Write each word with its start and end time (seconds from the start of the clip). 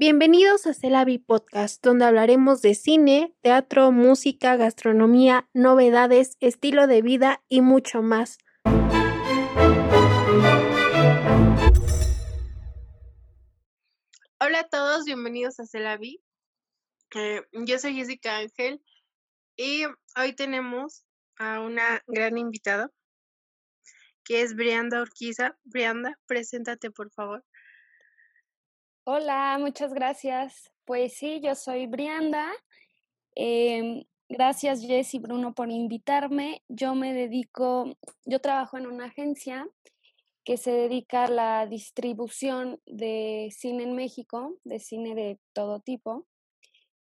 Bienvenidos 0.00 0.64
a 0.68 0.74
Celavi 0.74 1.18
Podcast, 1.18 1.84
donde 1.84 2.04
hablaremos 2.04 2.62
de 2.62 2.76
cine, 2.76 3.34
teatro, 3.40 3.90
música, 3.90 4.54
gastronomía, 4.54 5.50
novedades, 5.54 6.36
estilo 6.38 6.86
de 6.86 7.02
vida 7.02 7.42
y 7.48 7.62
mucho 7.62 8.00
más. 8.00 8.38
Hola 14.38 14.60
a 14.60 14.68
todos, 14.70 15.04
bienvenidos 15.04 15.58
a 15.58 15.66
Celavi. 15.66 16.22
Eh, 17.16 17.42
yo 17.66 17.80
soy 17.80 17.94
Jessica 17.94 18.36
Ángel 18.36 18.80
y 19.56 19.82
hoy 20.16 20.32
tenemos 20.36 21.04
a 21.38 21.58
una 21.60 22.04
gran 22.06 22.38
invitada 22.38 22.92
que 24.22 24.42
es 24.42 24.54
Brianda 24.54 25.02
Urquiza. 25.02 25.58
Brianda, 25.64 26.16
preséntate 26.28 26.92
por 26.92 27.10
favor. 27.10 27.44
Hola, 29.10 29.56
muchas 29.58 29.94
gracias. 29.94 30.70
Pues 30.84 31.14
sí, 31.14 31.40
yo 31.40 31.54
soy 31.54 31.86
Brianda. 31.86 32.52
Em, 33.34 34.04
gracias 34.28 34.82
Jess 34.82 35.14
y 35.14 35.18
Bruno 35.18 35.54
por 35.54 35.70
invitarme. 35.70 36.62
Yo 36.68 36.94
me 36.94 37.14
dedico, 37.14 37.96
yo 38.26 38.38
trabajo 38.42 38.76
en 38.76 38.86
una 38.86 39.06
agencia 39.06 39.66
que 40.44 40.58
se 40.58 40.72
dedica 40.72 41.24
a 41.24 41.30
la 41.30 41.66
distribución 41.66 42.82
de 42.84 43.48
cine 43.50 43.84
en 43.84 43.96
México, 43.96 44.58
de 44.64 44.78
cine 44.78 45.14
de 45.14 45.40
todo 45.54 45.80
tipo. 45.80 46.26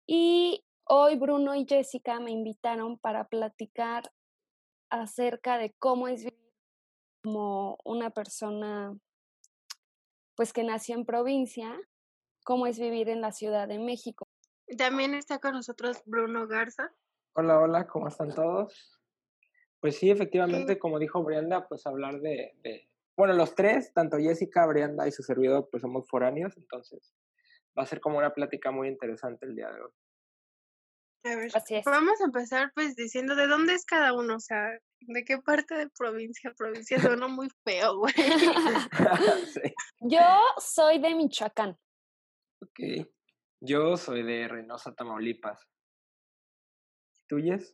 Y 0.06 0.64
hoy 0.84 1.16
Bruno 1.16 1.56
y 1.56 1.66
Jessica 1.68 2.20
me 2.20 2.30
invitaron 2.30 3.00
para 3.00 3.26
platicar 3.26 4.12
acerca 4.90 5.58
de 5.58 5.74
cómo 5.80 6.06
es 6.06 6.22
vivir 6.22 6.54
como 7.24 7.78
una 7.84 8.10
persona 8.10 8.96
pues 10.40 10.54
que 10.54 10.64
nació 10.64 10.94
en 10.94 11.04
provincia, 11.04 11.78
cómo 12.44 12.66
es 12.66 12.80
vivir 12.80 13.10
en 13.10 13.20
la 13.20 13.30
Ciudad 13.30 13.68
de 13.68 13.78
México. 13.78 14.26
También 14.78 15.12
está 15.12 15.38
con 15.38 15.52
nosotros 15.52 16.02
Bruno 16.06 16.46
Garza. 16.48 16.94
Hola, 17.34 17.60
hola, 17.60 17.86
¿cómo 17.86 18.08
están 18.08 18.34
todos? 18.34 18.98
Pues 19.80 19.98
sí, 19.98 20.10
efectivamente, 20.10 20.78
como 20.78 20.98
dijo 20.98 21.22
Brianda, 21.22 21.68
pues 21.68 21.86
hablar 21.86 22.22
de, 22.22 22.54
bueno, 23.18 23.34
los 23.34 23.54
tres, 23.54 23.92
tanto 23.92 24.16
Jessica, 24.16 24.64
Brianda 24.64 25.06
y 25.06 25.12
su 25.12 25.22
servidor, 25.22 25.68
pues 25.70 25.82
somos 25.82 26.08
foráneos, 26.08 26.56
entonces 26.56 27.14
va 27.78 27.82
a 27.82 27.86
ser 27.86 28.00
como 28.00 28.16
una 28.16 28.32
plática 28.32 28.70
muy 28.70 28.88
interesante 28.88 29.44
el 29.44 29.54
día 29.54 29.70
de 29.70 29.82
hoy. 29.82 29.92
A 31.22 31.36
ver, 31.36 31.52
vamos 31.84 32.20
a 32.20 32.24
empezar 32.24 32.72
pues 32.74 32.96
diciendo 32.96 33.36
de 33.36 33.46
dónde 33.46 33.74
es 33.74 33.84
cada 33.84 34.14
uno, 34.14 34.36
o 34.36 34.40
sea, 34.40 34.70
de 35.00 35.24
qué 35.24 35.38
parte 35.38 35.74
de 35.74 35.88
provincia, 35.90 36.52
provincia 36.56 37.00
suena 37.00 37.28
muy 37.28 37.48
feo, 37.64 37.98
güey. 37.98 38.14
Yo 40.00 40.40
soy 40.58 40.98
de 40.98 41.14
Michoacán. 41.14 41.76
Ok. 42.62 43.06
Yo 43.60 43.96
soy 43.98 44.22
de 44.22 44.48
Reynosa, 44.48 44.94
Tamaulipas. 44.94 45.60
¿Tuyes? 47.28 47.72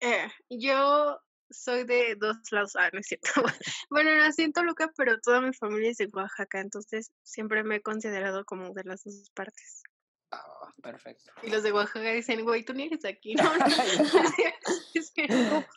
Eh, 0.00 0.28
yo 0.50 1.20
soy 1.48 1.84
de 1.84 2.16
dos 2.16 2.36
lados, 2.50 2.74
ah, 2.76 2.90
no 2.92 2.98
es 2.98 3.06
cierto. 3.06 3.30
bueno, 3.90 4.10
nací 4.16 4.42
en 4.42 4.52
Toluca, 4.52 4.90
pero 4.96 5.20
toda 5.20 5.40
mi 5.40 5.52
familia 5.54 5.90
es 5.90 5.98
de 5.98 6.08
Oaxaca, 6.12 6.60
entonces 6.60 7.12
siempre 7.22 7.62
me 7.62 7.76
he 7.76 7.82
considerado 7.82 8.44
como 8.44 8.72
de 8.72 8.82
las 8.84 9.04
dos 9.04 9.30
partes. 9.30 9.84
Ah, 10.32 10.72
perfecto. 10.82 11.30
Y 11.42 11.50
los 11.50 11.62
de 11.62 11.72
Oaxaca 11.72 12.10
dicen, 12.10 12.44
güey, 12.44 12.64
tú 12.64 12.72
ni 12.72 12.84
eres 12.84 13.04
aquí, 13.04 13.34
¿no? 13.34 13.44
qué? 15.14 15.28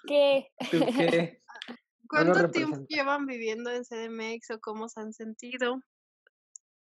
qué? 0.08 0.52
¿Cuánto 2.08 2.50
tiempo 2.52 2.86
llevan 2.88 3.26
viviendo 3.26 3.72
en 3.72 3.84
CDMX 3.84 4.52
o 4.52 4.60
cómo 4.60 4.88
se 4.88 5.02
han 5.02 5.14
sentido 5.14 5.82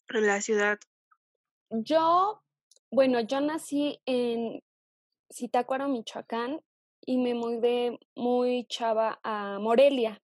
en 0.09 0.25
la 0.25 0.41
ciudad? 0.41 0.79
Yo, 1.69 2.41
bueno, 2.89 3.19
yo 3.19 3.41
nací 3.41 4.01
en 4.05 4.63
Zitácuaro, 5.31 5.87
Michoacán, 5.87 6.61
y 7.05 7.17
me 7.17 7.33
mudé 7.33 7.99
muy 8.15 8.65
chava 8.67 9.19
a 9.23 9.59
Morelia, 9.59 10.21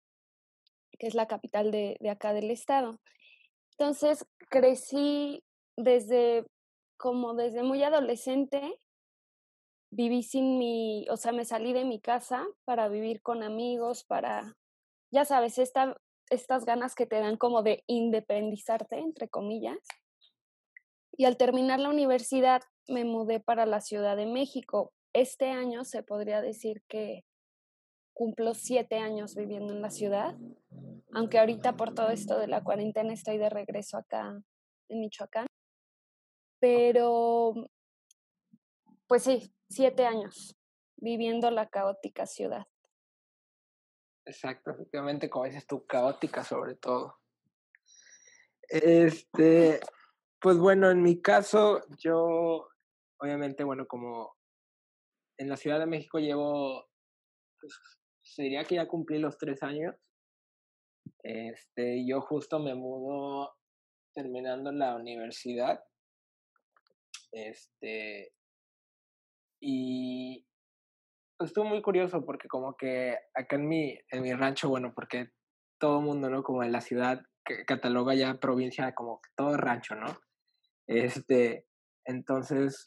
que 0.98 1.06
es 1.06 1.14
la 1.14 1.26
capital 1.26 1.70
de, 1.70 1.96
de 2.00 2.10
acá 2.10 2.32
del 2.32 2.50
estado. 2.50 3.00
Entonces 3.72 4.26
crecí 4.50 5.42
desde 5.76 6.44
como 7.00 7.34
desde 7.34 7.62
muy 7.62 7.82
adolescente 7.82 8.78
viví 9.90 10.22
sin 10.22 10.58
mi, 10.58 11.06
o 11.08 11.16
sea, 11.16 11.32
me 11.32 11.46
salí 11.46 11.72
de 11.72 11.86
mi 11.86 11.98
casa 11.98 12.46
para 12.64 12.88
vivir 12.88 13.22
con 13.22 13.42
amigos, 13.42 14.04
para, 14.04 14.54
ya 15.10 15.24
sabes, 15.24 15.58
esta, 15.58 15.96
estas 16.28 16.66
ganas 16.66 16.94
que 16.94 17.06
te 17.06 17.18
dan 17.18 17.38
como 17.38 17.62
de 17.62 17.82
independizarte, 17.86 18.98
entre 18.98 19.28
comillas. 19.28 19.78
Y 21.16 21.24
al 21.24 21.38
terminar 21.38 21.80
la 21.80 21.88
universidad 21.88 22.60
me 22.86 23.04
mudé 23.04 23.40
para 23.40 23.64
la 23.64 23.80
Ciudad 23.80 24.16
de 24.16 24.26
México. 24.26 24.92
Este 25.14 25.50
año 25.50 25.84
se 25.84 26.02
podría 26.02 26.42
decir 26.42 26.82
que 26.86 27.24
cumplo 28.12 28.52
siete 28.52 28.98
años 28.98 29.34
viviendo 29.34 29.72
en 29.72 29.80
la 29.80 29.90
ciudad, 29.90 30.36
aunque 31.14 31.38
ahorita 31.38 31.76
por 31.76 31.94
todo 31.94 32.10
esto 32.10 32.38
de 32.38 32.46
la 32.46 32.62
cuarentena 32.62 33.14
estoy 33.14 33.38
de 33.38 33.48
regreso 33.48 33.96
acá 33.96 34.40
en 34.88 35.00
Michoacán. 35.00 35.49
Pero, 36.60 37.54
pues 39.08 39.24
sí, 39.24 39.52
siete 39.68 40.04
años 40.06 40.56
viviendo 40.96 41.50
la 41.50 41.68
caótica 41.68 42.26
ciudad. 42.26 42.66
Exacto, 44.26 44.70
efectivamente, 44.70 45.30
como 45.30 45.46
dices 45.46 45.66
tú, 45.66 45.86
caótica 45.86 46.44
sobre 46.44 46.76
todo. 46.76 47.16
Este, 48.68 49.80
pues 50.40 50.58
bueno, 50.58 50.90
en 50.90 51.02
mi 51.02 51.20
caso, 51.20 51.80
yo, 51.98 52.68
obviamente, 53.18 53.64
bueno, 53.64 53.86
como 53.86 54.36
en 55.38 55.48
la 55.48 55.56
Ciudad 55.56 55.80
de 55.80 55.86
México 55.86 56.18
llevo, 56.18 56.86
pues, 57.58 57.74
sería 58.22 58.64
que 58.64 58.76
ya 58.76 58.86
cumplí 58.86 59.18
los 59.18 59.38
tres 59.38 59.62
años. 59.62 59.96
Este, 61.22 62.06
yo 62.06 62.20
justo 62.20 62.60
me 62.60 62.74
mudo 62.74 63.56
terminando 64.14 64.70
la 64.70 64.96
universidad 64.96 65.82
este, 67.32 68.32
y 69.60 70.46
pues, 71.38 71.50
estuvo 71.50 71.64
muy 71.64 71.82
curioso 71.82 72.24
porque 72.24 72.48
como 72.48 72.76
que 72.76 73.16
acá 73.34 73.56
en 73.56 73.68
mi, 73.68 73.98
en 74.10 74.22
mi 74.22 74.32
rancho, 74.34 74.68
bueno, 74.68 74.92
porque 74.94 75.30
todo 75.78 76.00
el 76.00 76.04
mundo, 76.04 76.28
¿no? 76.28 76.42
Como 76.42 76.62
en 76.62 76.72
la 76.72 76.80
ciudad 76.80 77.22
que 77.44 77.64
cataloga 77.64 78.14
ya 78.14 78.38
provincia 78.38 78.94
como 78.94 79.20
todo 79.36 79.56
rancho, 79.56 79.94
¿no? 79.94 80.20
Este, 80.86 81.66
entonces, 82.04 82.84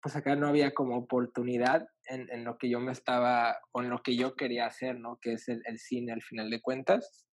pues 0.00 0.16
acá 0.16 0.34
no 0.36 0.48
había 0.48 0.72
como 0.72 0.96
oportunidad 0.96 1.86
en, 2.06 2.44
lo 2.44 2.56
que 2.58 2.70
yo 2.70 2.80
me 2.80 2.92
estaba, 2.92 3.58
o 3.72 3.82
en 3.82 3.90
lo 3.90 4.02
que 4.02 4.16
yo 4.16 4.34
quería 4.34 4.66
hacer, 4.66 4.98
¿no? 4.98 5.18
Que 5.20 5.34
es 5.34 5.48
el, 5.48 5.60
el 5.66 5.78
cine 5.78 6.12
al 6.12 6.22
final 6.22 6.50
de 6.50 6.60
cuentas. 6.60 7.26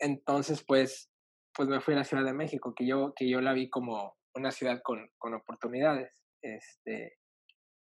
Entonces, 0.00 0.64
pues, 0.66 1.10
pues 1.54 1.68
me 1.68 1.80
fui 1.80 1.94
a 1.94 1.98
la 1.98 2.04
Ciudad 2.04 2.24
de 2.24 2.34
México, 2.34 2.74
que 2.74 2.86
yo, 2.86 3.14
que 3.14 3.28
yo 3.28 3.40
la 3.40 3.52
vi 3.52 3.70
como, 3.70 4.17
una 4.38 4.50
ciudad 4.50 4.80
con, 4.82 5.08
con 5.18 5.34
oportunidades. 5.34 6.12
Este, 6.42 7.18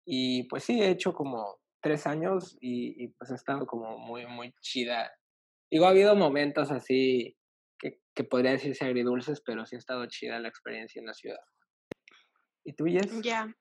y 0.06 0.48
pues 0.48 0.64
sí, 0.64 0.82
he 0.82 0.90
hecho 0.90 1.14
como 1.14 1.58
tres 1.82 2.08
años 2.08 2.58
y, 2.62 3.10
pues 3.10 3.32
ha 3.32 3.36
estado 3.36 3.66
como 3.66 3.98
muy, 3.98 4.26
muy 4.26 4.54
chida. 4.62 5.12
Digo, 5.70 5.86
ha 5.86 5.90
habido 5.90 6.16
momentos 6.16 6.72
así 6.72 7.36
que, 7.80 8.00
que 8.16 8.24
podría 8.24 8.52
decirse 8.52 8.86
agridulces, 8.86 9.42
pero 9.46 9.66
sí 9.66 9.76
ha 9.76 9.80
estado 9.80 10.06
chida 10.08 10.40
la 10.40 10.48
experiencia 10.48 11.00
en 11.00 11.08
la 11.08 11.14
ciudad. 11.14 11.40
¿Y 12.64 12.74
tú, 12.74 12.88
Yes? 12.88 13.22
Ya, 13.22 13.54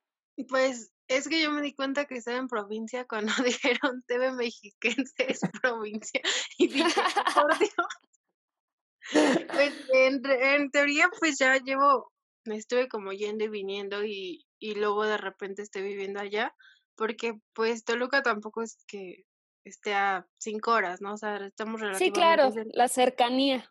pues 0.49 0.93
es 1.09 1.29
que 1.29 1.43
yo 1.43 1.51
me 1.51 1.61
di 1.61 1.75
cuenta 1.75 2.07
que 2.07 2.17
estaba 2.17 2.39
en 2.39 2.49
provincia 2.49 3.07
cuando 3.07 3.33
dijeron 3.45 4.03
TV 4.07 4.33
Mexiquense 4.33 5.27
es 5.29 5.41
provincia. 5.63 6.21
Y 6.59 6.69
dije, 6.69 7.01
por 7.35 7.59
Dios. 7.59 7.73
Pues 9.53 9.75
en, 9.93 10.23
en 10.25 10.71
teoría, 10.71 11.11
pues 11.21 11.37
ya 11.39 11.59
llevo 11.59 12.11
estuve 12.47 12.89
como 12.89 13.13
yendo 13.13 13.45
y 13.45 13.49
viniendo 13.49 14.05
y, 14.05 14.47
y 14.59 14.75
luego 14.75 15.05
de 15.05 15.17
repente 15.17 15.63
estoy 15.63 15.83
viviendo 15.83 16.21
allá, 16.21 16.55
porque 16.97 17.39
pues 17.55 17.85
Toluca 17.85 18.23
tampoco 18.23 18.63
es 18.63 18.77
que 18.87 19.25
esté 19.65 19.95
a 19.95 20.27
cinco 20.39 20.73
horas, 20.73 21.01
¿no? 21.01 21.15
O 21.15 21.17
sea, 21.17 21.37
estamos 21.47 21.81
Sí, 21.97 22.11
claro, 22.11 22.51
la 22.73 22.89
cercanía. 22.89 23.71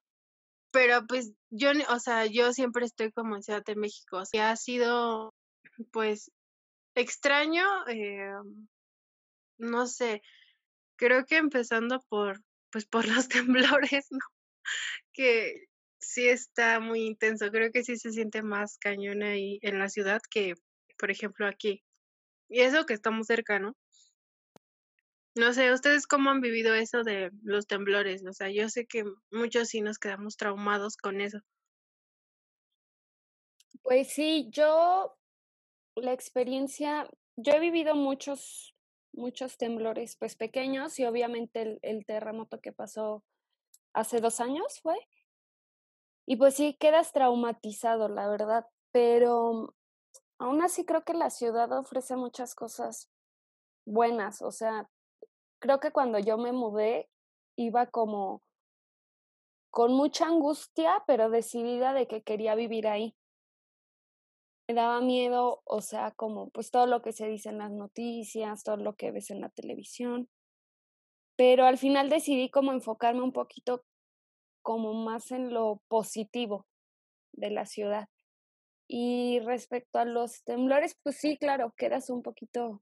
Pero 0.72 1.06
pues 1.08 1.34
yo, 1.52 1.70
o 1.90 2.00
sea, 2.00 2.26
yo 2.26 2.52
siempre 2.52 2.86
estoy 2.86 3.12
como 3.12 3.36
en 3.36 3.44
Ciudad 3.44 3.64
de 3.64 3.76
México, 3.76 4.18
o 4.18 4.26
sea, 4.26 4.52
ha 4.52 4.56
sido 4.56 5.34
pues 5.92 6.32
extraño, 6.96 7.64
eh, 7.88 8.34
no 9.60 9.86
sé, 9.86 10.22
creo 10.98 11.26
que 11.26 11.38
empezando 11.38 12.02
por, 12.10 12.42
pues 12.72 12.86
por 12.86 13.04
los 13.28 13.28
temblores, 13.28 14.08
¿no? 14.10 14.26
Que 15.14 15.66
sí 16.04 16.28
está 16.28 16.80
muy 16.80 17.06
intenso. 17.06 17.50
Creo 17.52 17.72
que 17.72 17.84
sí 17.84 17.98
se 17.98 18.12
siente 18.12 18.42
más 18.42 18.78
cañón 18.78 19.24
ahí 19.24 19.60
en 19.62 19.80
la 19.80 19.90
ciudad 19.90 20.22
que, 20.30 20.54
por 20.98 21.12
ejemplo, 21.12 21.48
aquí. 21.48 21.84
Y 22.50 22.62
eso 22.62 22.86
que 22.86 22.94
estamos 22.94 23.28
cerca, 23.28 23.60
¿no? 23.60 23.76
No 25.36 25.52
sé, 25.54 25.74
¿ustedes 25.74 26.06
cómo 26.06 26.30
han 26.30 26.42
vivido 26.42 26.76
eso 26.76 27.04
de 27.04 27.32
los 27.42 27.66
temblores? 27.66 28.24
O 28.26 28.34
sea, 28.34 28.52
yo 28.52 28.70
sé 28.70 28.86
que 28.86 29.04
muchos 29.32 29.70
sí 29.70 29.82
nos 29.82 29.98
quedamos 29.98 30.38
traumados 30.38 30.96
con 30.96 31.22
eso. 31.22 31.40
Pues 33.82 34.10
sí, 34.10 34.48
yo 34.52 35.18
la 35.96 36.14
experiencia, 36.14 37.10
yo 37.36 37.54
he 37.54 37.60
vivido 37.60 37.96
muchos, 37.96 38.76
muchos 39.12 39.58
temblores, 39.58 40.16
pues 40.18 40.36
pequeños 40.36 41.00
y 41.00 41.06
obviamente 41.06 41.64
el, 41.64 41.80
el 41.82 42.06
terremoto 42.06 42.62
que 42.62 42.72
pasó 42.72 43.24
hace 43.94 44.20
dos 44.20 44.40
años 44.40 44.80
fue. 44.82 44.96
Y 46.26 46.38
pues 46.38 46.56
sí, 46.56 46.76
quedas 46.80 47.12
traumatizado, 47.12 48.08
la 48.08 48.28
verdad, 48.28 48.66
pero 48.92 49.74
aún 50.40 50.62
así 50.62 50.86
creo 50.86 51.04
que 51.04 51.14
la 51.14 51.30
ciudad 51.30 51.72
ofrece 51.78 52.16
muchas 52.16 52.56
cosas 52.56 53.10
buenas, 53.86 54.42
o 54.42 54.52
sea, 54.52 54.90
creo 55.60 55.80
que 55.80 55.92
cuando 55.92 56.20
yo 56.20 56.38
me 56.38 56.52
mudé 56.52 57.10
iba 57.58 57.88
como 57.88 58.42
con 59.72 59.92
mucha 59.94 60.28
angustia, 60.28 61.04
pero 61.08 61.30
decidida 61.30 61.94
de 61.94 62.08
que 62.08 62.22
quería 62.22 62.54
vivir 62.54 62.88
ahí. 62.88 63.16
Me 64.68 64.76
daba 64.76 65.02
miedo, 65.02 65.62
o 65.66 65.82
sea, 65.82 66.12
como 66.12 66.50
pues 66.52 66.70
todo 66.70 66.86
lo 66.86 67.02
que 67.02 67.12
se 67.12 67.28
dice 67.28 67.50
en 67.50 67.58
las 67.58 67.72
noticias, 67.72 68.64
todo 68.64 68.78
lo 68.78 68.94
que 68.94 69.12
ves 69.12 69.32
en 69.32 69.42
la 69.42 69.50
televisión. 69.50 70.30
Pero 71.36 71.66
al 71.66 71.78
final 71.78 72.10
decidí 72.10 72.50
como 72.50 72.72
enfocarme 72.72 73.24
un 73.24 73.34
poquito 73.34 73.84
como 74.64 74.94
más 74.94 75.30
en 75.32 75.54
lo 75.54 75.82
positivo 75.88 76.66
de 77.34 77.52
la 77.52 77.66
ciudad. 77.66 78.08
Y 78.88 79.40
respecto 79.42 80.00
a 80.00 80.06
los 80.06 80.44
temblores, 80.44 80.98
pues 81.04 81.18
sí, 81.18 81.38
claro, 81.38 81.74
quedas 81.78 82.10
un 82.10 82.24
poquito 82.24 82.82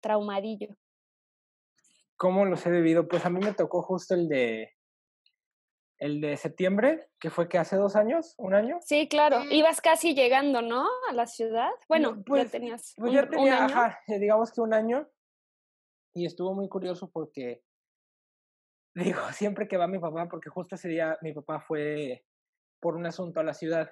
traumadillo. 0.00 0.76
¿Cómo 2.16 2.44
los 2.44 2.66
he 2.66 2.70
vivido? 2.70 3.06
Pues 3.06 3.24
a 3.24 3.30
mí 3.30 3.40
me 3.40 3.54
tocó 3.54 3.82
justo 3.82 4.14
el 4.14 4.28
de 4.28 4.74
el 6.00 6.20
de 6.22 6.36
septiembre, 6.38 7.10
que 7.20 7.28
fue 7.28 7.48
que 7.48 7.58
hace 7.58 7.76
dos 7.76 7.94
años, 7.94 8.34
un 8.38 8.54
año. 8.54 8.78
Sí, 8.80 9.06
claro. 9.06 9.42
Ibas 9.50 9.82
casi 9.82 10.14
llegando, 10.14 10.62
¿no? 10.62 10.86
A 11.10 11.12
la 11.12 11.26
ciudad. 11.26 11.70
Bueno, 11.88 12.22
pues, 12.24 12.44
ya 12.44 12.50
tenías. 12.50 12.94
Pues 12.96 13.12
ya 13.12 13.28
tenía, 13.28 13.66
ajá, 13.66 14.00
eh, 14.06 14.18
digamos 14.18 14.50
que 14.50 14.62
un 14.62 14.72
año. 14.72 15.06
Y 16.14 16.24
estuvo 16.24 16.54
muy 16.54 16.68
curioso 16.68 17.10
porque, 17.12 17.62
digo, 18.94 19.20
siempre 19.32 19.68
que 19.68 19.76
va 19.76 19.86
mi 19.86 19.98
papá, 19.98 20.28
porque 20.28 20.50
justo 20.50 20.74
ese 20.74 20.88
día 20.88 21.18
mi 21.22 21.32
papá 21.32 21.60
fue 21.60 22.24
por 22.80 22.96
un 22.96 23.06
asunto 23.06 23.40
a 23.40 23.44
la 23.44 23.54
ciudad. 23.54 23.90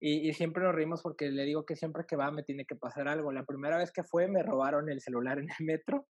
Y, 0.00 0.34
siempre 0.34 0.62
nos 0.62 0.74
reímos 0.74 1.00
porque 1.00 1.30
le 1.30 1.44
digo 1.44 1.64
que 1.64 1.76
siempre 1.76 2.04
que 2.06 2.16
va 2.16 2.30
me 2.30 2.42
tiene 2.42 2.66
que 2.66 2.76
pasar 2.76 3.08
algo. 3.08 3.32
La 3.32 3.46
primera 3.46 3.78
vez 3.78 3.90
que 3.90 4.04
fue 4.04 4.28
me 4.28 4.42
robaron 4.42 4.90
el 4.90 5.00
celular 5.00 5.38
en 5.38 5.48
el 5.48 5.66
metro. 5.66 6.06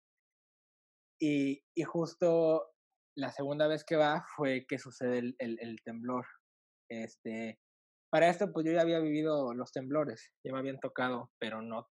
Y, 1.19 1.63
y 1.75 1.83
justo 1.83 2.69
la 3.15 3.31
segunda 3.31 3.67
vez 3.67 3.83
que 3.83 3.95
va 3.95 4.25
fue 4.35 4.65
que 4.67 4.77
sucede 4.77 5.19
el, 5.19 5.35
el, 5.39 5.81
temblor. 5.83 6.25
Este, 6.89 7.59
para 8.11 8.29
esto, 8.29 8.51
pues 8.53 8.65
yo 8.65 8.73
ya 8.73 8.81
había 8.81 8.99
vivido 8.99 9.53
los 9.53 9.71
temblores, 9.71 10.31
ya 10.43 10.53
me 10.53 10.59
habían 10.59 10.79
tocado, 10.79 11.31
pero 11.39 11.61
no 11.61 11.87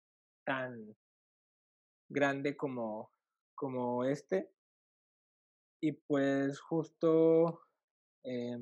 tan 0.46 0.94
grande 2.08 2.56
como, 2.56 3.10
como 3.54 4.04
este. 4.04 4.50
Y 5.80 5.92
pues 5.92 6.60
justo, 6.60 7.60
eh, 8.24 8.58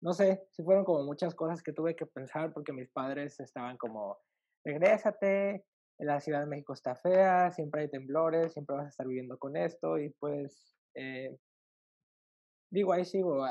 no 0.00 0.12
sé, 0.12 0.46
si 0.52 0.62
fueron 0.62 0.84
como 0.84 1.04
muchas 1.04 1.34
cosas 1.34 1.62
que 1.62 1.72
tuve 1.72 1.96
que 1.96 2.06
pensar 2.06 2.52
porque 2.52 2.72
mis 2.72 2.88
padres 2.88 3.38
estaban 3.40 3.76
como, 3.76 4.18
regrésate, 4.64 5.64
la 5.98 6.20
Ciudad 6.20 6.40
de 6.40 6.46
México 6.46 6.72
está 6.72 6.94
fea, 6.94 7.50
siempre 7.50 7.82
hay 7.82 7.90
temblores, 7.90 8.52
siempre 8.52 8.76
vas 8.76 8.86
a 8.86 8.90
estar 8.90 9.06
viviendo 9.06 9.36
con 9.38 9.56
esto 9.56 9.98
y 9.98 10.10
pues 10.10 10.78
eh, 10.94 11.36
digo, 12.70 12.92
ahí 12.92 13.04
sigo, 13.04 13.44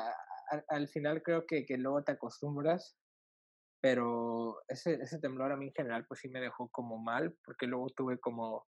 al 0.69 0.88
final 0.88 1.21
creo 1.23 1.45
que, 1.45 1.65
que 1.65 1.77
luego 1.77 2.03
te 2.03 2.13
acostumbras, 2.13 2.97
pero 3.81 4.61
ese, 4.67 4.97
temblor 5.19 5.51
a 5.51 5.57
mí 5.57 5.67
en 5.67 5.73
general 5.73 6.05
pues 6.07 6.21
sí 6.21 6.29
me 6.29 6.41
dejó 6.41 6.69
como 6.69 6.97
mal, 6.97 7.35
porque 7.45 7.67
luego 7.67 7.89
tuve 7.89 8.19
como 8.19 8.65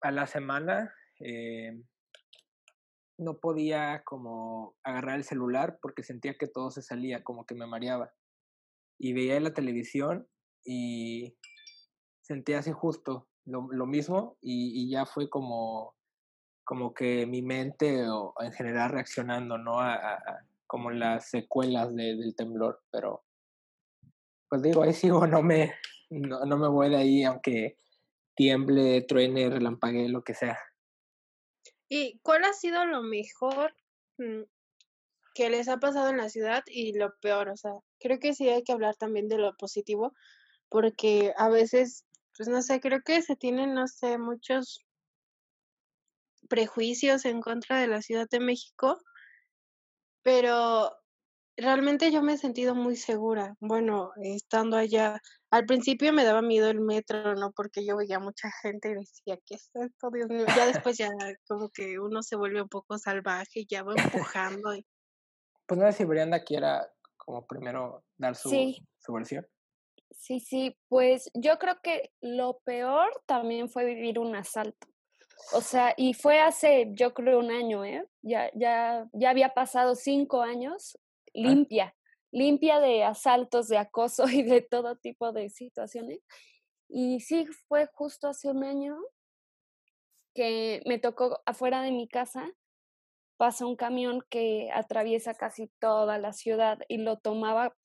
a 0.00 0.10
la 0.10 0.26
semana, 0.26 0.94
eh, 1.20 1.80
no 3.18 3.38
podía 3.38 4.02
como 4.04 4.76
agarrar 4.84 5.16
el 5.16 5.24
celular 5.24 5.78
porque 5.82 6.02
sentía 6.02 6.38
que 6.38 6.46
todo 6.46 6.70
se 6.70 6.82
salía, 6.82 7.24
como 7.24 7.44
que 7.44 7.54
me 7.54 7.66
mareaba. 7.66 8.12
Y 8.98 9.12
veía 9.12 9.38
la 9.40 9.54
televisión 9.54 10.28
y 10.64 11.36
sentía 12.22 12.60
así 12.60 12.72
justo 12.72 13.28
lo, 13.44 13.68
lo 13.72 13.86
mismo 13.86 14.36
y, 14.40 14.90
ya 14.90 15.06
fue 15.06 15.28
como, 15.28 15.94
como 16.64 16.94
que 16.94 17.26
mi 17.26 17.42
mente 17.42 18.08
o, 18.08 18.34
en 18.40 18.52
general 18.52 18.90
reaccionando, 18.90 19.58
¿no? 19.58 19.80
A, 19.80 20.20
como 20.66 20.90
las 20.90 21.30
secuelas 21.30 21.94
de, 21.94 22.14
del 22.16 22.36
temblor, 22.36 22.82
pero 22.90 23.24
pues 24.50 24.62
digo, 24.62 24.82
ahí 24.82 24.92
sigo, 24.92 25.26
no 25.26 25.42
me, 25.42 25.74
no, 26.10 26.44
no 26.44 26.58
me 26.58 26.68
voy 26.68 26.90
de 26.90 26.96
ahí 26.96 27.24
aunque 27.24 27.78
tiemble, 28.36 29.02
truene, 29.02 29.48
relampague, 29.48 30.08
lo 30.08 30.22
que 30.22 30.34
sea. 30.34 30.58
¿Y 31.88 32.18
cuál 32.20 32.44
ha 32.44 32.52
sido 32.52 32.84
lo 32.84 33.02
mejor 33.02 33.74
mm, 34.18 34.42
que 35.34 35.50
les 35.50 35.68
ha 35.68 35.78
pasado 35.78 36.10
en 36.10 36.18
la 36.18 36.28
ciudad 36.28 36.62
y 36.66 36.92
lo 36.98 37.14
peor? 37.20 37.48
O 37.48 37.56
sea, 37.56 37.72
creo 37.98 38.18
que 38.18 38.34
sí 38.34 38.48
hay 38.48 38.62
que 38.62 38.72
hablar 38.72 38.96
también 38.96 39.28
de 39.28 39.38
lo 39.38 39.56
positivo, 39.56 40.12
porque 40.68 41.32
a 41.36 41.48
veces, 41.48 42.04
pues 42.36 42.48
no 42.48 42.62
sé, 42.62 42.80
creo 42.80 43.00
que 43.04 43.22
se 43.22 43.36
tienen, 43.36 43.74
no 43.74 43.88
sé, 43.88 44.18
muchos 44.18 44.84
prejuicios 46.48 47.24
en 47.24 47.40
contra 47.40 47.80
de 47.80 47.88
la 47.88 48.02
Ciudad 48.02 48.28
de 48.30 48.40
México, 48.40 48.98
pero 50.22 50.92
realmente 51.58 52.10
yo 52.10 52.22
me 52.22 52.34
he 52.34 52.38
sentido 52.38 52.74
muy 52.74 52.96
segura. 52.96 53.56
Bueno, 53.60 54.12
estando 54.22 54.76
allá, 54.76 55.20
al 55.50 55.66
principio 55.66 56.12
me 56.12 56.24
daba 56.24 56.40
miedo 56.40 56.68
el 56.70 56.80
metro, 56.80 57.34
¿no? 57.34 57.52
Porque 57.52 57.84
yo 57.84 57.96
veía 57.96 58.18
mucha 58.18 58.50
gente 58.62 58.90
y 58.90 58.94
decía, 58.94 59.38
¿qué 59.44 59.56
es 59.56 59.70
esto? 59.74 60.10
Dios 60.12 60.28
mío. 60.28 60.46
Ya 60.56 60.66
después 60.66 60.96
ya 60.96 61.10
como 61.46 61.68
que 61.70 61.98
uno 61.98 62.22
se 62.22 62.36
vuelve 62.36 62.62
un 62.62 62.68
poco 62.68 62.96
salvaje 62.98 63.60
y 63.60 63.66
ya 63.66 63.82
va 63.82 63.94
empujando. 63.96 64.74
Y... 64.74 64.86
Pues 65.66 65.80
no 65.80 65.86
sé 65.86 65.98
si 65.98 66.04
Brianda 66.04 66.44
quiera 66.44 66.88
como 67.16 67.46
primero 67.46 68.04
dar 68.16 68.36
su, 68.36 68.50
su 68.98 69.12
versión. 69.12 69.46
Sí, 70.12 70.40
sí, 70.40 70.76
pues 70.88 71.30
yo 71.34 71.58
creo 71.58 71.78
que 71.82 72.10
lo 72.20 72.60
peor 72.64 73.10
también 73.26 73.68
fue 73.68 73.84
vivir 73.84 74.18
un 74.18 74.34
asalto. 74.34 74.86
O 75.52 75.60
sea, 75.60 75.94
y 75.96 76.14
fue 76.14 76.40
hace, 76.40 76.88
yo 76.92 77.14
creo, 77.14 77.38
un 77.38 77.50
año, 77.50 77.84
¿eh? 77.84 78.04
Ya, 78.22 78.50
ya, 78.54 79.08
ya 79.12 79.30
había 79.30 79.54
pasado 79.54 79.94
cinco 79.94 80.42
años 80.42 80.98
limpia, 81.42 81.94
limpia 82.32 82.80
de 82.80 83.04
asaltos, 83.04 83.68
de 83.68 83.78
acoso 83.78 84.28
y 84.28 84.42
de 84.42 84.62
todo 84.62 84.96
tipo 84.96 85.32
de 85.32 85.48
situaciones. 85.50 86.20
Y 86.88 87.20
sí, 87.20 87.46
fue 87.68 87.88
justo 87.92 88.28
hace 88.28 88.48
un 88.48 88.64
año 88.64 88.96
que 90.34 90.82
me 90.86 90.98
tocó 90.98 91.40
afuera 91.46 91.82
de 91.82 91.90
mi 91.90 92.08
casa, 92.08 92.50
pasa 93.36 93.66
un 93.66 93.76
camión 93.76 94.22
que 94.30 94.70
atraviesa 94.72 95.34
casi 95.34 95.70
toda 95.78 96.18
la 96.18 96.32
ciudad 96.32 96.78
y 96.88 96.98
lo 96.98 97.18
tomaba 97.18 97.76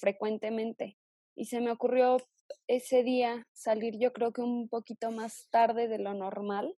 frecuentemente. 0.00 0.98
Y 1.34 1.46
se 1.46 1.60
me 1.60 1.70
ocurrió 1.70 2.18
ese 2.66 3.02
día 3.02 3.46
salir 3.52 3.98
yo 3.98 4.12
creo 4.12 4.32
que 4.32 4.42
un 4.42 4.68
poquito 4.68 5.10
más 5.10 5.48
tarde 5.50 5.88
de 5.88 5.98
lo 5.98 6.12
normal 6.12 6.76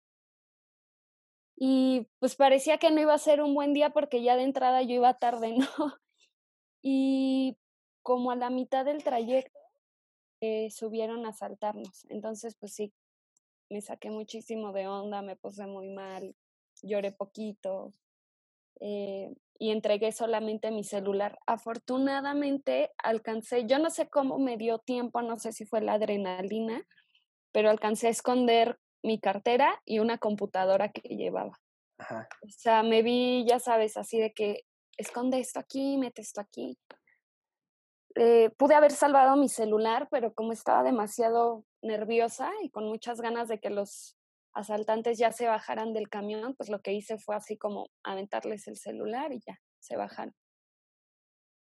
y 1.57 2.09
pues 2.19 2.37
parecía 2.37 2.79
que 2.79 2.91
no 2.91 3.01
iba 3.01 3.15
a 3.15 3.19
ser 3.19 3.41
un 3.41 3.55
buen 3.55 3.73
día 3.73 3.91
porque 3.91 4.23
ya 4.23 4.37
de 4.37 4.43
entrada 4.43 4.83
yo 4.83 4.95
iba 4.95 5.15
tarde, 5.15 5.57
¿no? 5.79 5.95
Y 6.87 7.57
como 8.03 8.31
a 8.31 8.37
la 8.37 8.51
mitad 8.51 8.85
del 8.85 9.03
trayecto 9.03 9.59
eh, 10.43 10.71
subieron 10.71 11.25
a 11.25 11.31
asaltarnos. 11.31 12.05
Entonces, 12.11 12.55
pues 12.61 12.75
sí, 12.75 12.93
me 13.71 13.81
saqué 13.81 14.11
muchísimo 14.11 14.73
de 14.73 14.87
onda, 14.87 15.23
me 15.23 15.37
puse 15.37 15.67
muy 15.67 15.89
mal, 15.89 16.37
lloré 16.83 17.11
poquito 17.13 17.95
eh, 18.81 19.33
y 19.59 19.71
entregué 19.71 20.13
solamente 20.13 20.71
mi 20.71 20.85
celular. 20.85 21.39
Afortunadamente 21.47 22.91
alcancé, 22.99 23.65
yo 23.65 23.79
no 23.79 23.89
sé 23.89 24.11
cómo 24.11 24.39
me 24.39 24.59
dio 24.59 24.79
tiempo, 24.79 25.23
no 25.23 25.39
sé 25.39 25.53
si 25.53 25.65
fue 25.65 25.81
la 25.81 25.95
adrenalina, 25.95 26.87
pero 27.51 27.71
alcancé 27.71 28.09
a 28.09 28.11
esconder 28.11 28.79
mi 29.03 29.19
cartera 29.19 29.81
y 29.87 30.01
una 30.01 30.19
computadora 30.19 30.91
que 30.91 31.17
llevaba. 31.17 31.59
O 31.99 32.51
sea, 32.51 32.83
me 32.83 33.03
vi, 33.03 33.47
ya 33.49 33.61
sabes, 33.61 33.97
así 33.97 34.19
de 34.19 34.35
que 34.35 34.67
esconde 34.97 35.39
esto 35.39 35.61
aquí, 35.61 35.97
mete 35.99 36.23
esto 36.23 36.41
aquí. 36.41 36.79
Eh, 38.17 38.51
pude 38.57 38.75
haber 38.75 38.93
salvado 38.93 39.37
mi 39.37 39.49
celular, 39.49 40.09
pero 40.11 40.35
como 40.35 40.53
estaba 40.53 40.83
demasiado 40.83 41.65
nerviosa 41.83 42.51
y 42.63 42.71
con 42.71 42.87
muchas 42.87 43.21
ganas 43.21 43.49
de 43.49 43.59
que 43.59 43.71
los 43.71 44.17
asaltantes 44.53 45.19
ya 45.19 45.33
se 45.33 45.49
bajaran 45.49 45.93
del 45.93 46.09
camión, 46.09 46.55
pues 46.55 46.71
lo 46.71 46.81
que 46.81 46.93
hice 46.93 47.19
fue 47.19 47.35
así 47.35 47.59
como 47.59 47.89
aventarles 48.05 48.69
el 48.69 48.77
celular 48.77 49.33
y 49.33 49.41
ya, 49.45 49.59
se 49.81 49.97
bajaron. 49.97 50.35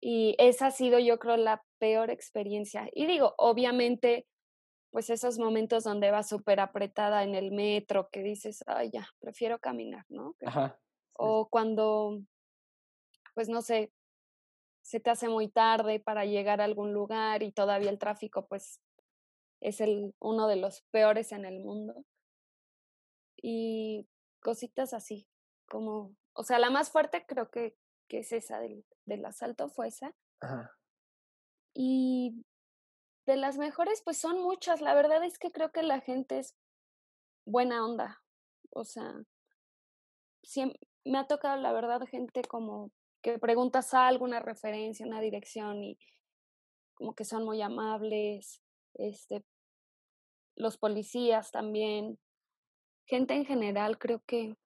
Y 0.00 0.34
esa 0.38 0.66
ha 0.66 0.70
sido, 0.72 0.98
yo 0.98 1.20
creo, 1.20 1.36
la 1.36 1.62
peor 1.78 2.10
experiencia. 2.10 2.88
Y 2.92 3.06
digo, 3.06 3.34
obviamente, 3.38 4.26
pues 4.90 5.10
esos 5.10 5.38
momentos 5.38 5.84
donde 5.84 6.10
vas 6.10 6.28
súper 6.28 6.58
apretada 6.58 7.22
en 7.22 7.36
el 7.36 7.52
metro, 7.52 8.08
que 8.10 8.24
dices, 8.24 8.64
ay, 8.66 8.90
ya, 8.92 9.08
prefiero 9.20 9.60
caminar, 9.60 10.04
¿no? 10.08 10.34
Ajá. 10.44 10.76
O 11.16 11.48
cuando, 11.48 12.20
pues 13.34 13.48
no 13.48 13.62
sé, 13.62 13.92
se 14.82 15.00
te 15.00 15.10
hace 15.10 15.28
muy 15.28 15.48
tarde 15.48 16.00
para 16.00 16.24
llegar 16.24 16.60
a 16.60 16.64
algún 16.64 16.92
lugar 16.92 17.42
y 17.42 17.52
todavía 17.52 17.90
el 17.90 17.98
tráfico 17.98 18.46
pues 18.46 18.80
es 19.60 19.80
el, 19.80 20.14
uno 20.18 20.48
de 20.48 20.56
los 20.56 20.82
peores 20.90 21.32
en 21.32 21.44
el 21.44 21.60
mundo. 21.60 22.04
Y 23.36 24.08
cositas 24.40 24.92
así, 24.92 25.28
como, 25.68 26.14
o 26.34 26.42
sea, 26.42 26.58
la 26.58 26.70
más 26.70 26.90
fuerte 26.90 27.24
creo 27.26 27.50
que, 27.50 27.76
que 28.08 28.18
es 28.18 28.32
esa 28.32 28.58
del, 28.58 28.84
del 29.06 29.24
asalto, 29.24 29.68
fue 29.68 29.88
esa. 29.88 30.14
Y 31.74 32.44
de 33.26 33.36
las 33.36 33.56
mejores, 33.56 34.02
pues 34.02 34.18
son 34.18 34.42
muchas. 34.42 34.80
La 34.80 34.94
verdad 34.94 35.24
es 35.24 35.38
que 35.38 35.52
creo 35.52 35.70
que 35.70 35.82
la 35.82 36.00
gente 36.00 36.40
es 36.40 36.56
buena 37.46 37.84
onda. 37.84 38.22
O 38.70 38.84
sea, 38.84 39.14
siempre, 40.42 40.80
me 41.04 41.18
ha 41.18 41.26
tocado, 41.26 41.56
la 41.56 41.72
verdad, 41.72 42.02
gente 42.06 42.42
como 42.42 42.90
que 43.22 43.38
preguntas 43.38 43.94
algo, 43.94 44.24
una 44.24 44.40
referencia, 44.40 45.06
una 45.06 45.20
dirección 45.20 45.82
y 45.82 45.98
como 46.94 47.14
que 47.14 47.24
son 47.24 47.44
muy 47.44 47.62
amables. 47.62 48.62
Este, 48.94 49.44
los 50.56 50.76
policías 50.76 51.50
también. 51.50 52.18
Gente 53.06 53.34
en 53.34 53.44
general, 53.44 53.98
creo 53.98 54.22
que, 54.26 54.56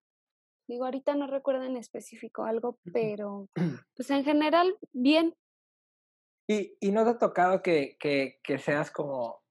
digo, 0.68 0.84
ahorita 0.84 1.14
no 1.14 1.26
recuerdo 1.26 1.64
en 1.64 1.76
específico 1.76 2.44
algo, 2.44 2.78
pero 2.92 3.48
pues 3.96 4.10
en 4.10 4.24
general, 4.24 4.76
bien. 4.92 5.34
¿Y, 6.48 6.76
y 6.80 6.92
no 6.92 7.04
te 7.04 7.10
ha 7.10 7.18
tocado 7.18 7.62
que, 7.62 7.96
que, 7.98 8.38
que 8.42 8.58
seas 8.58 8.90
como, 8.90 9.42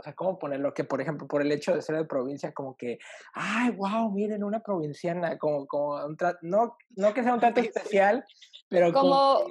o 0.00 0.02
sea, 0.02 0.14
¿cómo 0.14 0.38
ponerlo? 0.38 0.72
Que, 0.72 0.84
por 0.84 1.00
ejemplo, 1.00 1.28
por 1.28 1.42
el 1.42 1.52
hecho 1.52 1.74
de 1.74 1.82
ser 1.82 1.96
de 1.96 2.06
provincia, 2.06 2.52
como 2.52 2.74
que, 2.74 2.98
ay, 3.34 3.70
wow, 3.72 4.10
miren, 4.10 4.42
una 4.42 4.60
provinciana, 4.60 5.38
como, 5.38 5.66
como 5.66 6.02
un 6.06 6.16
no, 6.40 6.76
no 6.96 7.14
que 7.14 7.22
sea 7.22 7.34
un 7.34 7.40
trato 7.40 7.60
especial, 7.60 8.24
pero 8.68 8.92
como, 8.92 9.44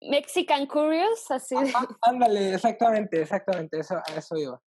Mexican 0.00 0.66
Curious, 0.66 1.30
así. 1.32 1.56
ándale, 2.02 2.54
exactamente, 2.54 3.20
exactamente, 3.20 3.80
eso, 3.80 3.96
a 3.96 4.14
eso 4.14 4.36
iba. 4.36 4.62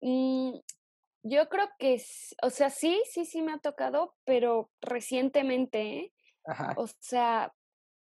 Mm, 0.00 0.54
yo 1.24 1.48
creo 1.50 1.68
que, 1.78 2.02
o 2.42 2.48
sea, 2.48 2.70
sí, 2.70 3.02
sí, 3.10 3.26
sí 3.26 3.42
me 3.42 3.52
ha 3.52 3.58
tocado, 3.58 4.14
pero 4.24 4.70
recientemente, 4.80 5.82
¿eh? 5.82 6.12
Ajá. 6.46 6.72
O 6.78 6.86
sea, 7.00 7.52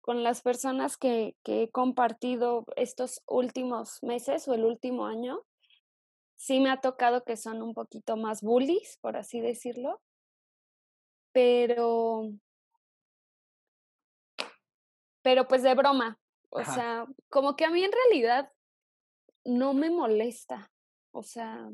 con 0.07 0.23
las 0.23 0.41
personas 0.41 0.95
que, 0.95 1.35
que, 1.43 1.63
he 1.63 1.69
compartido 1.69 2.63
estos 2.77 3.21
últimos 3.27 4.01
meses 4.03 4.47
o 4.47 4.53
el 4.53 4.63
último 4.63 5.05
año, 5.05 5.43
sí 6.37 6.61
me 6.61 6.69
ha 6.69 6.79
tocado 6.79 7.25
que 7.25 7.35
son 7.35 7.61
un 7.61 7.73
poquito 7.73 8.15
más 8.15 8.41
bullies, 8.41 8.99
por 9.01 9.17
así 9.17 9.41
decirlo, 9.41 10.01
pero, 11.33 12.31
pero 15.23 15.45
pues 15.49 15.61
de 15.61 15.75
broma, 15.75 16.17
o 16.51 16.63
sea, 16.63 17.05
como 17.27 17.57
que 17.57 17.65
a 17.65 17.69
mí 17.69 17.83
en 17.83 17.91
realidad 17.91 18.49
no 19.43 19.73
me 19.73 19.89
molesta, 19.89 20.71
o 21.11 21.21
sea, 21.21 21.69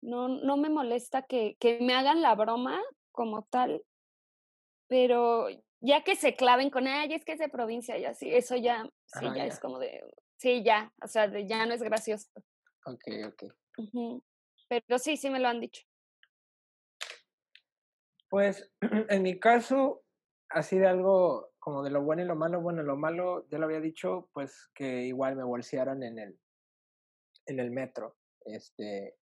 no, 0.00 0.28
no 0.28 0.56
me 0.56 0.70
molesta 0.70 1.20
que, 1.20 1.58
que 1.60 1.80
me 1.82 1.92
hagan 1.92 2.22
la 2.22 2.34
broma 2.34 2.80
como 3.12 3.42
tal, 3.42 3.84
pero 4.88 5.48
ya 5.86 6.02
que 6.02 6.16
se 6.16 6.34
claven 6.34 6.70
con, 6.70 6.86
ay, 6.86 7.14
es 7.14 7.24
que 7.24 7.32
es 7.32 7.38
de 7.38 7.48
provincia 7.48 7.96
y 7.96 8.04
así, 8.04 8.34
eso 8.34 8.56
ya, 8.56 8.88
sí, 9.06 9.26
ya, 9.34 9.46
es 9.46 9.60
como 9.60 9.78
de, 9.78 10.02
sí, 10.36 10.62
ya, 10.64 10.92
o 11.02 11.06
sea, 11.06 11.26
ya 11.40 11.64
no 11.64 11.74
es 11.74 11.82
gracioso. 11.82 12.28
Ok, 12.84 13.04
ok. 13.26 14.22
Pero 14.68 14.98
sí, 14.98 15.16
sí 15.16 15.30
me 15.30 15.38
lo 15.38 15.48
han 15.48 15.60
dicho. 15.60 15.82
Pues 18.28 18.70
en 19.08 19.22
mi 19.22 19.38
caso, 19.38 20.02
así 20.48 20.78
de 20.78 20.88
algo 20.88 21.52
como 21.58 21.82
de 21.82 21.90
lo 21.90 22.02
bueno 22.02 22.22
y 22.22 22.26
lo 22.26 22.36
malo, 22.36 22.60
bueno, 22.60 22.82
lo 22.82 22.96
malo, 22.96 23.46
ya 23.48 23.58
lo 23.58 23.66
había 23.66 23.80
dicho, 23.80 24.28
pues 24.32 24.68
que 24.74 25.02
igual 25.02 25.36
me 25.36 25.44
bolsearon 25.44 26.02
en 26.02 26.18
el, 26.18 26.38
en 27.46 27.60
el 27.60 27.70
metro. 27.70 28.16
Este, 28.44 29.16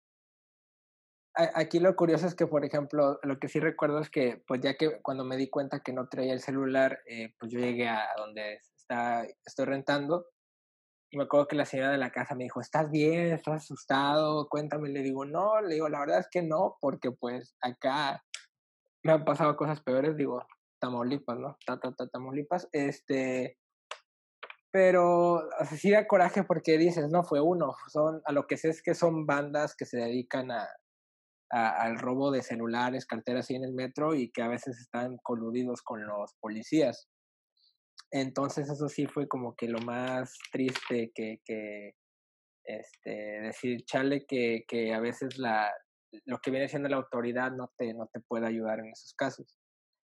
aquí 1.54 1.80
lo 1.80 1.94
curioso 1.96 2.26
es 2.26 2.34
que, 2.34 2.46
por 2.46 2.64
ejemplo, 2.64 3.18
lo 3.22 3.38
que 3.38 3.48
sí 3.48 3.60
recuerdo 3.60 4.00
es 4.00 4.10
que, 4.10 4.42
pues 4.46 4.60
ya 4.60 4.76
que 4.76 5.00
cuando 5.02 5.24
me 5.24 5.36
di 5.36 5.48
cuenta 5.48 5.80
que 5.80 5.92
no 5.92 6.08
traía 6.08 6.32
el 6.32 6.40
celular, 6.40 7.00
eh, 7.06 7.34
pues 7.38 7.52
yo 7.52 7.58
llegué 7.58 7.88
a 7.88 8.08
donde 8.16 8.60
está, 8.76 9.24
estoy 9.44 9.66
rentando 9.66 10.26
y 11.12 11.16
me 11.16 11.24
acuerdo 11.24 11.48
que 11.48 11.56
la 11.56 11.64
señora 11.64 11.90
de 11.90 11.98
la 11.98 12.12
casa 12.12 12.36
me 12.36 12.44
dijo, 12.44 12.60
¿estás 12.60 12.88
bien? 12.90 13.32
¿Estás 13.32 13.64
asustado? 13.64 14.48
Cuéntame. 14.48 14.88
Le 14.90 15.02
digo, 15.02 15.24
no, 15.24 15.60
le 15.60 15.74
digo, 15.74 15.88
la 15.88 16.00
verdad 16.00 16.20
es 16.20 16.28
que 16.30 16.42
no, 16.42 16.76
porque 16.80 17.10
pues 17.10 17.56
acá 17.60 18.22
me 19.02 19.12
han 19.12 19.24
pasado 19.24 19.56
cosas 19.56 19.80
peores, 19.82 20.16
digo, 20.16 20.46
Tamaulipas, 20.78 21.36
¿no? 21.36 21.58
Ta, 21.66 21.80
ta, 21.80 21.92
ta, 21.92 22.06
Tamaulipas. 22.06 22.68
Este, 22.70 23.58
pero 24.70 25.42
así 25.58 25.76
sí 25.76 25.90
da 25.90 26.06
coraje 26.06 26.44
porque 26.44 26.78
dices, 26.78 27.08
no 27.10 27.24
fue 27.24 27.40
uno, 27.40 27.74
son, 27.88 28.22
a 28.24 28.32
lo 28.32 28.46
que 28.46 28.56
sé 28.56 28.68
es 28.68 28.80
que 28.80 28.94
son 28.94 29.26
bandas 29.26 29.74
que 29.74 29.86
se 29.86 29.98
dedican 29.98 30.52
a, 30.52 30.68
al 31.50 31.98
robo 31.98 32.30
de 32.30 32.42
celulares, 32.42 33.06
carteras 33.06 33.50
ahí 33.50 33.56
en 33.56 33.64
el 33.64 33.72
metro 33.72 34.14
y 34.14 34.30
que 34.30 34.42
a 34.42 34.48
veces 34.48 34.78
están 34.78 35.16
coludidos 35.22 35.82
con 35.82 36.06
los 36.06 36.34
policías. 36.40 37.08
Entonces 38.12 38.70
eso 38.70 38.88
sí 38.88 39.06
fue 39.06 39.28
como 39.28 39.54
que 39.56 39.68
lo 39.68 39.80
más 39.80 40.36
triste 40.52 41.12
que, 41.14 41.40
que 41.44 41.94
este, 42.64 43.10
decir, 43.40 43.84
chale, 43.84 44.26
que, 44.26 44.64
que 44.68 44.94
a 44.94 45.00
veces 45.00 45.38
la, 45.38 45.72
lo 46.24 46.38
que 46.38 46.50
viene 46.50 46.68
siendo 46.68 46.88
la 46.88 46.96
autoridad 46.96 47.50
no 47.52 47.72
te, 47.76 47.94
no 47.94 48.08
te 48.12 48.20
puede 48.20 48.46
ayudar 48.46 48.80
en 48.80 48.90
esos 48.90 49.14
casos. 49.14 49.58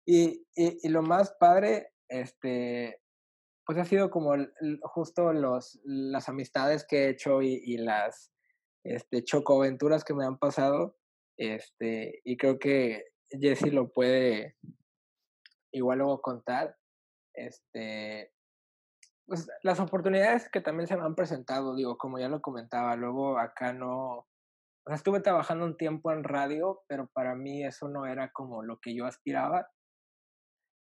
Y, 0.05 0.45
y, 0.55 0.89
lo 0.89 1.03
más 1.03 1.35
padre, 1.39 1.93
este, 2.09 3.00
pues 3.65 3.77
ha 3.77 3.85
sido 3.85 4.09
como 4.09 4.33
justo 4.81 5.31
los, 5.31 5.79
las 5.83 6.27
amistades 6.27 6.85
que 6.88 7.05
he 7.05 7.09
hecho 7.09 7.41
y, 7.41 7.61
y 7.63 7.77
las 7.77 8.31
este, 8.83 9.23
chocoaventuras 9.23 10.03
que 10.03 10.15
me 10.15 10.25
han 10.25 10.39
pasado, 10.39 10.97
este, 11.38 12.21
y 12.23 12.38
creo 12.38 12.59
que 12.59 13.05
Jesse 13.29 13.71
lo 13.73 13.91
puede 13.91 14.57
igual 15.73 16.00
luego 16.00 16.21
contar. 16.21 16.75
Este, 17.33 18.33
pues 19.25 19.47
las 19.63 19.79
oportunidades 19.79 20.50
que 20.50 20.61
también 20.61 20.88
se 20.88 20.97
me 20.97 21.03
han 21.03 21.15
presentado, 21.15 21.75
digo, 21.75 21.97
como 21.97 22.19
ya 22.19 22.27
lo 22.27 22.41
comentaba, 22.41 22.95
luego 22.95 23.39
acá 23.39 23.71
no, 23.73 24.27
estuve 24.88 25.21
trabajando 25.21 25.65
un 25.65 25.77
tiempo 25.77 26.11
en 26.11 26.23
radio, 26.23 26.83
pero 26.88 27.07
para 27.13 27.35
mí 27.35 27.63
eso 27.63 27.88
no 27.88 28.05
era 28.05 28.31
como 28.31 28.63
lo 28.63 28.79
que 28.79 28.95
yo 28.95 29.05
aspiraba. 29.05 29.69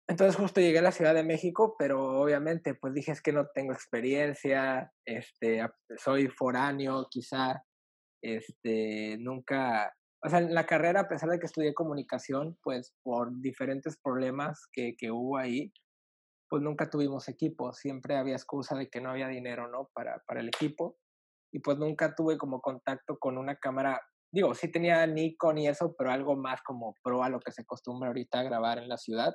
Entonces 0.07 0.35
justo 0.35 0.59
llegué 0.59 0.79
a 0.79 0.83
la 0.83 0.91
Ciudad 0.91 1.13
de 1.13 1.23
México, 1.23 1.75
pero 1.77 2.19
obviamente 2.19 2.73
pues 2.73 2.93
dije 2.93 3.11
es 3.11 3.21
que 3.21 3.31
no 3.31 3.47
tengo 3.53 3.73
experiencia, 3.73 4.91
este, 5.05 5.61
soy 5.97 6.27
foráneo 6.29 7.07
quizá, 7.11 7.63
este, 8.23 9.17
nunca, 9.19 9.95
o 10.21 10.29
sea, 10.29 10.39
en 10.39 10.53
la 10.53 10.65
carrera, 10.65 11.01
a 11.01 11.07
pesar 11.07 11.29
de 11.29 11.39
que 11.39 11.45
estudié 11.45 11.73
comunicación, 11.73 12.57
pues 12.61 12.93
por 13.03 13.31
diferentes 13.41 13.97
problemas 14.01 14.67
que, 14.73 14.95
que 14.97 15.11
hubo 15.11 15.37
ahí, 15.37 15.71
pues 16.49 16.61
nunca 16.63 16.89
tuvimos 16.89 17.29
equipo, 17.29 17.71
siempre 17.73 18.17
había 18.17 18.35
excusa 18.35 18.75
de 18.75 18.89
que 18.89 18.99
no 19.01 19.11
había 19.11 19.27
dinero, 19.27 19.69
¿no? 19.69 19.89
Para, 19.93 20.21
para 20.27 20.41
el 20.41 20.47
equipo, 20.47 20.97
y 21.51 21.59
pues 21.59 21.77
nunca 21.77 22.15
tuve 22.15 22.37
como 22.37 22.61
contacto 22.61 23.17
con 23.17 23.37
una 23.37 23.55
cámara, 23.55 24.01
digo, 24.31 24.53
sí 24.55 24.71
tenía 24.71 25.05
Nikon 25.07 25.57
y 25.59 25.67
eso, 25.67 25.95
pero 25.97 26.11
algo 26.11 26.35
más 26.35 26.61
como 26.61 26.95
pro 27.03 27.23
a 27.23 27.29
lo 27.29 27.39
que 27.39 27.51
se 27.51 27.61
acostumbra 27.61 28.09
ahorita 28.09 28.39
a 28.39 28.43
grabar 28.43 28.79
en 28.79 28.89
la 28.89 28.97
ciudad. 28.97 29.33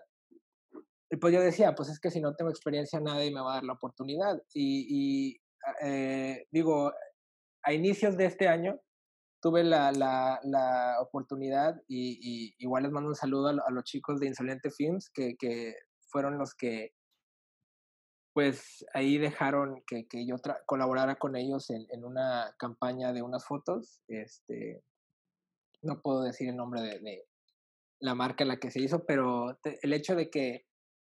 Y 1.11 1.17
pues 1.17 1.33
yo 1.33 1.41
decía, 1.41 1.75
pues 1.75 1.89
es 1.89 2.01
que 2.01 2.11
si 2.11 2.21
no 2.21 2.35
tengo 2.35 2.51
experiencia 2.51 3.01
nadie 3.01 3.33
me 3.33 3.41
va 3.41 3.53
a 3.53 3.55
dar 3.57 3.65
la 3.65 3.75
oportunidad. 3.75 4.37
Y, 4.53 4.87
y 4.89 5.41
eh, 5.83 6.47
digo, 6.51 6.93
a 7.63 7.73
inicios 7.73 8.17
de 8.17 8.27
este 8.27 8.49
año 8.49 8.81
tuve 9.45 9.63
la, 9.63 9.93
la, 9.93 10.97
oportunidad 11.03 11.79
y, 11.87 12.55
igual 12.57 12.85
les 12.85 12.93
mando 12.93 13.11
un 13.11 13.15
saludo 13.15 13.49
a, 13.49 13.71
los 13.71 13.85
chicos 13.85 14.19
de 14.19 14.27
Insolente 14.27 14.71
Films 14.71 15.11
que, 15.11 15.37
que, 15.37 15.75
fueron 16.11 16.39
los 16.39 16.55
que 16.55 16.95
pues 18.33 18.87
ahí 18.95 19.19
dejaron 19.19 19.83
que, 19.87 20.07
que 20.09 20.27
yo 20.27 20.37
colaborara 20.65 21.17
con 21.17 21.37
ellos 21.37 21.69
en, 21.69 21.85
en, 21.91 22.07
una 22.07 22.55
campaña 22.59 23.13
de 23.13 23.21
unas 23.21 23.45
fotos. 23.45 24.01
Este, 24.09 24.83
no 25.83 26.01
puedo 26.01 26.23
decir 26.23 26.49
el 26.49 26.57
nombre 26.57 26.81
de, 26.81 27.27
la 28.01 28.15
marca 28.15 28.45
en 28.45 28.49
la 28.49 28.57
que 28.57 28.71
se 28.71 28.81
hizo, 28.81 29.05
pero 29.05 29.59
el 29.63 29.93
hecho 29.93 30.17
de 30.17 30.31
que 30.31 30.65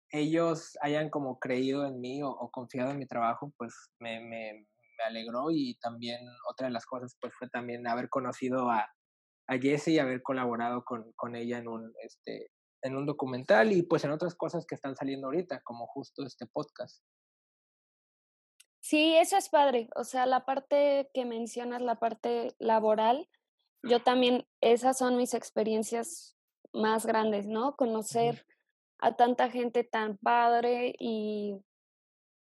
ellos 0.10 0.78
hayan 0.82 1.10
como 1.10 1.38
creído 1.38 1.86
en 1.86 2.00
mí 2.00 2.24
o, 2.24 2.30
o 2.30 2.50
confiado 2.50 2.92
en 2.92 3.00
mi 3.00 3.08
trabajo, 3.08 3.52
pues 3.58 3.74
me, 4.00 4.22
me, 4.22 4.68
alegró 5.06 5.52
y 5.52 5.76
también 5.76 6.20
otra 6.50 6.68
de 6.68 6.74
las 6.74 6.86
cosas 6.86 7.16
pues 7.20 7.34
fue 7.38 7.50
también 7.50 7.88
haber 7.88 8.10
conocido 8.10 8.70
a, 8.70 8.88
a 9.48 9.58
Jessie 9.58 9.96
y 9.96 10.00
haber 10.00 10.22
colaborado 10.22 10.84
con, 10.84 11.12
con, 11.14 11.36
ella 11.36 11.58
en 11.58 11.68
un, 11.68 11.94
este, 12.04 12.52
en 12.82 12.96
un 12.96 13.06
documental 13.06 13.72
y 13.72 13.84
pues 13.84 14.04
en 14.04 14.12
otras 14.12 14.36
cosas 14.36 14.66
que 14.66 14.76
están 14.76 14.96
saliendo 14.96 15.28
ahorita, 15.28 15.62
como 15.64 15.88
justo 15.88 16.24
este 16.26 16.48
podcast. 16.48 17.04
Sí, 18.82 19.16
eso 19.16 19.38
es 19.38 19.50
padre. 19.50 19.90
O 19.96 20.04
sea, 20.04 20.26
la 20.26 20.46
parte 20.46 21.10
que 21.14 21.26
mencionas, 21.26 21.82
la 21.82 22.00
parte 22.00 22.56
laboral, 22.58 23.30
yo 23.84 24.02
también, 24.04 24.48
esas 24.60 24.98
son 24.98 25.18
mis 25.18 25.34
experiencias 25.34 26.36
más 26.74 27.06
grandes, 27.06 27.48
¿no? 27.48 27.76
Conocer 27.76 28.46
a 29.00 29.16
tanta 29.16 29.50
gente 29.50 29.84
tan 29.84 30.18
padre 30.18 30.96
y 31.00 31.60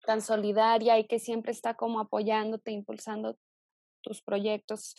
tan 0.06 0.22
solidaria 0.22 0.98
y 0.98 1.06
que 1.06 1.18
siempre 1.18 1.52
está 1.52 1.74
como 1.74 2.00
apoyándote, 2.00 2.70
impulsando 2.70 3.36
tus 4.02 4.22
proyectos 4.22 4.96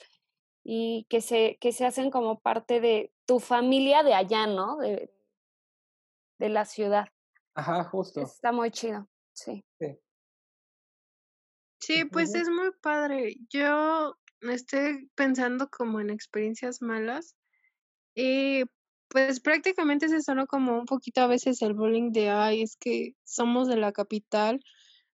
y 0.63 1.07
que 1.09 1.21
se, 1.21 1.57
que 1.59 1.71
se 1.71 1.85
hacen 1.85 2.11
como 2.11 2.39
parte 2.39 2.81
de 2.81 3.11
tu 3.25 3.39
familia 3.39 4.03
de 4.03 4.13
allá, 4.13 4.45
¿no? 4.45 4.77
De, 4.77 5.11
de 6.37 6.49
la 6.49 6.65
ciudad. 6.65 7.07
Ajá, 7.55 7.85
justo. 7.85 8.21
Está 8.21 8.51
muy 8.51 8.69
chido, 8.69 9.07
sí. 9.33 9.65
Sí, 11.79 12.05
pues 12.05 12.35
es 12.35 12.49
muy 12.49 12.71
padre. 12.81 13.37
Yo 13.49 14.17
estoy 14.41 15.09
pensando 15.15 15.69
como 15.69 16.01
en 16.01 16.09
experiencias 16.09 16.81
malas 16.81 17.35
y 18.13 18.63
pues 19.07 19.39
prácticamente 19.39 20.09
se 20.09 20.21
sonó 20.21 20.47
como 20.47 20.77
un 20.77 20.85
poquito 20.85 21.21
a 21.21 21.27
veces 21.27 21.61
el 21.61 21.73
bullying 21.73 22.11
de, 22.11 22.29
ay, 22.29 22.61
es 22.61 22.75
que 22.75 23.15
somos 23.23 23.67
de 23.67 23.77
la 23.77 23.93
capital, 23.93 24.59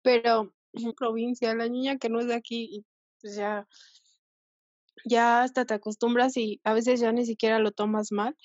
pero 0.01 0.53
en 0.73 0.93
provincia, 0.93 1.53
la 1.55 1.67
niña 1.67 1.97
que 1.97 2.09
no 2.09 2.19
es 2.19 2.27
de 2.27 2.35
aquí 2.35 2.85
pues 3.21 3.35
ya, 3.35 3.67
ya 5.05 5.43
hasta 5.43 5.65
te 5.65 5.73
acostumbras 5.73 6.37
y 6.37 6.59
a 6.63 6.73
veces 6.73 6.99
ya 6.99 7.11
ni 7.11 7.25
siquiera 7.25 7.59
lo 7.59 7.71
tomas 7.71 8.11
mal. 8.11 8.35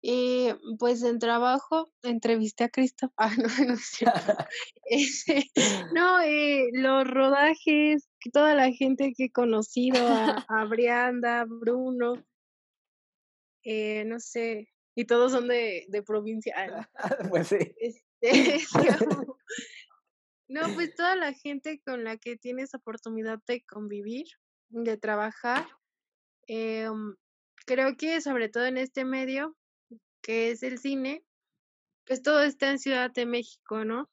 Y 0.00 0.50
pues 0.78 1.02
en 1.02 1.18
trabajo 1.18 1.90
entrevisté 2.02 2.64
a 2.64 2.68
Cristo. 2.68 3.12
Ah, 3.16 3.30
no, 3.36 3.66
no 3.66 3.74
es 3.74 3.86
cierto. 3.86 4.20
Este, 4.90 5.50
no, 5.92 6.20
eh, 6.20 6.70
los 6.72 7.06
rodajes, 7.06 8.08
toda 8.32 8.54
la 8.54 8.72
gente 8.72 9.12
que 9.14 9.24
he 9.24 9.30
conocido, 9.30 9.98
a, 10.08 10.46
a 10.48 10.64
Brianda, 10.64 11.44
Bruno, 11.44 12.24
eh, 13.64 14.04
no 14.06 14.18
sé, 14.18 14.72
y 14.94 15.04
todos 15.04 15.32
son 15.32 15.46
de, 15.46 15.84
de 15.88 16.02
provincia. 16.02 16.54
Ah, 16.96 17.18
pues 17.28 17.48
sí. 17.48 17.58
Este, 17.76 18.60
no, 20.48 20.74
pues 20.74 20.94
toda 20.94 21.14
la 21.14 21.34
gente 21.34 21.80
con 21.84 22.04
la 22.04 22.16
que 22.16 22.36
tienes 22.36 22.74
oportunidad 22.74 23.38
de 23.46 23.64
convivir, 23.64 24.26
de 24.70 24.96
trabajar, 24.96 25.68
em, 26.46 27.14
creo 27.66 27.96
que 27.96 28.20
sobre 28.22 28.48
todo 28.48 28.64
en 28.64 28.78
este 28.78 29.04
medio, 29.04 29.56
que 30.22 30.50
es 30.50 30.62
el 30.62 30.78
cine, 30.78 31.22
pues 32.06 32.22
todo 32.22 32.42
está 32.42 32.70
en 32.70 32.78
Ciudad 32.78 33.10
de 33.10 33.26
México, 33.26 33.84
¿no? 33.84 34.10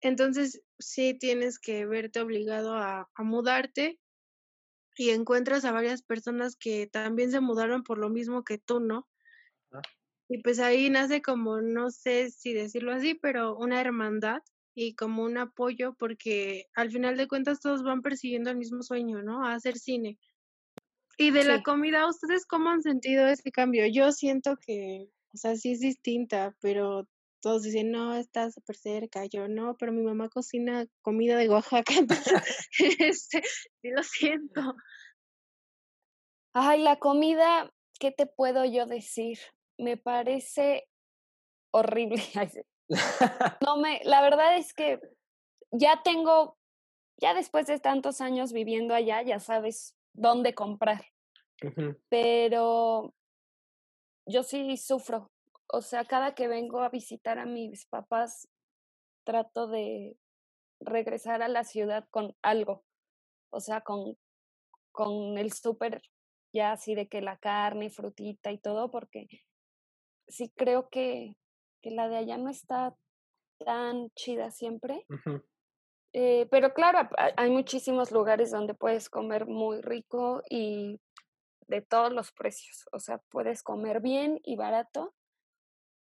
Entonces 0.00 0.62
sí 0.78 1.12
tienes 1.12 1.58
que 1.58 1.84
verte 1.84 2.20
obligado 2.20 2.74
a, 2.74 3.10
a 3.14 3.22
mudarte 3.22 4.00
y 4.96 5.10
encuentras 5.10 5.66
a 5.66 5.72
varias 5.72 6.02
personas 6.02 6.56
que 6.56 6.86
también 6.86 7.30
se 7.30 7.40
mudaron 7.40 7.82
por 7.82 7.98
lo 7.98 8.08
mismo 8.08 8.42
que 8.42 8.56
tú, 8.56 8.80
¿no? 8.80 9.06
Y 10.28 10.38
pues 10.42 10.60
ahí 10.60 10.88
nace 10.88 11.20
como, 11.20 11.60
no 11.60 11.90
sé 11.90 12.30
si 12.30 12.54
decirlo 12.54 12.92
así, 12.92 13.14
pero 13.14 13.56
una 13.56 13.80
hermandad 13.80 14.40
y 14.74 14.94
como 14.94 15.24
un 15.24 15.38
apoyo 15.38 15.94
porque 15.98 16.66
al 16.74 16.90
final 16.90 17.16
de 17.16 17.28
cuentas 17.28 17.60
todos 17.60 17.82
van 17.82 18.02
persiguiendo 18.02 18.50
el 18.50 18.56
mismo 18.56 18.82
sueño, 18.82 19.22
¿no? 19.22 19.44
A 19.44 19.54
hacer 19.54 19.78
cine. 19.78 20.18
Y 21.18 21.32
de 21.32 21.44
la 21.44 21.62
comida, 21.62 22.08
¿ustedes 22.08 22.46
cómo 22.46 22.70
han 22.70 22.82
sentido 22.82 23.26
ese 23.26 23.52
cambio? 23.52 23.86
Yo 23.86 24.10
siento 24.10 24.56
que, 24.56 25.10
o 25.34 25.36
sea, 25.36 25.54
sí 25.54 25.72
es 25.72 25.80
distinta, 25.80 26.56
pero 26.60 27.06
todos 27.40 27.62
dicen, 27.62 27.90
no, 27.90 28.14
está 28.14 28.50
súper 28.50 28.76
cerca. 28.76 29.26
Yo, 29.26 29.48
no, 29.48 29.76
pero 29.76 29.92
mi 29.92 30.02
mamá 30.02 30.28
cocina 30.28 30.86
comida 31.02 31.36
de 31.36 31.48
Oaxaca, 31.48 31.92
este, 32.98 33.42
sí 33.82 33.90
lo 33.90 34.02
siento. 34.02 34.74
Ay, 36.54 36.82
la 36.82 36.98
comida, 36.98 37.70
¿qué 37.98 38.12
te 38.12 38.26
puedo 38.26 38.64
yo 38.64 38.86
decir? 38.86 39.38
Me 39.78 39.96
parece 39.96 40.88
horrible. 41.70 42.22
No 43.66 43.76
me, 43.76 44.00
la 44.04 44.20
verdad 44.22 44.56
es 44.56 44.74
que 44.74 45.00
ya 45.70 46.02
tengo, 46.02 46.58
ya 47.20 47.34
después 47.34 47.66
de 47.66 47.78
tantos 47.78 48.20
años 48.20 48.52
viviendo 48.52 48.94
allá, 48.94 49.22
ya 49.22 49.38
sabes 49.38 49.96
dónde 50.12 50.54
comprar, 50.54 51.06
pero 52.08 53.14
yo 54.26 54.42
sí 54.42 54.76
sufro. 54.76 55.30
O 55.72 55.82
sea, 55.82 56.04
cada 56.04 56.34
que 56.34 56.48
vengo 56.48 56.80
a 56.80 56.88
visitar 56.88 57.38
a 57.38 57.46
mis 57.46 57.86
papás, 57.86 58.48
trato 59.24 59.68
de 59.68 60.16
regresar 60.80 61.42
a 61.42 61.48
la 61.48 61.62
ciudad 61.62 62.08
con 62.10 62.34
algo. 62.42 62.84
O 63.52 63.60
sea, 63.60 63.80
con, 63.82 64.16
con 64.90 65.38
el 65.38 65.52
súper 65.52 66.02
ya 66.52 66.72
así 66.72 66.94
de 66.94 67.08
que 67.08 67.20
la 67.20 67.38
carne, 67.38 67.90
frutita 67.90 68.50
y 68.52 68.58
todo, 68.58 68.90
porque 68.90 69.28
sí 70.28 70.52
creo 70.56 70.88
que, 70.88 71.36
que 71.82 71.90
la 71.90 72.08
de 72.08 72.16
allá 72.16 72.36
no 72.38 72.50
está 72.50 72.94
tan 73.64 74.10
chida 74.10 74.50
siempre. 74.50 75.04
Eh, 76.12 76.46
pero 76.50 76.72
claro, 76.74 76.98
ha- 77.16 77.32
hay 77.36 77.50
muchísimos 77.50 78.10
lugares 78.10 78.50
donde 78.50 78.74
puedes 78.74 79.08
comer 79.08 79.46
muy 79.46 79.80
rico 79.80 80.42
y 80.50 81.00
de 81.68 81.82
todos 81.82 82.12
los 82.12 82.32
precios. 82.32 82.84
O 82.92 82.98
sea, 82.98 83.18
puedes 83.28 83.62
comer 83.62 84.00
bien 84.00 84.40
y 84.44 84.56
barato. 84.56 85.14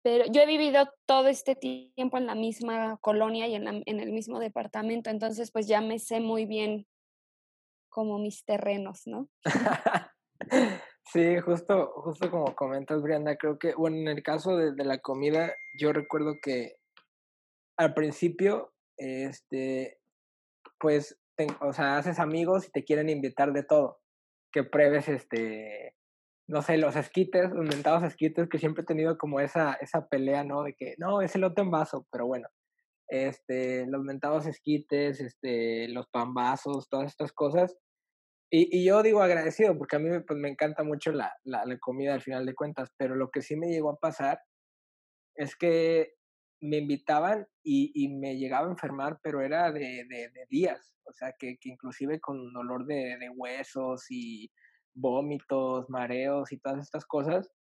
Pero 0.02 0.26
yo 0.32 0.42
he 0.42 0.46
vivido 0.46 0.88
todo 1.06 1.28
este 1.28 1.56
tiempo 1.56 2.18
en 2.18 2.26
la 2.26 2.34
misma 2.36 2.98
colonia 3.02 3.48
y 3.48 3.56
en, 3.56 3.66
la- 3.66 3.82
en 3.86 4.00
el 4.00 4.12
mismo 4.12 4.40
departamento, 4.40 5.10
entonces 5.10 5.52
pues 5.52 5.68
ya 5.68 5.82
me 5.82 6.00
sé 6.00 6.22
muy 6.22 6.46
bien 6.46 6.88
como 7.90 8.18
mis 8.18 8.46
terrenos, 8.46 9.06
¿no? 9.08 9.30
Sí, 11.12 11.40
justo, 11.40 11.92
justo 11.96 12.30
como 12.30 12.56
comentas, 12.56 13.02
Brianda, 13.02 13.36
creo 13.36 13.58
que, 13.58 13.74
bueno, 13.74 13.98
en 13.98 14.08
el 14.10 14.22
caso 14.22 14.56
de, 14.58 14.74
la 14.86 15.00
comida, 15.00 15.52
yo 15.80 15.92
recuerdo 15.92 16.36
que 16.40 16.76
al 17.78 17.96
principio, 17.96 18.74
este, 18.98 20.00
pues, 20.80 21.20
te- 21.36 21.48
o 21.62 21.74
sea, 21.74 21.98
haces 21.98 22.20
amigos 22.20 22.68
y 22.68 22.72
te 22.72 22.84
quieren 22.84 23.10
invitar 23.10 23.54
de 23.54 23.64
todo, 23.64 24.00
que 24.52 24.64
pruebes, 24.64 25.10
este, 25.10 25.96
no 26.48 26.62
sé, 26.62 26.78
los 26.78 26.96
esquites, 26.96 27.50
los 27.52 27.66
mentados 27.66 28.04
esquites, 28.04 28.48
que 28.48 28.60
siempre 28.60 28.84
he 28.84 28.86
tenido 28.86 29.18
como 29.18 29.40
esa, 29.40 29.74
esa 29.82 30.08
pelea, 30.08 30.44
¿no? 30.44 30.62
De 30.64 30.76
que, 30.76 30.94
no, 31.00 31.22
es 31.24 31.34
elote 31.36 31.62
en 31.62 31.72
vaso, 31.72 32.06
pero 32.12 32.28
bueno, 32.28 32.48
este, 33.08 33.88
los 33.88 34.04
mentados 34.04 34.46
esquites, 34.46 35.22
este, 35.22 35.88
los 35.88 36.08
pambazos, 36.10 36.88
todas 36.88 37.08
estas 37.08 37.32
cosas. 37.34 37.76
Y, 38.52 38.84
yo 38.84 39.04
digo 39.04 39.22
agradecido, 39.22 39.78
porque 39.78 39.96
a 39.96 40.00
mí 40.00 40.10
me- 40.10 40.22
pues, 40.22 40.40
me 40.40 40.50
encanta 40.50 40.84
mucho 40.84 41.12
la, 41.12 41.34
la, 41.44 41.78
comida 41.80 42.14
al 42.16 42.22
final 42.22 42.46
de 42.46 42.56
cuentas, 42.56 42.90
pero 42.98 43.16
lo 43.16 43.30
que 43.30 43.42
sí 43.42 43.56
me 43.56 43.70
llegó 43.70 43.92
a 43.92 44.00
pasar 44.00 44.42
es 45.36 45.56
que 45.56 46.14
me 46.62 46.78
invitaban 46.78 47.48
y, 47.64 48.10
me 48.10 48.38
llegaba 48.38 48.68
a 48.68 48.72
enfermar, 48.72 49.20
pero 49.24 49.42
era 49.42 49.72
de, 49.72 50.06
días, 50.50 50.98
o 51.06 51.14
sea, 51.14 51.34
que, 51.38 51.58
inclusive 51.64 52.20
con 52.20 52.52
dolor 52.54 52.86
de, 52.86 53.30
huesos 53.36 54.06
y 54.10 54.52
vómitos, 54.96 55.90
mareos 55.90 56.52
y 56.52 56.60
todas 56.60 56.80
estas 56.80 57.06
cosas. 57.06 57.52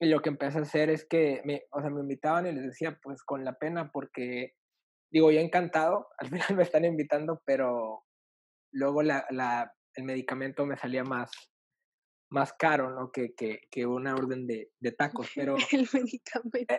Y 0.00 0.08
lo 0.08 0.20
que 0.22 0.30
empecé 0.30 0.58
a 0.58 0.62
hacer 0.62 0.90
es 0.90 1.06
que, 1.06 1.42
me, 1.44 1.64
o 1.70 1.80
sea, 1.80 1.90
me 1.90 2.00
invitaban 2.00 2.46
y 2.46 2.52
les 2.52 2.64
decía, 2.64 2.98
pues 3.02 3.22
con 3.22 3.44
la 3.44 3.54
pena, 3.58 3.90
porque 3.92 4.54
digo, 5.12 5.30
yo 5.30 5.40
encantado, 5.40 6.08
al 6.18 6.28
final 6.28 6.56
me 6.56 6.62
están 6.62 6.84
invitando, 6.84 7.42
pero 7.44 8.04
luego 8.72 9.02
la, 9.02 9.26
el 9.94 10.04
medicamento 10.04 10.66
me 10.66 10.76
salía 10.76 11.04
más, 11.04 11.30
más 12.30 12.52
caro, 12.52 12.90
¿no? 12.90 13.10
Que, 13.12 13.34
que, 13.34 13.60
que 13.70 13.86
una 13.86 14.14
orden 14.14 14.46
de, 14.46 14.70
de 14.80 14.92
tacos, 15.26 15.30
pero... 15.34 15.56
El 15.72 15.88
medicamento. 15.92 16.74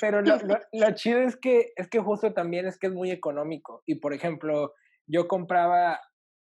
pero 0.00 0.22
lo, 0.22 0.36
lo, 0.46 0.58
lo, 0.72 0.94
chido 0.94 1.20
es 1.20 1.36
que, 1.36 1.72
es 1.76 1.88
que 1.88 2.00
justo 2.00 2.32
también 2.32 2.66
es 2.66 2.78
que 2.78 2.88
es 2.88 2.92
muy 2.92 3.10
económico. 3.10 3.82
Y 3.86 3.96
por 3.96 4.12
ejemplo, 4.12 4.74
yo 5.06 5.28
compraba, 5.28 6.00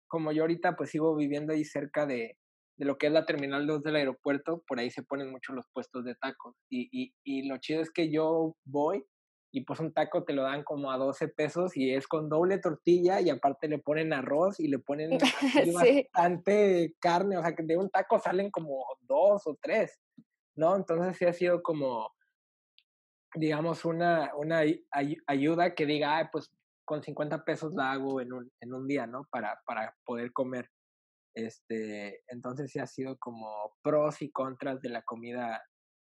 como 0.08 0.32
yo 0.32 0.44
ahorita 0.44 0.76
pues 0.76 0.90
sigo 0.90 1.16
viviendo 1.16 1.54
ahí 1.54 1.64
cerca 1.64 2.06
de, 2.06 2.38
de 2.78 2.86
lo 2.86 2.98
que 2.98 3.08
es 3.08 3.14
la 3.14 3.26
Terminal 3.26 3.68
2 3.68 3.84
del 3.84 3.98
aeropuerto, 3.98 4.64
por 4.68 4.80
ahí 4.80 4.90
se 4.90 5.04
ponen 5.04 5.32
mucho 5.32 5.54
los 5.54 5.66
puestos 5.74 6.06
de 6.06 6.16
tacos. 6.16 6.56
Y, 6.70 6.90
y, 6.92 7.14
y 7.24 7.48
lo 7.48 7.58
chido 7.58 7.82
es 7.82 7.92
que 7.92 8.12
yo 8.12 8.56
voy 8.66 9.06
y 9.52 9.62
pues 9.66 9.80
un 9.80 9.94
taco 9.94 10.24
te 10.24 10.34
lo 10.34 10.44
dan 10.44 10.64
como 10.64 10.92
a 10.92 10.98
12 10.98 11.28
pesos 11.28 11.76
y 11.76 11.94
es 11.94 12.08
con 12.08 12.30
doble 12.30 12.60
tortilla 12.60 13.20
y 13.22 13.30
aparte 13.30 13.68
le 13.68 13.80
ponen 13.80 14.14
arroz 14.14 14.60
y 14.60 14.68
le 14.68 14.80
ponen 14.80 15.18
Sí. 15.74 16.10
bastante 16.14 16.96
carne, 17.00 17.38
o 17.38 17.42
sea 17.42 17.56
que 17.56 17.64
de 17.64 17.78
un 17.78 17.90
taco 17.90 18.20
salen 18.20 18.52
como 18.52 18.86
dos 19.02 19.48
o 19.48 19.58
tres, 19.62 20.00
¿no? 20.56 20.76
Entonces 20.76 21.18
sí 21.18 21.26
ha 21.26 21.34
sido 21.34 21.64
como, 21.64 22.12
digamos, 23.36 23.86
una, 23.86 24.32
una 24.36 24.60
ay- 24.92 25.18
ayuda 25.28 25.74
que 25.76 25.86
diga, 25.86 26.18
"Ay, 26.18 26.26
pues 26.32 26.52
con 26.86 27.04
50 27.04 27.44
pesos 27.46 27.74
la 27.76 27.92
hago 27.92 28.20
en 28.22 28.34
un, 28.34 28.52
en 28.62 28.74
un 28.74 28.88
día, 28.88 29.06
¿no? 29.06 29.26
Para, 29.32 29.60
para 29.66 29.96
poder 30.06 30.34
comer. 30.34 30.70
Este, 31.36 32.22
entonces 32.28 32.72
sí 32.72 32.80
ha 32.80 32.88
sido 32.88 33.18
como 33.20 33.76
pros 33.84 34.22
y 34.24 34.32
contras 34.32 34.82
de 34.82 34.90
la 34.90 35.04
comida 35.04 35.62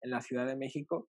en 0.01 0.11
la 0.11 0.21
Ciudad 0.21 0.45
de 0.45 0.57
México. 0.57 1.07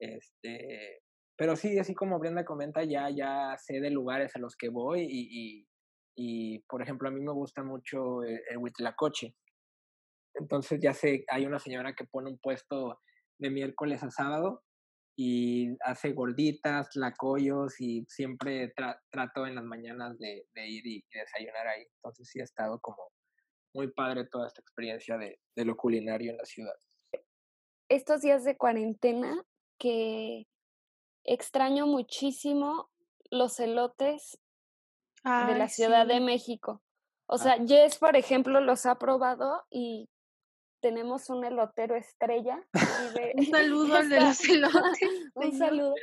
Este, 0.00 1.00
pero 1.40 1.56
sí, 1.56 1.78
así 1.78 1.94
como 1.94 2.18
Brenda 2.18 2.44
comenta, 2.44 2.84
ya, 2.84 3.08
ya 3.08 3.56
sé 3.56 3.80
de 3.80 3.88
lugares 3.88 4.36
a 4.36 4.38
los 4.38 4.56
que 4.56 4.68
voy 4.68 5.06
y, 5.08 5.66
y, 6.14 6.58
por 6.68 6.82
ejemplo, 6.82 7.08
a 7.08 7.10
mí 7.10 7.18
me 7.22 7.32
gusta 7.32 7.62
mucho 7.62 8.22
el, 8.24 8.42
el 8.50 8.58
Huitlacoche. 8.58 9.34
Entonces 10.34 10.80
ya 10.82 10.92
sé, 10.92 11.24
hay 11.28 11.46
una 11.46 11.58
señora 11.58 11.94
que 11.94 12.04
pone 12.04 12.28
un 12.28 12.36
puesto 12.36 13.00
de 13.38 13.48
miércoles 13.48 14.02
a 14.02 14.10
sábado 14.10 14.62
y 15.16 15.78
hace 15.80 16.12
gorditas, 16.12 16.90
tlacoyos 16.90 17.80
y 17.80 18.04
siempre 18.06 18.74
trato 19.10 19.46
en 19.46 19.54
las 19.54 19.64
mañanas 19.64 20.18
de, 20.18 20.44
ir 20.54 20.86
y, 20.86 21.02
desayunar 21.10 21.68
ahí. 21.68 21.86
Entonces 21.96 22.28
sí 22.28 22.42
ha 22.42 22.44
estado 22.44 22.78
como 22.80 23.12
muy 23.74 23.90
padre 23.90 24.28
toda 24.30 24.46
esta 24.46 24.60
experiencia 24.60 25.16
de, 25.16 25.38
lo 25.64 25.74
culinario 25.74 26.32
en 26.32 26.36
la 26.36 26.44
ciudad. 26.44 26.74
Estos 27.88 28.20
días 28.20 28.44
de 28.44 28.58
cuarentena 28.58 29.42
que 29.78 30.46
extraño 31.24 31.86
muchísimo 31.86 32.90
los 33.30 33.60
elotes 33.60 34.38
de 35.24 35.54
la 35.58 35.68
Ciudad 35.68 36.06
de 36.06 36.20
México. 36.20 36.82
O 37.26 37.34
ah. 37.34 37.38
sea, 37.38 37.58
Jess, 37.66 37.98
por 37.98 38.16
ejemplo, 38.16 38.60
los 38.60 38.86
ha 38.86 38.98
probado 38.98 39.64
y 39.70 40.08
tenemos 40.80 41.28
un 41.30 41.44
elotero 41.44 41.94
estrella. 41.94 42.60
un 43.34 43.46
saludo 43.50 43.96
al 43.96 44.08
de 44.08 44.20
los 44.20 44.48
elotes. 44.48 45.00
un 45.34 45.58
saludo. 45.58 45.94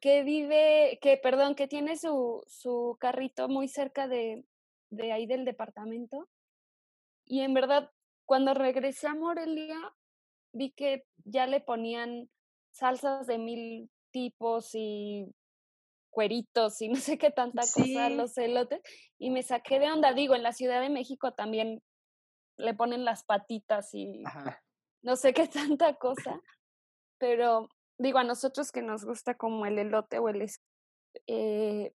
Que 0.00 0.22
vive, 0.22 0.98
que 1.02 1.16
perdón, 1.16 1.54
que 1.54 1.66
tiene 1.66 1.96
su, 1.96 2.44
su 2.46 2.96
carrito 3.00 3.48
muy 3.48 3.66
cerca 3.66 4.06
de, 4.06 4.44
de 4.90 5.12
ahí 5.12 5.26
del 5.26 5.44
departamento. 5.44 6.28
Y 7.24 7.40
en 7.40 7.54
verdad, 7.54 7.90
cuando 8.24 8.54
regresé 8.54 9.08
a 9.08 9.14
Morelia, 9.14 9.76
vi 10.52 10.70
que 10.70 11.04
ya 11.24 11.46
le 11.46 11.60
ponían 11.60 12.30
salsas 12.70 13.26
de 13.26 13.38
mil 13.38 13.90
tipos 14.10 14.70
y 14.74 15.26
cueritos 16.10 16.80
y 16.82 16.88
no 16.88 16.96
sé 16.96 17.18
qué 17.18 17.30
tanta 17.30 17.62
cosa 17.62 18.10
los 18.10 18.36
elotes 18.38 18.80
y 19.18 19.30
me 19.30 19.42
saqué 19.42 19.78
de 19.78 19.90
onda. 19.90 20.12
Digo, 20.12 20.34
en 20.34 20.42
la 20.42 20.52
Ciudad 20.52 20.80
de 20.80 20.90
México 20.90 21.32
también 21.32 21.82
le 22.56 22.74
ponen 22.74 23.04
las 23.04 23.24
patitas 23.24 23.94
y 23.94 24.22
no 25.02 25.16
sé 25.16 25.32
qué 25.32 25.46
tanta 25.78 25.94
cosa, 25.94 26.40
pero 27.18 27.68
digo, 27.98 28.18
a 28.18 28.24
nosotros 28.24 28.72
que 28.72 28.82
nos 28.82 29.04
gusta 29.04 29.36
como 29.36 29.66
el 29.66 29.78
elote 29.78 30.18
o 30.18 30.28
el... 30.28 30.46
Eh, 31.26 31.92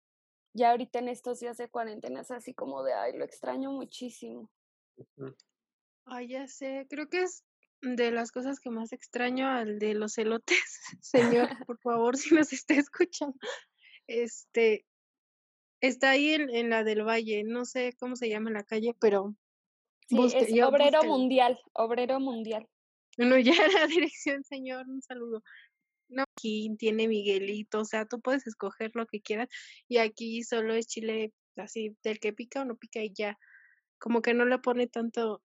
ya 0.52 0.70
ahorita 0.70 0.98
en 0.98 1.08
estos 1.08 1.40
días 1.40 1.56
de 1.56 1.68
cuarentena 1.68 2.22
es 2.22 2.30
así 2.30 2.54
como 2.54 2.82
de, 2.82 2.92
ay, 2.92 3.16
lo 3.16 3.24
extraño 3.24 3.70
muchísimo. 3.70 4.50
Ay, 6.06 6.28
ya 6.28 6.48
sé, 6.48 6.86
creo 6.90 7.08
que 7.08 7.22
es 7.22 7.44
de 7.82 8.10
las 8.10 8.30
cosas 8.30 8.60
que 8.60 8.70
más 8.70 8.92
extraño 8.92 9.48
al 9.48 9.78
de 9.78 9.94
los 9.94 10.18
elotes, 10.18 10.80
señor, 11.00 11.48
por 11.66 11.78
favor, 11.80 12.16
si 12.16 12.34
nos 12.34 12.52
está 12.52 12.74
escuchando. 12.74 13.36
Este, 14.06 14.84
está 15.80 16.10
ahí 16.10 16.34
en, 16.34 16.70
la 16.70 16.84
del 16.84 17.06
Valle, 17.06 17.44
no 17.44 17.64
sé 17.64 17.94
cómo 17.98 18.16
se 18.16 18.28
llama 18.28 18.50
la 18.50 18.64
calle, 18.64 18.94
pero 19.00 19.34
es 20.08 20.34
obrero 20.62 21.04
mundial, 21.04 21.58
obrero 21.72 22.20
mundial. 22.20 22.68
Bueno, 23.16 23.38
ya 23.38 23.52
la 23.84 23.86
dirección, 23.86 24.44
señor, 24.44 24.86
un 24.88 25.02
saludo. 25.02 25.42
No, 26.08 26.24
aquí 26.36 26.74
tiene 26.76 27.06
Miguelito, 27.06 27.80
o 27.80 27.84
sea, 27.84 28.04
tú 28.04 28.20
puedes 28.20 28.46
escoger 28.46 28.90
lo 28.94 29.06
que 29.06 29.20
quieras 29.20 29.48
y 29.88 29.98
aquí 29.98 30.42
solo 30.42 30.74
es 30.74 30.88
chile 30.88 31.32
así, 31.56 31.96
del 32.02 32.18
que 32.18 32.32
pica 32.32 32.62
o 32.62 32.64
no 32.64 32.76
pica 32.76 33.00
y 33.00 33.12
ya. 33.12 33.38
Como 33.98 34.22
que 34.22 34.34
no 34.34 34.44
le 34.44 34.58
pone 34.58 34.86
tanto, 34.86 35.42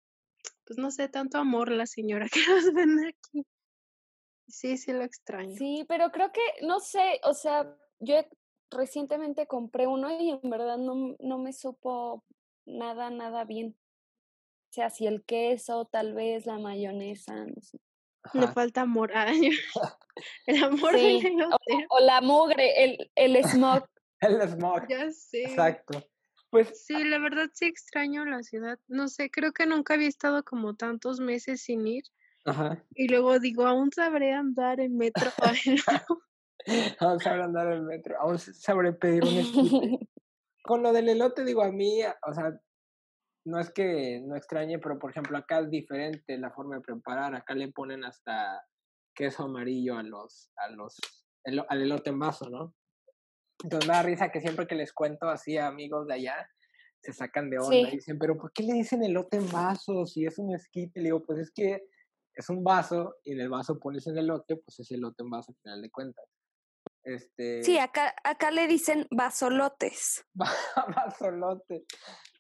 pues 0.66 0.79
no 0.79 0.90
sé, 0.90 1.09
tanto 1.09 1.38
amor 1.38 1.70
la 1.70 1.87
señora 1.87 2.27
que 2.33 2.40
nos 2.48 2.72
ven 2.72 3.07
aquí. 3.07 3.46
Sí, 4.46 4.77
sí 4.77 4.92
lo 4.92 5.03
extraño. 5.03 5.57
Sí, 5.57 5.85
pero 5.88 6.11
creo 6.11 6.33
que, 6.33 6.42
no 6.62 6.81
sé, 6.81 7.20
o 7.24 7.35
sea, 7.35 7.77
yo 8.00 8.16
recientemente 8.70 9.46
compré 9.46 9.87
uno 9.87 10.11
y 10.20 10.31
en 10.31 10.50
verdad 10.50 10.77
no, 10.77 11.16
no 11.18 11.38
me 11.38 11.53
supo 11.53 12.24
nada, 12.66 13.11
nada 13.11 13.44
bien 13.44 13.77
sea, 14.74 14.90
si 14.90 15.07
el 15.07 15.24
queso, 15.24 15.87
tal 15.87 16.14
vez 16.14 16.46
la 16.46 16.59
mayonesa, 16.59 17.46
no 17.46 17.62
sé. 17.62 17.79
Le 18.33 18.48
falta 18.48 18.83
amor. 18.83 19.12
el 20.46 20.64
amor 20.64 20.94
o, 21.90 22.00
la 22.00 22.20
mugre, 22.20 22.85
el, 22.85 23.11
el 23.14 23.37
smog. 23.44 23.85
el 24.20 24.40
smog. 24.48 24.88
Ya 24.88 25.11
sé. 25.12 25.44
Exacto. 25.44 26.05
Pues, 26.54 26.84
sí, 26.86 27.02
la 27.02 27.18
verdad 27.18 27.50
sí 27.52 27.64
extraño 27.64 28.24
la 28.24 28.44
ciudad. 28.44 28.78
No 28.86 29.08
sé, 29.08 29.28
creo 29.28 29.52
que 29.52 29.66
nunca 29.66 29.94
había 29.94 30.06
estado 30.06 30.44
como 30.44 30.76
tantos 30.76 31.18
meses 31.18 31.62
sin 31.62 31.84
ir. 31.84 32.04
Ajá. 32.44 32.80
Y 32.94 33.08
luego 33.08 33.40
digo, 33.40 33.66
aún 33.66 33.90
sabré 33.90 34.34
andar 34.34 34.78
en 34.78 34.96
metro. 34.96 35.32
aún 37.00 37.18
sabré 37.18 37.42
andar 37.42 37.72
en 37.72 37.84
metro. 37.84 38.20
Aún 38.20 38.38
sabré 38.38 38.92
pedir 38.92 39.24
un 39.24 39.36
esquite. 39.36 40.08
Con 40.62 40.84
lo 40.84 40.92
del 40.92 41.08
elote, 41.08 41.44
digo, 41.44 41.64
a 41.64 41.72
mí, 41.72 42.02
o 42.24 42.32
sea, 42.32 42.56
no 43.44 43.58
es 43.58 43.72
que 43.72 44.22
no 44.24 44.36
extrañe, 44.36 44.78
pero 44.78 44.96
por 45.00 45.10
ejemplo 45.10 45.36
acá 45.36 45.58
es 45.58 45.70
diferente 45.70 46.38
la 46.38 46.52
forma 46.52 46.76
de 46.76 46.82
preparar. 46.82 47.34
Acá 47.34 47.54
le 47.54 47.72
ponen 47.72 48.04
hasta 48.04 48.64
queso 49.12 49.42
amarillo 49.42 49.98
a 49.98 50.04
los, 50.04 50.52
a 50.54 50.68
los, 50.70 51.00
al 51.44 51.82
elote 51.82 52.10
en 52.10 52.20
vaso, 52.20 52.48
¿no? 52.48 52.76
Entonces 53.62 53.88
me 53.88 53.94
da 53.94 54.02
risa 54.02 54.30
que 54.30 54.40
siempre 54.40 54.66
que 54.66 54.74
les 54.74 54.92
cuento 54.92 55.28
así 55.28 55.56
a 55.56 55.68
amigos 55.68 56.06
de 56.06 56.14
allá, 56.14 56.50
se 57.00 57.12
sacan 57.12 57.50
de 57.50 57.58
onda 57.58 57.76
y 57.76 57.90
dicen, 57.90 58.18
pero 58.18 58.36
¿por 58.36 58.52
qué 58.52 58.62
le 58.62 58.72
dicen 58.72 59.02
elote 59.02 59.36
en 59.36 59.50
vaso 59.50 60.06
si 60.06 60.24
es 60.24 60.38
un 60.38 60.54
esquite? 60.54 61.00
Le 61.00 61.06
digo, 61.06 61.22
pues 61.24 61.38
es 61.38 61.50
que 61.50 61.86
es 62.34 62.48
un 62.48 62.64
vaso 62.64 63.16
y 63.22 63.32
en 63.32 63.40
el 63.40 63.48
vaso 63.48 63.78
pones 63.78 64.06
el 64.06 64.18
elote, 64.18 64.56
pues 64.56 64.80
es 64.80 64.90
elote 64.90 65.22
en 65.22 65.30
vaso 65.30 65.52
al 65.52 65.58
final 65.62 65.82
de 65.82 65.90
cuentas. 65.90 66.24
Este... 67.04 67.62
Sí, 67.62 67.78
acá, 67.78 68.14
acá 68.24 68.50
le 68.50 68.66
dicen 68.66 69.06
vasolotes. 69.10 70.24
vasolotes. 70.34 71.84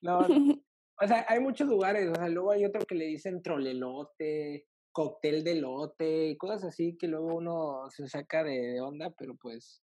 No, 0.00 0.26
O 1.02 1.06
sea, 1.06 1.26
hay 1.28 1.40
muchos 1.40 1.68
lugares, 1.68 2.08
o 2.08 2.14
sea, 2.14 2.28
luego 2.28 2.52
hay 2.52 2.64
otro 2.64 2.84
que 2.86 2.94
le 2.94 3.06
dicen 3.06 3.42
trolelote, 3.42 4.66
cóctel 4.92 5.42
de 5.42 5.56
lote, 5.56 6.36
cosas 6.38 6.64
así 6.64 6.96
que 6.96 7.08
luego 7.08 7.34
uno 7.34 7.90
se 7.90 8.08
saca 8.08 8.44
de, 8.44 8.80
onda, 8.80 9.10
pero 9.18 9.34
pues 9.34 9.82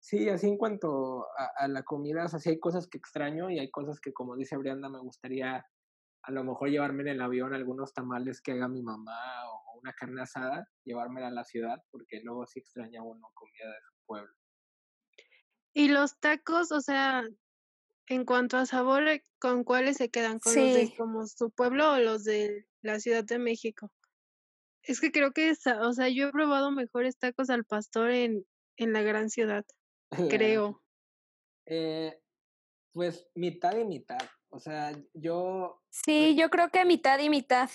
sí, 0.00 0.28
así 0.28 0.48
en 0.48 0.56
cuanto 0.56 1.26
a, 1.56 1.68
la 1.68 1.82
comida, 1.82 2.24
o 2.24 2.28
sea, 2.28 2.40
sí 2.40 2.50
hay 2.50 2.58
cosas 2.58 2.88
que 2.88 2.98
extraño 2.98 3.50
y 3.50 3.58
hay 3.58 3.70
cosas 3.70 4.00
que, 4.00 4.12
como 4.12 4.36
dice 4.36 4.56
Brianda, 4.56 4.88
me 4.88 5.00
gustaría 5.00 5.64
a 6.22 6.32
lo 6.32 6.44
mejor 6.44 6.68
llevarme 6.68 7.02
en 7.02 7.08
el 7.08 7.22
avión 7.22 7.54
algunos 7.54 7.94
tamales 7.94 8.40
que 8.42 8.52
haga 8.52 8.68
mi 8.68 8.82
mamá 8.82 9.48
o 9.48 9.78
una 9.80 9.92
carne 9.94 10.22
asada, 10.22 10.68
llevármela 10.84 11.28
a 11.28 11.32
la 11.32 11.44
ciudad, 11.44 11.82
porque 11.90 12.20
luego 12.22 12.46
sí 12.46 12.60
extraña 12.60 13.02
uno 13.02 13.30
comida 13.34 13.68
de 13.68 13.80
su 13.82 13.94
pueblo. 14.06 14.34
Y 15.72 15.88
los 15.88 16.18
tacos, 16.18 16.72
o 16.72 16.80
sea, 16.80 17.24
en 18.06 18.24
cuanto 18.24 18.56
a 18.56 18.66
sabor, 18.66 19.06
eh, 19.08 19.24
¿con 19.38 19.64
cuáles 19.64 19.96
se 19.96 20.10
quedan? 20.10 20.40
¿Con 20.40 20.54
los 20.54 20.74
de 20.74 20.94
como 20.96 21.26
su 21.26 21.50
pueblo 21.50 21.92
o 21.92 21.98
los 21.98 22.24
de 22.24 22.66
la 22.82 22.98
Ciudad 22.98 23.24
de 23.24 23.38
México? 23.38 23.90
Es 24.82 25.00
que 25.00 25.12
creo 25.12 25.32
que, 25.32 25.52
o 25.80 25.92
sea, 25.92 26.08
yo 26.08 26.28
he 26.28 26.32
probado 26.32 26.70
mejores 26.70 27.16
tacos 27.18 27.50
al 27.50 27.64
pastor 27.64 28.10
en, 28.10 28.44
en 28.76 28.92
la 28.92 29.02
gran 29.02 29.30
ciudad, 29.30 29.64
creo. 30.30 30.82
Eh, 31.66 32.20
pues 32.92 33.30
mitad 33.34 33.76
y 33.76 33.84
mitad. 33.84 34.20
O 34.50 34.58
sea, 34.58 34.92
yo. 35.14 35.82
Sí, 35.90 36.36
yo 36.36 36.50
creo 36.50 36.70
que 36.70 36.84
mitad 36.84 37.18
y 37.18 37.30
mitad. 37.30 37.70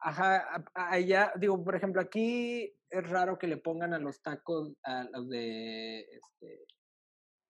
Ajá, 0.00 0.64
allá, 0.74 1.32
digo, 1.36 1.62
por 1.64 1.74
ejemplo, 1.74 2.00
aquí 2.00 2.72
es 2.88 3.10
raro 3.10 3.38
que 3.38 3.48
le 3.48 3.56
pongan 3.56 3.94
a 3.94 3.98
los 3.98 4.22
tacos, 4.22 4.72
a 4.84 5.04
los 5.04 5.28
de 5.28 6.00
este, 6.00 6.66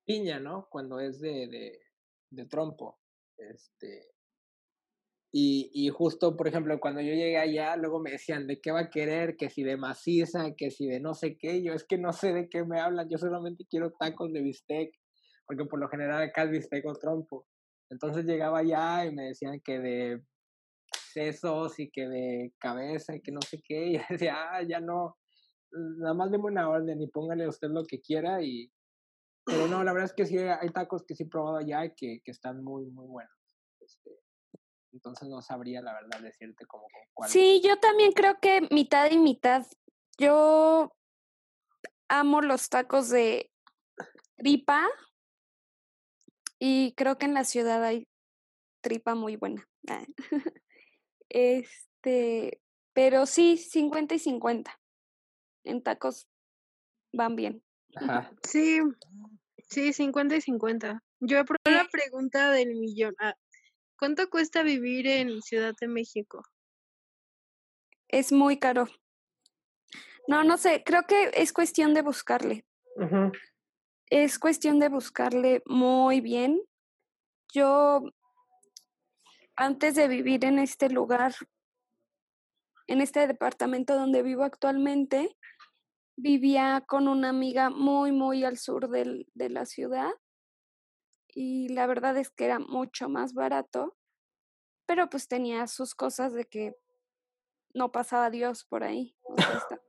piña, 0.07 0.41
¿no? 0.41 0.67
Cuando 0.71 0.99
es 0.99 1.21
de, 1.21 1.81
de 2.31 2.45
trompo. 2.47 2.99
Este, 3.37 4.15
y, 5.31 5.71
y, 5.75 5.91
justo, 5.91 6.37
por 6.37 6.49
ejemplo, 6.49 6.81
cuando 6.81 7.03
yo 7.03 7.13
llegué 7.13 7.37
allá, 7.37 7.77
luego 7.77 8.01
me 8.01 8.13
decían, 8.13 8.47
¿de 8.47 8.61
qué 8.61 8.71
va 8.71 8.81
a 8.81 8.91
querer? 8.91 9.37
Que 9.37 9.51
si 9.51 9.63
de 9.63 9.77
maciza, 9.77 10.55
que 10.57 10.71
si 10.71 10.89
de 10.89 11.01
no 11.01 11.13
sé 11.13 11.37
qué. 11.37 11.63
Yo 11.63 11.75
es 11.75 11.85
que 11.85 11.99
no 11.99 12.13
sé 12.15 12.33
de 12.33 12.49
qué 12.49 12.65
me 12.65 12.81
hablan, 12.81 13.09
yo 13.11 13.19
solamente 13.19 13.67
quiero 13.69 13.93
tacos 13.93 14.33
de 14.33 14.41
bistec, 14.41 14.91
porque 15.47 15.67
por 15.67 15.81
lo 15.81 15.89
general 15.89 16.23
acá 16.23 16.45
es 16.45 16.51
bistec 16.51 16.87
o 16.87 16.95
trompo. 16.95 17.47
Entonces 17.91 18.25
llegaba 18.25 18.61
allá 18.61 19.05
y 19.05 19.15
me 19.15 19.25
decían 19.25 19.61
que 19.63 19.79
de 19.79 20.23
sesos 21.13 21.79
y 21.79 21.91
que 21.91 22.09
de 22.09 22.55
cabeza 22.59 23.15
y 23.15 23.21
que 23.21 23.33
no 23.33 23.41
sé 23.43 23.61
qué. 23.63 23.87
Y 23.93 23.99
yo 23.99 24.03
decía, 24.09 24.35
ah, 24.51 24.63
ya 24.63 24.81
no, 24.81 25.19
nada 25.99 26.15
más 26.15 26.31
deme 26.31 26.45
una 26.45 26.71
orden 26.71 27.03
y 27.03 27.09
póngale 27.09 27.47
usted 27.47 27.69
lo 27.69 27.85
que 27.85 28.01
quiera 28.01 28.43
y, 28.43 28.73
pero 29.45 29.67
no, 29.69 29.85
la 29.85 29.93
verdad 29.93 30.11
es 30.11 30.15
que 30.15 30.27
sí 30.27 30.39
hay 30.39 30.71
tacos 30.71 31.05
que 31.07 31.15
sí 31.15 31.25
he 31.25 31.29
probado 31.29 31.59
allá 31.59 31.95
que, 31.95 32.21
que 32.25 32.31
están 32.31 32.63
muy, 32.63 32.87
muy 32.87 33.07
buenos. 33.07 33.33
Este, 33.81 34.11
entonces 34.99 35.29
no 35.29 35.41
sabría 35.43 35.81
la 35.81 35.95
verdad 35.95 36.21
decirte 36.21 36.67
como 36.67 36.89
cuál. 37.15 37.31
Sí, 37.31 37.63
yo 37.65 37.79
también 37.79 38.11
creo 38.13 38.41
que 38.41 38.67
mitad 38.73 39.09
y 39.11 39.17
mitad. 39.17 39.65
Yo 40.19 40.93
amo 42.09 42.41
los 42.41 42.69
tacos 42.69 43.09
de 43.11 43.53
tripa 44.37 44.89
y 46.59 46.95
creo 46.97 47.17
que 47.17 47.27
en 47.27 47.35
la 47.35 47.45
ciudad 47.45 47.85
hay 47.85 48.09
tripa 48.81 49.15
muy 49.15 49.37
buena. 49.37 49.69
Este, 51.31 52.63
pero 52.95 53.27
sí, 53.27 53.59
50 53.59 54.15
y 54.15 54.19
50. 54.19 54.81
En 55.65 55.83
tacos 55.83 56.27
van 57.13 57.37
bien. 57.37 57.63
Ajá. 57.95 58.33
Sí, 58.43 58.81
Sí, 59.71 59.93
50 59.93 60.37
y 60.37 60.41
50. 60.41 61.03
Yo 61.21 61.41
aprobé 61.41 61.77
la 61.77 61.87
pregunta 61.91 62.51
del 62.51 62.75
millón. 62.75 63.15
Ah, 63.19 63.35
¿Cuánto 63.99 64.31
cuesta 64.31 64.63
vivir 64.63 65.09
en 65.09 65.43
Ciudad 65.43 65.75
de 65.81 65.89
México? 65.89 66.45
Es 68.07 68.31
muy 68.31 68.59
caro. 68.61 68.87
No, 70.29 70.45
no 70.45 70.57
sé, 70.57 70.85
creo 70.85 71.03
que 71.09 71.33
es 71.35 71.53
cuestión 71.53 71.95
de 71.95 72.03
buscarle. 72.03 72.65
Es 74.07 74.39
cuestión 74.39 74.79
de 74.79 74.89
buscarle 74.89 75.63
muy 75.67 76.21
bien. 76.21 76.63
Yo, 77.53 78.03
antes 79.57 79.97
de 79.97 80.07
vivir 80.07 80.45
en 80.45 80.61
este 80.61 80.91
lugar, 80.91 81.35
en 82.87 83.01
este 83.01 83.27
departamento 83.27 83.97
donde 83.97 84.23
vivo 84.23 84.45
actualmente, 84.45 85.37
vivía 86.17 86.85
con 86.87 87.09
una 87.09 87.31
amiga 87.31 87.69
muy, 87.69 88.13
muy 88.13 88.45
al 88.45 88.59
sur 88.59 88.89
del, 88.91 89.27
de 89.35 89.51
la 89.51 89.67
ciudad 89.67 90.13
y 91.41 91.69
la 91.69 91.87
verdad 91.87 92.17
es 92.17 92.31
que 92.31 92.47
era 92.47 92.59
mucho 92.59 93.09
más 93.09 93.33
barato, 93.33 93.97
pero 94.87 95.09
pues 95.09 95.29
tenía 95.29 95.69
sus 95.69 95.95
cosas 95.95 96.33
de 96.33 96.47
que 96.47 96.75
no 97.75 97.93
pasaba 97.93 98.29
Dios 98.29 98.65
por 98.65 98.83
ahí. 98.83 99.17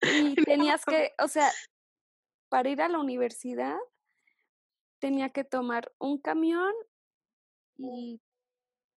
y 0.00 0.34
tenías 0.46 0.86
que, 0.86 1.12
o 1.22 1.28
sea, 1.28 1.52
para 2.48 2.70
ir 2.70 2.80
a 2.80 2.88
la 2.88 2.98
universidad 2.98 3.76
tenía 5.00 5.28
que 5.28 5.44
tomar 5.44 5.92
un 5.98 6.18
camión 6.18 6.72
y 7.76 8.22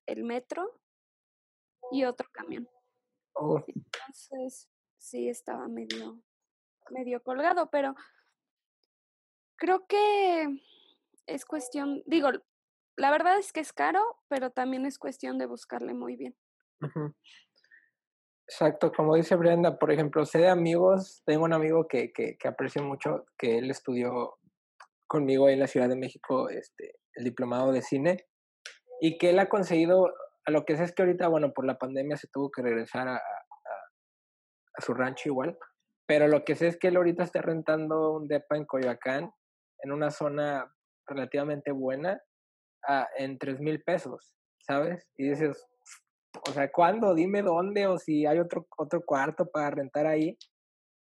el 0.07 0.23
metro 0.23 0.81
y 1.91 2.05
otro 2.05 2.29
camión. 2.31 2.69
Oh. 3.33 3.61
Entonces, 3.67 4.69
sí 4.99 5.29
estaba 5.29 5.67
medio, 5.67 6.23
medio 6.91 7.21
colgado, 7.25 7.69
pero 7.71 7.97
creo 9.59 9.87
que 9.87 10.63
es 11.27 11.45
cuestión, 11.45 12.03
digo, 12.07 12.31
la 12.97 13.11
verdad 13.11 13.39
es 13.39 13.53
que 13.53 13.61
es 13.61 13.73
caro, 13.73 14.01
pero 14.29 14.51
también 14.51 14.87
es 14.87 14.99
cuestión 14.99 15.39
de 15.39 15.47
buscarle 15.47 15.95
muy 15.95 16.17
bien. 16.17 16.37
Exacto, 18.49 18.93
como 18.93 19.15
dice 19.15 19.37
Brenda, 19.37 19.79
por 19.79 19.93
ejemplo, 19.93 20.25
sé 20.25 20.39
de 20.39 20.49
amigos, 20.49 21.23
tengo 21.27 21.45
un 21.45 21.53
amigo 21.53 21.87
que, 21.87 22.13
que, 22.13 22.39
que 22.39 22.49
aprecio 22.49 22.83
mucho, 22.83 23.27
que 23.37 23.59
él 23.59 23.71
estudió 23.71 24.39
conmigo 25.07 25.49
en 25.49 25.61
la 25.61 25.67
Ciudad 25.67 25.89
de 25.89 25.97
México 25.97 26.49
este, 26.49 26.95
el 27.15 27.25
diplomado 27.25 27.73
de 27.73 27.83
cine 27.83 28.27
y 29.01 29.19
que 29.19 29.31
él 29.31 29.39
ha 29.39 29.49
conseguido, 29.49 30.13
a 30.45 30.51
lo 30.51 30.65
que 30.65 30.77
sé 30.77 30.85
es 30.85 30.95
que 30.95 31.03
ahorita, 31.03 31.29
bueno, 31.29 31.53
por 31.53 31.67
la 31.67 31.79
pandemia 31.79 32.17
se 32.17 32.29
tuvo 32.29 32.51
que 32.51 32.63
regresar 32.63 33.09
a, 33.09 33.17
a, 33.17 34.81
su 34.81 34.95
rancho 34.95 35.29
igual, 35.29 35.59
pero 36.07 36.29
lo 36.29 36.45
que 36.45 36.55
sé 36.55 36.69
es 36.69 36.77
que 36.79 36.89
él 36.89 36.97
ahorita 36.97 37.25
está 37.25 37.43
rentando 37.43 38.13
un 38.13 38.29
depa 38.29 38.57
en 38.57 38.65
Coyoacán, 38.65 39.33
en 39.83 39.93
una 39.93 40.11
zona 40.11 40.73
relativamente 41.07 41.73
buena, 41.73 42.21
en 43.17 43.39
tres 43.39 43.61
mil 43.61 43.83
pesos, 43.83 44.35
¿sabes? 44.61 45.07
Y 45.17 45.29
dices, 45.31 45.67
o 46.49 46.53
sea, 46.53 46.71
¿cuándo? 46.71 47.15
Dime 47.15 47.43
dónde 47.43 47.87
o 47.87 47.99
si 47.99 48.27
hay 48.27 48.39
otro, 48.39 48.67
otro 48.77 49.03
cuarto 49.05 49.51
para 49.51 49.71
rentar 49.71 50.07
ahí. 50.07 50.37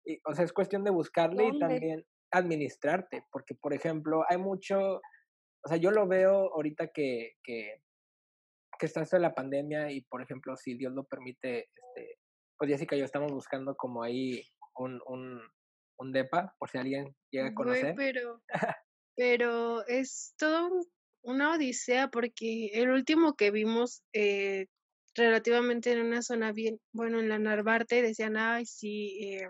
Y, 0.06 0.20
o 0.26 0.34
sea, 0.34 0.46
es 0.46 0.54
cuestión 0.54 0.84
de 0.84 0.92
buscarle 0.92 1.46
y 1.46 1.60
también 1.60 2.06
administrarte, 2.32 3.26
porque, 3.32 3.56
por 3.56 3.74
ejemplo, 3.74 4.24
hay 4.28 4.38
mucho, 4.38 4.96
o 4.96 5.68
sea, 5.68 5.78
yo 5.78 5.92
lo 5.92 6.08
veo 6.08 6.54
ahorita 6.54 6.88
que, 6.88 7.34
que, 7.44 7.82
que 8.80 8.86
está 8.86 9.02
esto 9.02 9.18
de 9.18 9.22
la 9.22 9.36
pandemia 9.36 9.92
y, 9.92 10.02
por 10.02 10.22
ejemplo, 10.22 10.58
si 10.58 10.76
Dios 10.76 10.94
lo 10.94 11.04
permite, 11.04 11.70
este, 11.76 12.18
pues 12.58 12.72
Jessica 12.72 12.96
y 12.96 13.00
yo 13.00 13.06
estamos 13.06 13.32
buscando 13.32 13.76
como 13.76 14.04
ahí 14.04 14.44
un, 14.76 15.00
un, 15.06 15.42
un 16.04 16.12
DEPA, 16.12 16.56
por 16.60 16.70
si 16.70 16.78
alguien 16.78 17.16
llega 17.32 17.48
a 17.48 17.54
conocer. 17.54 17.96
pero, 17.96 18.42
pero 19.16 19.88
es 19.88 20.34
todo 20.38 20.68
un 20.68 20.86
una 21.24 21.54
odisea 21.54 22.10
porque 22.10 22.70
el 22.74 22.90
último 22.90 23.36
que 23.36 23.52
vimos 23.52 24.04
eh, 24.14 24.68
relativamente 25.16 25.92
en 25.92 26.02
una 26.02 26.22
zona 26.22 26.52
bien, 26.52 26.80
bueno, 26.92 27.20
en 27.20 27.30
la 27.30 27.40
Narvarte 27.40 28.02
decían, 28.02 28.38
ay, 28.38 28.66
sí, 28.66 29.20
eh, 29.24 29.48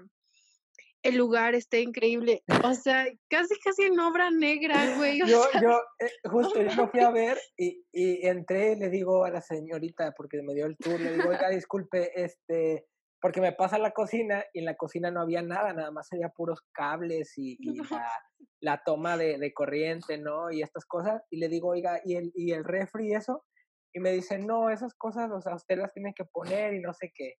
el 1.01 1.17
lugar 1.17 1.55
está 1.55 1.79
increíble. 1.79 2.43
O 2.63 2.73
sea, 2.83 3.07
casi, 3.27 3.59
casi 3.59 3.83
en 3.83 3.99
obra 3.99 4.29
negra, 4.29 4.95
güey. 4.97 5.19
Yo, 5.19 5.45
yo, 5.61 5.81
eh, 5.99 6.11
justo, 6.25 6.61
yo 6.61 6.73
lo 6.75 6.87
fui 6.89 6.99
a 7.01 7.09
ver 7.09 7.37
y, 7.57 7.83
y 7.91 8.27
entré, 8.27 8.75
le 8.75 8.89
digo 8.89 9.25
a 9.25 9.31
la 9.31 9.41
señorita, 9.41 10.13
porque 10.15 10.41
me 10.43 10.53
dio 10.53 10.65
el 10.67 10.77
tour, 10.77 10.99
le 10.99 11.13
digo, 11.13 11.29
oiga, 11.29 11.49
disculpe, 11.49 12.11
este, 12.15 12.85
porque 13.23 13.39
me 13.39 13.53
pasa 13.53 13.77
a 13.77 13.79
la 13.79 13.91
cocina 13.91 14.43
y 14.51 14.59
en 14.59 14.65
la 14.65 14.75
cocina 14.75 15.09
no 15.09 15.21
había 15.21 15.41
nada, 15.41 15.71
nada 15.71 15.91
más 15.91 16.11
había 16.11 16.27
puros 16.27 16.59
cables 16.73 17.31
y, 17.37 17.57
la, 18.59 18.81
toma 18.83 19.15
de, 19.15 19.53
corriente, 19.53 20.17
¿no? 20.17 20.51
Y 20.51 20.61
estas 20.61 20.85
cosas. 20.85 21.23
Y 21.29 21.37
le 21.37 21.47
digo, 21.47 21.69
oiga, 21.69 22.01
¿y 22.03 22.17
el, 22.17 22.33
y 22.35 22.51
el 22.51 22.65
refri 22.65 23.07
y 23.07 23.15
eso? 23.15 23.45
Y 23.93 24.01
me 24.01 24.11
dice, 24.11 24.39
no, 24.39 24.69
esas 24.69 24.93
cosas, 24.95 25.31
o 25.31 25.39
sea, 25.39 25.55
usted 25.55 25.77
las 25.77 25.93
tiene 25.93 26.13
que 26.13 26.25
poner 26.25 26.73
y 26.73 26.81
no 26.81 26.93
sé 26.93 27.13
qué. 27.15 27.35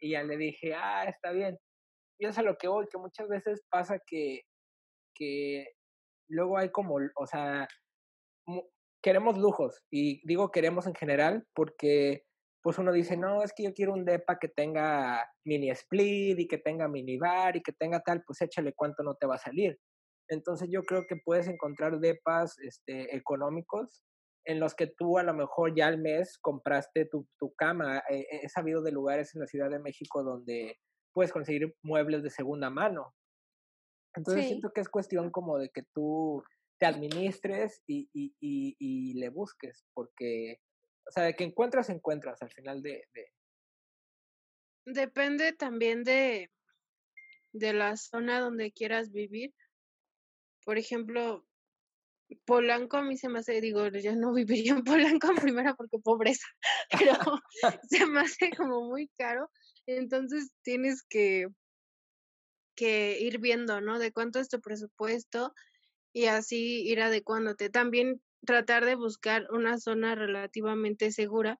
Y 0.00 0.12
ya 0.12 0.22
le 0.22 0.38
dije, 0.38 0.74
ah, 0.74 1.04
está 1.04 1.32
bien. 1.32 1.58
Y 2.18 2.24
eso 2.24 2.30
es 2.30 2.38
a 2.38 2.42
lo 2.42 2.56
que 2.56 2.68
voy, 2.68 2.86
que 2.90 2.96
muchas 2.96 3.28
veces 3.28 3.62
pasa 3.68 3.98
que, 4.06 4.40
que 5.14 5.66
luego 6.30 6.56
hay 6.56 6.70
como, 6.70 6.96
o 7.14 7.26
sea, 7.26 7.68
queremos 9.02 9.36
lujos. 9.36 9.84
Y 9.92 10.26
digo 10.26 10.50
queremos 10.50 10.86
en 10.86 10.94
general 10.94 11.46
porque 11.54 12.24
pues 12.66 12.78
uno 12.78 12.90
dice, 12.90 13.16
no, 13.16 13.44
es 13.44 13.52
que 13.52 13.62
yo 13.62 13.72
quiero 13.72 13.92
un 13.92 14.04
DEPA 14.04 14.40
que 14.40 14.48
tenga 14.48 15.24
mini 15.44 15.70
split 15.70 16.36
y 16.36 16.48
que 16.48 16.58
tenga 16.58 16.88
mini 16.88 17.16
bar 17.16 17.54
y 17.54 17.62
que 17.62 17.70
tenga 17.70 18.00
tal, 18.00 18.24
pues 18.26 18.42
échale 18.42 18.72
cuánto 18.72 19.04
no 19.04 19.14
te 19.14 19.24
va 19.24 19.36
a 19.36 19.38
salir. 19.38 19.78
Entonces 20.28 20.68
yo 20.68 20.82
creo 20.82 21.06
que 21.06 21.14
puedes 21.14 21.46
encontrar 21.46 22.00
DEPAs 22.00 22.58
este, 22.58 23.14
económicos 23.14 24.02
en 24.44 24.58
los 24.58 24.74
que 24.74 24.88
tú 24.88 25.16
a 25.16 25.22
lo 25.22 25.32
mejor 25.32 25.76
ya 25.76 25.86
al 25.86 25.98
mes 25.98 26.38
compraste 26.40 27.04
tu, 27.04 27.28
tu 27.38 27.54
cama. 27.54 28.02
He, 28.08 28.26
he, 28.32 28.48
sabido 28.48 28.82
de 28.82 28.90
lugares 28.90 29.32
en 29.36 29.42
la 29.42 29.46
Ciudad 29.46 29.70
de 29.70 29.78
México 29.78 30.24
donde 30.24 30.76
puedes 31.12 31.32
conseguir 31.32 31.72
muebles 31.84 32.24
de 32.24 32.30
segunda 32.30 32.68
mano. 32.68 33.14
Entonces 34.16 34.44
siento 34.46 34.72
que 34.74 34.80
es 34.80 34.88
cuestión 34.88 35.30
como 35.30 35.58
de 35.58 35.68
que 35.68 35.84
tú 35.94 36.42
te 36.80 36.86
administres 36.86 37.84
y, 37.86 38.10
y, 38.12 38.34
y, 38.40 38.76
y 38.80 39.14
le 39.20 39.28
busques, 39.28 39.84
porque 39.94 40.58
o 41.06 41.12
sea, 41.12 41.24
de 41.24 41.34
que 41.34 41.44
encuentras, 41.44 41.88
encuentras 41.88 42.42
al 42.42 42.50
final 42.50 42.82
de, 42.82 43.08
Depende 44.84 45.52
también 45.52 46.04
de, 46.04 46.50
de 47.52 47.72
la 47.72 47.96
zona 47.96 48.40
donde 48.40 48.72
quieras 48.72 49.10
vivir. 49.10 49.52
Por 50.64 50.78
ejemplo, 50.78 51.44
Polanco 52.44 52.96
a 52.96 53.02
mí 53.02 53.16
se 53.16 53.28
me 53.28 53.40
hace, 53.40 53.60
digo, 53.60 53.88
ya 53.88 54.14
no 54.14 54.32
viviría 54.34 54.72
en 54.72 54.84
Polanco 54.84 55.28
primero 55.54 55.74
porque 55.76 55.98
pobreza, 55.98 56.46
pero 56.90 57.18
se 57.88 58.06
me 58.06 58.20
hace 58.20 58.50
como 58.56 58.88
muy 58.88 59.08
caro. 59.16 59.50
Entonces 59.86 60.50
tienes 60.62 61.02
que, 61.02 61.46
que 62.74 63.18
ir 63.20 63.38
viendo, 63.38 63.80
¿no? 63.80 63.98
De 63.98 64.12
cuánto 64.12 64.40
es 64.40 64.48
tu 64.48 64.60
presupuesto 64.60 65.52
y 66.12 66.26
así 66.26 66.82
ir 66.88 67.00
adecuándote. 67.00 67.70
También 67.70 68.20
tratar 68.44 68.84
de 68.84 68.94
buscar 68.94 69.46
una 69.50 69.78
zona 69.78 70.14
relativamente 70.14 71.10
segura, 71.12 71.58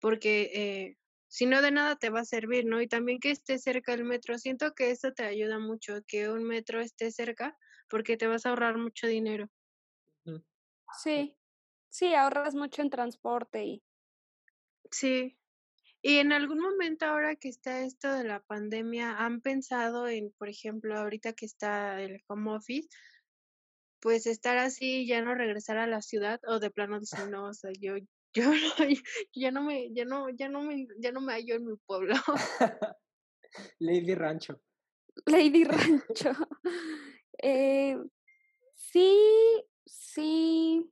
porque 0.00 0.50
eh, 0.54 0.96
si 1.28 1.46
no 1.46 1.62
de 1.62 1.70
nada 1.70 1.96
te 1.96 2.10
va 2.10 2.20
a 2.20 2.24
servir, 2.24 2.66
¿no? 2.66 2.80
Y 2.80 2.88
también 2.88 3.20
que 3.20 3.30
esté 3.30 3.58
cerca 3.58 3.94
el 3.94 4.04
metro. 4.04 4.36
Siento 4.38 4.74
que 4.74 4.90
eso 4.90 5.12
te 5.12 5.24
ayuda 5.24 5.58
mucho, 5.58 6.00
que 6.06 6.28
un 6.28 6.44
metro 6.44 6.80
esté 6.80 7.12
cerca, 7.12 7.56
porque 7.88 8.16
te 8.16 8.26
vas 8.26 8.46
a 8.46 8.50
ahorrar 8.50 8.78
mucho 8.78 9.06
dinero. 9.06 9.48
Sí, 11.02 11.36
sí, 11.88 12.14
ahorras 12.14 12.54
mucho 12.54 12.82
en 12.82 12.90
transporte 12.90 13.64
y... 13.64 13.82
Sí. 14.90 15.38
Y 16.02 16.16
en 16.16 16.32
algún 16.32 16.58
momento 16.58 17.04
ahora 17.04 17.36
que 17.36 17.48
está 17.48 17.82
esto 17.82 18.12
de 18.12 18.24
la 18.24 18.40
pandemia, 18.40 19.18
¿han 19.18 19.40
pensado 19.40 20.08
en, 20.08 20.32
por 20.32 20.48
ejemplo, 20.48 20.98
ahorita 20.98 21.34
que 21.34 21.44
está 21.44 22.00
el 22.02 22.24
home 22.26 22.52
office, 22.56 22.88
pues 24.00 24.26
estar 24.26 24.58
así, 24.58 25.06
ya 25.06 25.22
no 25.22 25.34
regresar 25.34 25.78
a 25.78 25.86
la 25.86 26.02
ciudad 26.02 26.40
o 26.46 26.58
de 26.58 26.70
plano 26.70 26.98
decir, 26.98 27.28
no, 27.28 27.46
o 27.46 27.54
sea, 27.54 27.70
yo, 27.78 27.94
yo, 28.34 28.52
ya 29.34 29.50
no 29.50 29.62
me, 29.62 29.92
ya 29.92 30.04
no, 30.04 30.28
ya 30.30 30.48
no 30.48 30.62
me, 30.62 30.86
ya 30.98 31.12
no 31.12 31.20
me 31.20 31.34
hallo 31.34 31.54
en 31.54 31.66
mi 31.66 31.76
pueblo. 31.86 32.14
Lady 33.78 34.14
Rancho. 34.14 34.60
Lady 35.26 35.64
Rancho. 35.64 36.32
eh, 37.42 37.96
sí, 38.74 39.16
sí, 39.84 40.90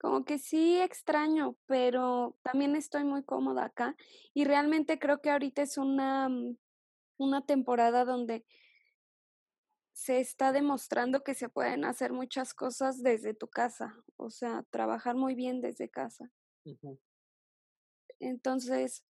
como 0.00 0.24
que 0.24 0.38
sí 0.38 0.78
extraño, 0.80 1.56
pero 1.66 2.36
también 2.42 2.76
estoy 2.76 3.04
muy 3.04 3.22
cómoda 3.22 3.66
acá 3.66 3.96
y 4.32 4.44
realmente 4.44 4.98
creo 4.98 5.20
que 5.20 5.30
ahorita 5.30 5.62
es 5.62 5.76
una, 5.76 6.30
una 7.18 7.44
temporada 7.44 8.04
donde 8.04 8.44
se 10.00 10.18
está 10.18 10.50
demostrando 10.50 11.22
que 11.22 11.34
se 11.34 11.50
pueden 11.50 11.84
hacer 11.84 12.14
muchas 12.14 12.54
cosas 12.54 13.02
desde 13.02 13.34
tu 13.34 13.48
casa, 13.48 14.02
o 14.16 14.30
sea, 14.30 14.64
trabajar 14.70 15.14
muy 15.14 15.34
bien 15.34 15.60
desde 15.60 15.90
casa. 15.90 16.32
Entonces, 18.18 19.04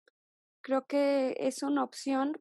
creo 0.63 0.87
que 0.87 1.37
es 1.41 1.63
una 1.63 1.85
opción, 1.85 2.41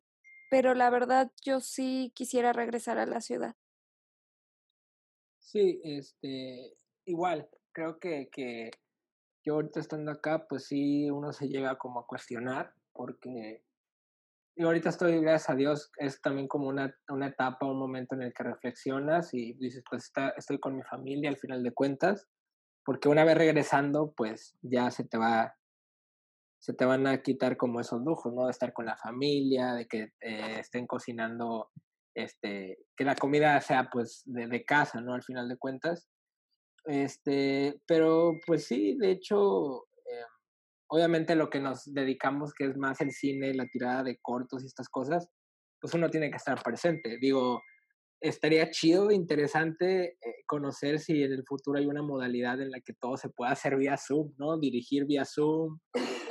pero 0.50 0.76
la 0.76 0.90
verdad 0.90 1.30
yo 1.44 1.60
sí 1.60 2.14
quisiera 2.16 2.54
regresar 2.54 3.00
a 3.00 3.06
la 3.06 3.20
ciudad. 3.20 3.58
Sí, 5.40 5.82
este, 5.84 6.78
igual, 7.04 7.50
creo 7.74 8.00
que, 8.00 8.30
que 8.30 8.72
yo 9.44 9.56
ahorita 9.56 9.82
estando 9.82 10.10
acá, 10.10 10.48
pues 10.48 10.68
sí, 10.68 11.12
uno 11.12 11.34
se 11.34 11.50
llega 11.50 11.78
como 11.78 12.00
a 12.00 12.08
cuestionar, 12.08 12.74
porque 12.94 13.67
y 14.58 14.64
ahorita 14.64 14.90
estoy, 14.90 15.22
gracias 15.22 15.52
a 15.52 15.56
Dios, 15.56 15.92
es 15.98 16.20
también 16.20 16.48
como 16.48 16.68
una, 16.68 16.92
una 17.10 17.28
etapa, 17.28 17.68
un 17.68 17.78
momento 17.78 18.16
en 18.16 18.24
el 18.24 18.34
que 18.34 18.44
reflexionas 18.44 19.32
y 19.36 19.54
dices, 19.54 19.84
pues 19.88 20.06
está, 20.06 20.30
estoy 20.36 20.60
con 20.60 20.76
mi 20.76 20.82
familia 20.82 21.30
al 21.30 21.38
final 21.38 21.62
de 21.62 21.74
cuentas, 21.74 22.28
porque 22.84 23.08
una 23.08 23.24
vez 23.24 23.38
regresando, 23.38 24.14
pues 24.18 24.58
ya 24.64 24.90
se 24.90 25.04
te 25.04 25.20
va, 25.20 25.56
se 26.60 26.74
te 26.74 26.86
van 26.86 27.06
a 27.06 27.22
quitar 27.22 27.56
como 27.56 27.80
esos 27.80 28.02
lujos, 28.02 28.34
¿no? 28.34 28.46
De 28.46 28.52
estar 28.52 28.74
con 28.74 28.88
la 28.88 28.98
familia, 28.98 29.74
de 29.74 29.86
que 29.86 30.14
eh, 30.22 30.60
estén 30.60 30.88
cocinando, 30.88 31.70
este, 32.16 32.80
que 32.96 33.04
la 33.04 33.16
comida 33.16 33.62
sea 33.62 33.90
pues 33.92 34.24
de, 34.26 34.48
de, 34.48 34.66
casa, 34.66 35.02
¿no? 35.02 35.14
Al 35.14 35.24
final 35.24 35.48
de 35.48 35.58
cuentas. 35.58 36.10
Este, 36.86 37.80
pero 37.86 38.34
pues 38.48 38.66
sí, 38.66 38.98
de 38.98 39.12
hecho, 39.12 39.87
obviamente 40.90 41.36
lo 41.36 41.50
que 41.50 41.60
nos 41.60 41.84
dedicamos, 41.94 42.54
que 42.54 42.66
es 42.66 42.78
más 42.78 43.02
el 43.02 43.12
cine, 43.12 43.54
la 43.54 43.68
tirada 43.68 44.04
de 44.04 44.18
cortos 44.22 44.64
y 44.64 44.68
estas 44.68 44.90
cosas, 44.90 45.28
pues 45.80 45.94
uno 45.94 46.10
tiene 46.10 46.30
que 46.30 46.38
estar 46.38 46.62
presente. 46.64 47.18
Digo, 47.20 47.62
estaría 48.22 48.70
chido, 48.72 49.12
interesante 49.12 50.18
eh, 50.22 50.36
conocer 50.46 51.00
si 51.00 51.24
en 51.24 51.34
el 51.34 51.44
futuro 51.46 51.78
hay 51.78 51.86
una 51.86 52.02
modalidad 52.02 52.60
en 52.62 52.72
la 52.72 52.82
que 52.82 52.94
todo 52.94 53.18
se 53.18 53.30
pueda 53.30 53.52
hacer 53.52 53.76
vía 53.76 53.98
Zoom, 53.98 54.34
¿no? 54.38 54.58
Dirigir 54.58 55.06
vía 55.06 55.26
Zoom 55.26 55.80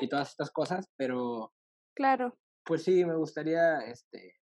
y 0.01 0.09
todas 0.09 0.31
estas 0.31 0.51
cosas, 0.51 0.91
pero... 0.97 1.53
Claro. 1.95 2.37
Pues 2.65 2.83
sí, 2.83 3.05
me 3.05 3.17
gustaría 3.17 3.79
este, 3.81 4.35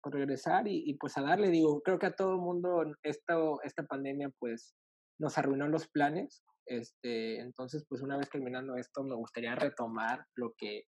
pues 0.00 0.14
regresar 0.14 0.68
y, 0.68 0.84
y 0.86 0.94
pues 0.94 1.18
a 1.18 1.22
darle, 1.22 1.50
digo, 1.50 1.82
creo 1.82 1.98
que 1.98 2.06
a 2.06 2.14
todo 2.14 2.34
el 2.34 2.40
mundo 2.40 2.84
esto, 3.02 3.60
esta 3.62 3.82
pandemia 3.84 4.30
pues 4.38 4.76
nos 5.18 5.38
arruinó 5.38 5.68
los 5.68 5.88
planes, 5.88 6.44
este, 6.66 7.40
entonces, 7.40 7.84
pues 7.88 8.02
una 8.02 8.16
vez 8.16 8.28
terminando 8.28 8.76
esto, 8.76 9.04
me 9.04 9.14
gustaría 9.14 9.54
retomar 9.54 10.26
lo 10.34 10.52
que, 10.56 10.84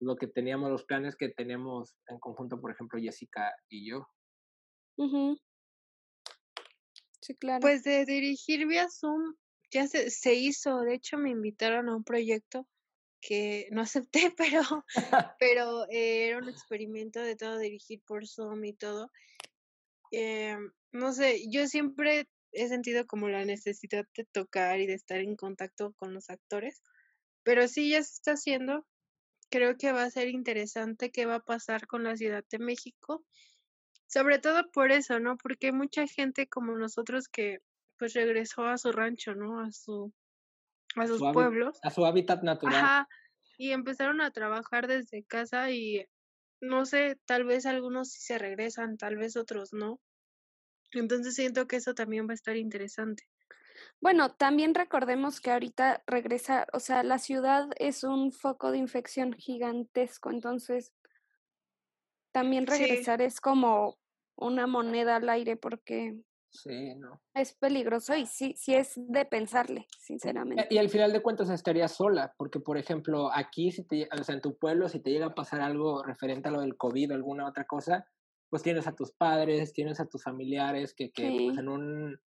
lo 0.00 0.16
que 0.16 0.28
teníamos, 0.28 0.70
los 0.70 0.84
planes 0.84 1.16
que 1.16 1.28
teníamos 1.30 1.96
en 2.08 2.18
conjunto, 2.20 2.60
por 2.60 2.70
ejemplo, 2.70 3.00
Jessica 3.00 3.52
y 3.68 3.90
yo. 3.90 4.06
Sí, 7.20 7.34
claro. 7.36 7.60
Pues 7.60 7.82
de 7.82 8.04
dirigir 8.04 8.66
vía 8.66 8.88
Zoom 8.88 9.34
ya 9.72 9.88
se, 9.88 10.10
se 10.10 10.34
hizo, 10.34 10.80
de 10.80 10.94
hecho 10.94 11.16
me 11.18 11.30
invitaron 11.30 11.88
a 11.88 11.96
un 11.96 12.04
proyecto 12.04 12.66
que 13.20 13.68
no 13.70 13.80
acepté, 13.82 14.34
pero, 14.36 14.84
pero 15.40 15.84
eh, 15.88 16.28
era 16.28 16.38
un 16.38 16.48
experimento 16.48 17.20
de 17.20 17.36
todo 17.36 17.58
dirigir 17.58 18.02
por 18.06 18.26
Zoom 18.26 18.64
y 18.64 18.74
todo. 18.74 19.10
Eh, 20.12 20.56
no 20.92 21.12
sé, 21.12 21.42
yo 21.50 21.66
siempre 21.66 22.26
he 22.52 22.68
sentido 22.68 23.06
como 23.06 23.28
la 23.28 23.44
necesidad 23.44 24.06
de 24.16 24.24
tocar 24.24 24.80
y 24.80 24.86
de 24.86 24.94
estar 24.94 25.18
en 25.18 25.36
contacto 25.36 25.92
con 25.94 26.14
los 26.14 26.30
actores, 26.30 26.82
pero 27.42 27.66
sí 27.68 27.90
ya 27.90 28.02
se 28.02 28.14
está 28.14 28.32
haciendo. 28.32 28.86
Creo 29.50 29.76
que 29.76 29.92
va 29.92 30.04
a 30.04 30.10
ser 30.10 30.28
interesante 30.28 31.10
qué 31.10 31.26
va 31.26 31.36
a 31.36 31.44
pasar 31.44 31.86
con 31.86 32.04
la 32.04 32.16
Ciudad 32.16 32.44
de 32.50 32.58
México, 32.58 33.24
sobre 34.06 34.38
todo 34.38 34.70
por 34.70 34.92
eso, 34.92 35.20
¿no? 35.20 35.36
Porque 35.36 35.68
hay 35.68 35.72
mucha 35.72 36.06
gente 36.06 36.46
como 36.46 36.76
nosotros 36.76 37.28
que 37.28 37.58
pues 37.98 38.14
regresó 38.14 38.64
a 38.64 38.78
su 38.78 38.92
rancho, 38.92 39.34
¿no? 39.34 39.60
A 39.60 39.70
su 39.72 40.12
a 40.96 41.06
sus 41.06 41.18
su 41.18 41.32
pueblos. 41.32 41.78
A 41.82 41.90
su 41.90 42.04
hábitat 42.04 42.42
natural. 42.42 42.74
Ajá. 42.74 43.08
Y 43.58 43.72
empezaron 43.72 44.20
a 44.20 44.30
trabajar 44.30 44.86
desde 44.86 45.24
casa 45.24 45.70
y 45.70 46.06
no 46.60 46.84
sé, 46.84 47.18
tal 47.26 47.44
vez 47.44 47.66
algunos 47.66 48.10
sí 48.10 48.20
se 48.20 48.38
regresan, 48.38 48.96
tal 48.96 49.16
vez 49.16 49.36
otros 49.36 49.72
no. 49.72 50.00
Entonces 50.94 51.34
siento 51.34 51.66
que 51.66 51.76
eso 51.76 51.94
también 51.94 52.26
va 52.26 52.32
a 52.32 52.34
estar 52.34 52.56
interesante. 52.56 53.24
Bueno, 54.00 54.34
también 54.34 54.74
recordemos 54.74 55.40
que 55.40 55.50
ahorita 55.50 56.02
regresar, 56.06 56.68
o 56.72 56.80
sea, 56.80 57.02
la 57.02 57.18
ciudad 57.18 57.68
es 57.76 58.04
un 58.04 58.32
foco 58.32 58.70
de 58.70 58.78
infección 58.78 59.32
gigantesco, 59.32 60.30
entonces 60.30 60.92
también 62.32 62.66
regresar 62.66 63.20
sí. 63.20 63.26
es 63.26 63.40
como 63.40 63.98
una 64.36 64.66
moneda 64.66 65.16
al 65.16 65.28
aire 65.28 65.56
porque 65.56 66.18
sí, 66.50 66.94
no. 66.96 67.20
es 67.34 67.54
peligroso 67.54 68.16
y 68.16 68.26
sí, 68.26 68.54
sí 68.56 68.74
es 68.74 68.94
de 68.96 69.24
pensarle, 69.24 69.86
sinceramente. 70.00 70.66
Y 70.70 70.78
al 70.78 70.88
final 70.88 71.12
de 71.12 71.22
cuentas 71.22 71.50
estarías 71.50 71.92
sola, 71.92 72.34
porque 72.36 72.58
por 72.58 72.78
ejemplo, 72.78 73.30
aquí, 73.32 73.70
si 73.70 73.84
te, 73.84 74.08
o 74.18 74.24
sea, 74.24 74.34
en 74.34 74.40
tu 74.40 74.56
pueblo, 74.56 74.88
si 74.88 75.00
te 75.00 75.10
llega 75.10 75.26
a 75.26 75.34
pasar 75.34 75.60
algo 75.60 76.02
referente 76.02 76.48
a 76.48 76.52
lo 76.52 76.60
del 76.60 76.76
COVID 76.76 77.12
o 77.12 77.14
alguna 77.14 77.46
otra 77.46 77.64
cosa, 77.64 78.06
pues 78.52 78.62
tienes 78.62 78.86
a 78.86 78.94
tus 78.94 79.12
padres, 79.12 79.72
tienes 79.72 79.98
a 79.98 80.04
tus 80.04 80.24
familiares 80.24 80.92
que, 80.92 81.10
que 81.10 81.26
sí. 81.26 81.46
pues 81.46 81.56
en 81.56 81.70
un 81.70 82.20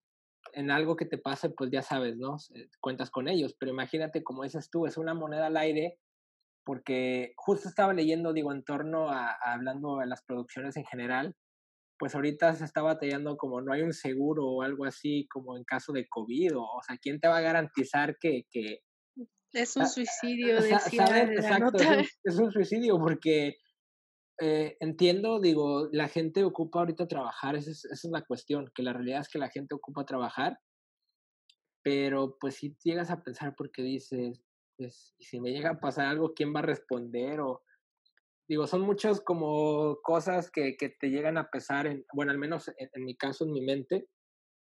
en 0.54 0.70
algo 0.70 0.96
que 0.96 1.04
te 1.04 1.18
pase, 1.18 1.50
pues 1.50 1.70
ya 1.70 1.82
sabes, 1.82 2.16
¿no? 2.16 2.38
Cuentas 2.80 3.10
con 3.10 3.28
ellos, 3.28 3.54
pero 3.58 3.72
imagínate, 3.72 4.24
como 4.24 4.42
dices 4.42 4.70
tú, 4.70 4.86
es 4.86 4.96
una 4.96 5.12
moneda 5.12 5.48
al 5.48 5.58
aire, 5.58 5.98
porque 6.64 7.34
justo 7.36 7.68
estaba 7.68 7.92
leyendo, 7.92 8.32
digo, 8.32 8.52
en 8.52 8.64
torno 8.64 9.10
a, 9.10 9.32
a 9.32 9.52
hablando 9.52 9.98
de 9.98 10.06
las 10.06 10.22
producciones 10.22 10.78
en 10.78 10.86
general, 10.86 11.36
pues 11.98 12.14
ahorita 12.14 12.54
se 12.54 12.64
está 12.64 12.80
batallando 12.80 13.36
como 13.36 13.60
no 13.60 13.74
hay 13.74 13.82
un 13.82 13.92
seguro 13.92 14.46
o 14.46 14.62
algo 14.62 14.86
así 14.86 15.28
como 15.28 15.58
en 15.58 15.64
caso 15.64 15.92
de 15.92 16.08
COVID, 16.08 16.56
o, 16.56 16.62
o 16.62 16.82
sea, 16.86 16.96
¿quién 16.96 17.20
te 17.20 17.28
va 17.28 17.36
a 17.36 17.42
garantizar 17.42 18.16
que... 18.18 18.46
que 18.50 18.78
es 19.52 19.76
un 19.76 19.86
suicidio, 19.86 20.62
de 20.62 20.70
¿sabes? 20.70 21.30
Exacto, 21.32 21.76
es 21.76 21.86
un, 21.86 22.04
es 22.24 22.38
un 22.38 22.50
suicidio 22.50 22.98
porque 22.98 23.58
eh, 24.40 24.76
entiendo, 24.80 25.40
digo, 25.40 25.88
la 25.92 26.08
gente 26.08 26.44
ocupa 26.44 26.80
ahorita 26.80 27.06
trabajar, 27.06 27.56
esa 27.56 27.70
es, 27.70 27.84
esa 27.84 28.08
es, 28.08 28.12
la 28.12 28.24
cuestión, 28.24 28.70
que 28.74 28.82
la 28.82 28.92
realidad 28.92 29.20
es 29.20 29.28
que 29.28 29.38
la 29.38 29.50
gente 29.50 29.74
ocupa 29.74 30.04
trabajar, 30.04 30.58
pero 31.82 32.36
pues 32.40 32.56
si 32.56 32.76
llegas 32.82 33.10
a 33.10 33.22
pensar 33.22 33.54
porque 33.56 33.82
dices, 33.82 34.42
pues, 34.76 35.14
si 35.20 35.40
me 35.40 35.52
llega 35.52 35.70
a 35.70 35.80
pasar 35.80 36.06
algo, 36.06 36.34
¿quién 36.34 36.54
va 36.54 36.60
a 36.60 36.64
responder? 36.64 37.40
O, 37.40 37.62
digo, 38.48 38.66
son 38.66 38.80
muchas 38.80 39.20
como 39.20 40.00
cosas 40.02 40.50
que, 40.50 40.76
que 40.76 40.88
te 40.88 41.10
llegan 41.10 41.38
a 41.38 41.50
pesar, 41.50 41.86
en, 41.86 42.04
bueno, 42.12 42.32
al 42.32 42.38
menos 42.38 42.68
en, 42.76 42.90
en 42.92 43.04
mi 43.04 43.16
caso, 43.16 43.44
en 43.44 43.52
mi 43.52 43.60
mente, 43.60 44.08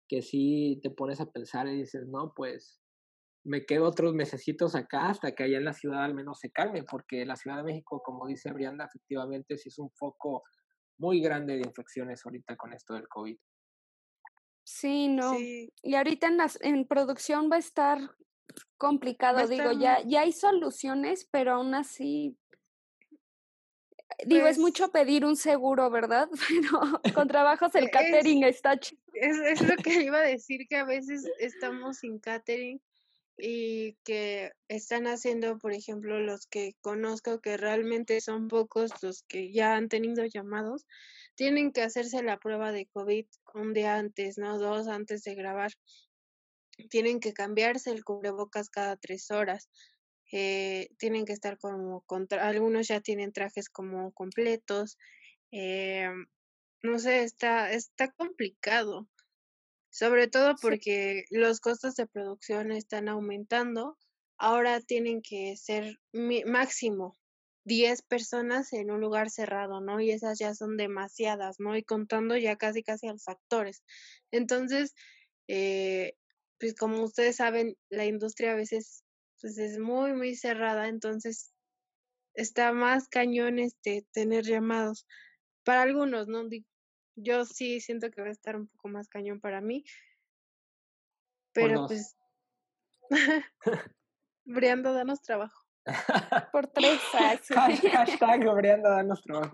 que 0.10 0.22
sí 0.22 0.80
te 0.84 0.90
pones 0.90 1.22
a 1.22 1.32
pensar 1.32 1.68
y 1.68 1.78
dices, 1.78 2.06
no, 2.08 2.34
pues 2.36 2.83
me 3.44 3.66
quedo 3.66 3.86
otros 3.86 4.14
mesecitos 4.14 4.76
acá 4.76 5.10
hasta 5.10 5.34
que 5.34 5.44
allá 5.44 5.58
en 5.58 5.66
la 5.66 5.74
ciudad 5.74 6.04
al 6.04 6.14
menos 6.14 6.40
se 6.40 6.52
calme, 6.52 6.84
porque 6.84 7.26
la 7.26 7.36
Ciudad 7.36 7.58
de 7.58 7.64
México, 7.64 8.02
como 8.04 8.28
dice 8.28 8.52
Brianda, 8.52 8.86
efectivamente 8.86 9.58
sí 9.58 9.70
es 9.70 9.80
un 9.80 9.92
foco 9.92 10.44
muy 10.98 11.22
grande 11.22 11.58
de 11.58 11.68
infecciones 11.68 12.26
ahorita 12.26 12.56
con 12.56 12.74
esto 12.74 12.94
del 12.94 13.08
COVID. 13.08 13.38
Sí, 14.64 15.10
no. 15.10 15.36
Sí. 15.36 15.74
Y 15.82 15.96
ahorita 15.96 16.28
en, 16.28 16.38
las, 16.38 16.58
en 16.62 16.88
producción 16.88 17.50
va 17.52 17.58
a 17.58 17.60
estar 17.60 18.00
complicado, 18.78 19.48
digo, 19.48 19.72
ya, 19.74 20.02
ya 20.06 20.22
hay 20.22 20.32
soluciones, 20.32 21.28
pero 21.30 21.54
aún 21.54 21.74
así 21.76 22.38
pues, 24.18 24.28
digo, 24.28 24.48
es 24.48 24.60
mucho 24.60 24.92
pedir 24.92 25.26
un 25.26 25.36
seguro, 25.36 25.90
¿verdad? 25.90 26.30
Pero 26.50 27.14
con 27.14 27.28
trabajos 27.28 27.74
el 27.76 27.90
catering 27.90 28.44
es, 28.44 28.56
está 28.58 28.80
chido. 28.80 29.02
Es, 29.14 29.38
es, 29.38 29.62
lo 29.68 29.76
que 29.76 30.04
iba 30.04 30.20
a 30.20 30.22
decir, 30.22 30.68
que 30.68 30.78
a 30.78 30.86
veces 30.86 31.26
estamos 31.40 31.98
sin 31.98 32.20
catering 32.20 32.82
y 33.46 33.98
que 34.06 34.54
están 34.70 35.06
haciendo, 35.06 35.58
por 35.58 35.74
ejemplo, 35.74 36.18
los 36.18 36.48
que 36.48 36.76
conozco, 36.80 37.42
que 37.42 37.58
realmente 37.58 38.22
son 38.22 38.48
pocos 38.48 38.92
los 39.04 39.24
que 39.24 39.52
ya 39.52 39.76
han 39.76 39.90
tenido 39.90 40.24
llamados, 40.26 40.86
tienen 41.36 41.74
que 41.74 41.82
hacerse 41.82 42.24
la 42.24 42.38
prueba 42.40 42.72
de 42.72 42.86
COVID 42.86 43.26
un 43.56 43.74
día 43.74 43.98
antes, 43.98 44.38
¿no? 44.38 44.60
Dos 44.60 44.88
antes 44.88 45.24
de 45.24 45.36
grabar. 45.36 45.74
Tienen 46.90 47.20
que 47.20 47.34
cambiarse 47.34 47.92
el 47.92 48.06
cubrebocas 48.06 48.70
cada 48.70 48.96
tres 48.96 49.30
horas. 49.30 49.70
Eh, 50.32 50.88
tienen 50.98 51.26
que 51.26 51.34
estar 51.34 51.58
como, 51.58 52.00
contra, 52.06 52.48
algunos 52.48 52.88
ya 52.88 53.02
tienen 53.02 53.34
trajes 53.34 53.68
como 53.68 54.14
completos. 54.14 54.98
Eh, 55.52 56.08
no 56.82 56.98
sé, 56.98 57.24
está, 57.24 57.74
está 57.74 58.10
complicado 58.14 59.10
sobre 59.94 60.28
todo 60.28 60.56
porque 60.60 61.26
sí. 61.30 61.38
los 61.38 61.60
costos 61.60 61.96
de 61.96 62.08
producción 62.08 62.72
están 62.72 63.08
aumentando. 63.08 63.96
Ahora 64.40 64.82
tienen 64.82 65.22
que 65.22 65.56
ser 65.56 66.00
máximo 66.46 67.16
10 67.66 68.02
personas 68.02 68.74
en 68.74 68.90
un 68.90 69.00
lugar 69.00 69.30
cerrado, 69.30 69.82
¿no? 69.82 70.02
Y 70.02 70.10
esas 70.10 70.40
ya 70.40 70.56
son 70.56 70.78
demasiadas, 70.78 71.60
¿no? 71.60 71.78
Y 71.78 71.84
contando 71.84 72.36
ya 72.36 72.56
casi 72.56 72.82
casi 72.82 73.08
a 73.08 73.14
los 73.14 73.28
actores. 73.28 73.84
Entonces, 74.32 74.96
eh, 75.48 76.16
pues 76.60 76.74
como 76.74 77.04
ustedes 77.04 77.36
saben, 77.36 77.78
la 77.90 78.06
industria 78.06 78.54
a 78.54 78.56
veces 78.56 79.04
pues 79.40 79.60
es 79.60 79.78
muy, 79.78 80.14
muy 80.14 80.36
cerrada, 80.36 80.88
entonces 80.88 81.54
está 82.34 82.74
más 82.74 83.08
cañón 83.10 83.60
este 83.60 84.08
tener 84.12 84.44
llamados. 84.44 85.06
Para 85.64 85.84
algunos, 85.84 86.28
¿no? 86.28 86.50
Yo 87.16 87.46
sí 87.46 87.80
siento 87.80 88.10
que 88.12 88.22
va 88.22 88.28
a 88.28 88.32
estar 88.32 88.56
un 88.56 88.68
poco 88.68 88.90
más 88.90 89.08
cañón 89.08 89.40
para 89.40 89.62
mí. 89.62 89.84
Pero 91.54 91.88
pues. 91.88 92.18
Briando, 94.46 94.94
danos 94.94 95.22
trabajo. 95.22 95.62
Por 96.52 96.68
tres 96.68 97.00
Hashtag 97.12 98.56
Briando, 98.56 98.90
danos 98.90 99.22
trabajo. 99.22 99.54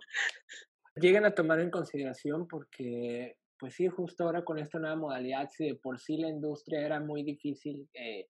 Lleguen 0.96 1.26
a 1.26 1.34
tomar 1.34 1.60
en 1.60 1.72
consideración 1.72 2.48
porque, 2.48 3.38
pues 3.58 3.76
sí, 3.76 3.88
justo 3.88 4.24
ahora 4.24 4.44
con 4.44 4.60
esta 4.60 4.80
nueva 4.80 4.96
modalidad, 4.96 5.50
si 5.50 5.68
de 5.68 5.76
por 5.76 6.00
sí 6.00 6.18
la 6.18 6.30
industria 6.30 6.82
era 6.82 7.00
muy 7.00 7.24
difícil 7.24 7.90
eh, 7.94 8.28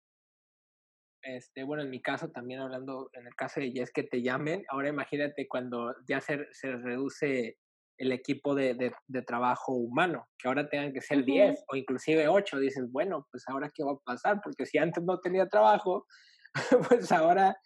este, 1.27 1.63
bueno, 1.63 1.83
en 1.83 1.89
mi 1.89 2.01
caso 2.01 2.29
también 2.29 2.61
hablando, 2.61 3.09
en 3.13 3.27
el 3.27 3.35
caso 3.35 3.59
de 3.59 3.71
Jess, 3.71 3.91
que 3.91 4.03
te 4.03 4.21
llamen, 4.21 4.63
ahora 4.69 4.89
imagínate 4.89 5.47
cuando 5.47 5.93
ya 6.07 6.21
se, 6.21 6.47
se 6.53 6.71
reduce 6.71 7.57
el 7.97 8.11
equipo 8.11 8.53
de, 8.53 8.93
de, 9.07 9.21
trabajo 9.23 9.73
humano, 9.73 10.27
que 10.37 10.47
ahora 10.47 10.69
tengan 10.69 10.93
que 10.93 11.01
ser 11.01 11.25
10 11.25 11.63
o 11.67 11.75
inclusive 11.75 12.27
8, 12.27 12.59
dices, 12.59 12.91
bueno, 12.91 13.27
pues 13.31 13.43
ahora 13.47 13.71
qué 13.73 13.83
va 13.83 13.93
a 13.93 14.03
pasar, 14.05 14.39
porque 14.43 14.65
si 14.65 14.77
antes 14.77 15.03
no 15.03 15.19
tenía 15.19 15.47
trabajo, 15.47 16.05
pues 16.89 17.11
ahora 17.11 17.57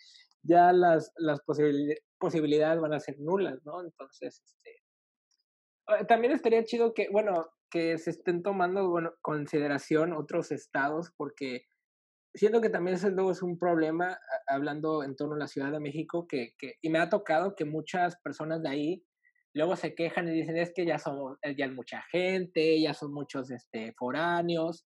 ya 0.43 0.71
las, 0.71 1.11
las 1.17 1.41
posibilidades 2.17 2.81
van 2.81 2.93
a 2.93 2.99
ser 2.99 3.19
nulas, 3.19 3.59
¿no? 3.65 3.81
Entonces, 3.83 4.41
este, 4.43 4.75
ah, 5.87 6.05
también 6.05 6.33
estaría 6.33 6.63
chido 6.63 6.93
que, 6.93 7.09
bueno, 7.11 7.47
que 7.69 7.97
se 7.97 8.11
estén 8.11 8.41
tomando, 8.41 8.89
bueno, 8.89 9.13
consideración 9.21 10.13
otros 10.13 10.51
estados, 10.51 11.11
porque 11.15 11.65
siento 12.33 12.61
que 12.61 12.69
también 12.69 12.95
eso 12.95 13.09
luego 13.09 13.31
es 13.31 13.41
un 13.41 13.59
problema, 13.59 14.17
hablando 14.47 15.03
en 15.03 15.15
torno 15.15 15.35
a 15.35 15.39
la 15.39 15.47
Ciudad 15.47 15.71
de 15.71 15.79
México, 15.79 16.25
que, 16.27 16.53
que, 16.57 16.75
y 16.81 16.89
me 16.89 16.99
ha 16.99 17.09
tocado 17.09 17.55
que 17.55 17.65
muchas 17.65 18.17
personas 18.21 18.63
de 18.63 18.69
ahí 18.69 19.05
luego 19.53 19.75
se 19.75 19.95
quejan 19.95 20.27
y 20.27 20.31
dicen, 20.31 20.57
es 20.57 20.71
que 20.73 20.85
ya 20.85 20.97
somos, 20.97 21.37
eh, 21.41 21.55
ya 21.57 21.65
hay 21.65 21.71
mucha 21.71 22.03
gente, 22.11 22.79
ya 22.81 22.93
son 22.93 23.13
muchos 23.13 23.51
este, 23.51 23.93
foráneos. 23.93 24.85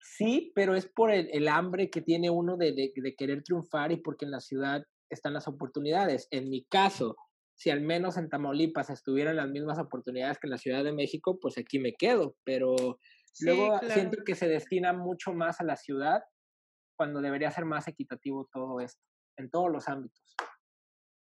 Sí, 0.00 0.52
pero 0.54 0.74
es 0.74 0.86
por 0.86 1.10
el, 1.10 1.48
hambre 1.48 1.88
que 1.88 2.02
tiene 2.02 2.28
uno 2.28 2.56
de, 2.56 2.72
de, 2.72 3.14
querer 3.16 3.42
triunfar 3.42 3.90
y 3.90 3.96
porque 3.96 4.26
en 4.26 4.32
la 4.32 4.40
ciudad 4.40 4.82
están 5.10 5.32
las 5.32 5.48
oportunidades. 5.48 6.28
En 6.30 6.50
mi 6.50 6.64
caso, 6.64 7.16
si 7.56 7.70
al 7.70 7.80
menos 7.80 8.16
en 8.16 8.28
Tamaulipas 8.28 8.90
estuvieran 8.90 9.36
las 9.36 9.48
mismas 9.48 9.78
oportunidades 9.78 10.38
que 10.38 10.46
en 10.46 10.50
la 10.50 10.58
Ciudad 10.58 10.84
de 10.84 10.92
México, 10.92 11.38
pues 11.40 11.56
aquí 11.56 11.78
me 11.78 11.94
quedo, 11.94 12.36
pero 12.44 12.98
luego 13.40 13.78
siento 13.88 14.22
que 14.24 14.34
se 14.34 14.48
destina 14.48 14.92
mucho 14.92 15.32
más 15.32 15.60
a 15.60 15.64
la 15.64 15.76
ciudad 15.76 16.22
cuando 16.96 17.20
debería 17.20 17.50
ser 17.50 17.64
más 17.64 17.88
equitativo 17.88 18.48
todo 18.52 18.80
esto, 18.80 19.00
en 19.38 19.50
todos 19.50 19.70
los 19.70 19.88
ámbitos. 19.88 20.36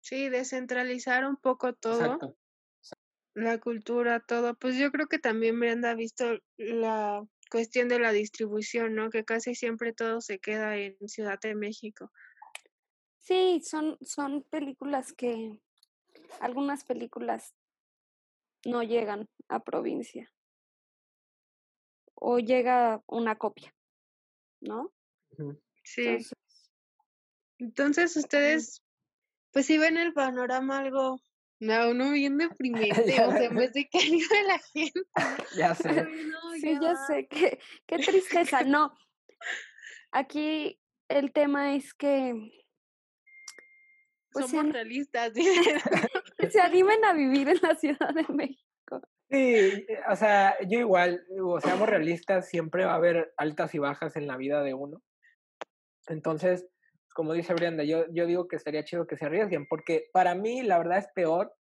Sí, 0.01 0.29
descentralizar 0.29 1.25
un 1.25 1.37
poco 1.37 1.73
todo. 1.73 2.35
La 3.33 3.59
cultura, 3.59 4.19
todo. 4.19 4.55
Pues 4.55 4.77
yo 4.77 4.91
creo 4.91 5.07
que 5.07 5.19
también 5.19 5.59
Brenda 5.59 5.91
ha 5.91 5.95
visto 5.95 6.39
la 6.57 7.25
cuestión 7.49 7.87
de 7.87 7.99
la 7.99 8.11
distribución, 8.11 8.95
¿no? 8.95 9.09
Que 9.09 9.23
casi 9.23 9.55
siempre 9.55 9.93
todo 9.93 10.19
se 10.21 10.39
queda 10.39 10.75
en 10.77 10.97
Ciudad 11.07 11.39
de 11.39 11.55
México. 11.55 12.11
Sí, 13.19 13.61
son, 13.63 13.97
son 14.01 14.43
películas 14.43 15.13
que, 15.13 15.59
algunas 16.39 16.83
películas 16.83 17.53
no 18.65 18.83
llegan 18.83 19.29
a 19.47 19.63
provincia. 19.63 20.31
O 22.15 22.39
llega 22.39 23.03
una 23.07 23.37
copia, 23.37 23.73
¿no? 24.59 24.93
Sí. 25.83 26.17
Entonces 27.57 28.15
ustedes 28.15 28.83
pues 29.51 29.65
si 29.65 29.77
ven 29.77 29.97
el 29.97 30.13
panorama 30.13 30.79
algo, 30.79 31.21
no, 31.61 31.91
uno 31.91 32.11
bien 32.11 32.37
deprimente, 32.59 33.21
o 33.23 33.31
sea, 33.31 33.43
en 33.43 33.55
vez 33.55 33.71
de 33.73 33.87
que 33.87 33.99
ayude 33.99 34.43
la 34.47 34.59
gente. 34.59 35.01
Ya 35.57 35.75
sé. 35.75 36.07
sí, 36.59 36.77
ya, 36.81 36.95
sé, 36.95 37.27
qué, 37.27 37.59
qué 37.85 37.97
tristeza. 37.99 38.63
No, 38.63 38.97
aquí 40.11 40.79
el 41.07 41.31
tema 41.31 41.75
es 41.75 41.93
que... 41.93 42.33
Pues, 44.31 44.49
Somos 44.49 44.71
realistas. 44.71 45.33
se 45.33 46.61
animen 46.61 47.03
a 47.03 47.13
vivir 47.13 47.49
en 47.49 47.59
la 47.61 47.75
Ciudad 47.75 48.13
de 48.13 48.25
México. 48.33 49.01
Sí, 49.29 49.85
o 50.09 50.15
sea, 50.15 50.55
yo 50.67 50.79
igual, 50.79 51.25
o 51.41 51.59
seamos 51.59 51.89
realistas, 51.89 52.47
siempre 52.47 52.85
va 52.85 52.93
a 52.93 52.95
haber 52.95 53.33
altas 53.35 53.75
y 53.75 53.79
bajas 53.79 54.15
en 54.15 54.27
la 54.27 54.37
vida 54.37 54.63
de 54.63 54.73
uno. 54.73 55.03
Entonces, 56.07 56.65
como 57.13 57.33
dice 57.33 57.53
Brenda, 57.53 57.83
yo, 57.83 58.05
yo 58.11 58.25
digo 58.25 58.47
que 58.47 58.55
estaría 58.55 58.83
chido 58.83 59.07
que 59.07 59.17
se 59.17 59.25
arriesguen, 59.25 59.67
porque 59.67 60.09
para 60.13 60.35
mí 60.35 60.61
la 60.63 60.77
verdad 60.77 60.99
es 60.99 61.07
peor, 61.13 61.53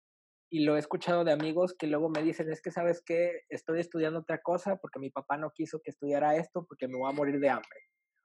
y 0.52 0.62
lo 0.66 0.76
he 0.76 0.80
escuchado 0.80 1.24
de 1.24 1.32
amigos 1.32 1.76
que 1.78 1.88
luego 1.88 2.10
me 2.10 2.24
dicen, 2.24 2.52
es 2.52 2.62
que 2.62 2.72
sabes 2.72 3.04
que 3.06 3.44
estoy 3.50 3.80
estudiando 3.80 4.20
otra 4.20 4.42
cosa 4.42 4.78
porque 4.78 5.00
mi 5.00 5.12
papá 5.12 5.38
no 5.38 5.52
quiso 5.52 5.80
que 5.80 5.92
estudiara 5.92 6.36
esto 6.36 6.66
porque 6.68 6.88
me 6.88 6.98
voy 6.98 7.10
a 7.10 7.16
morir 7.16 7.40
de 7.40 7.50
hambre, 7.50 7.80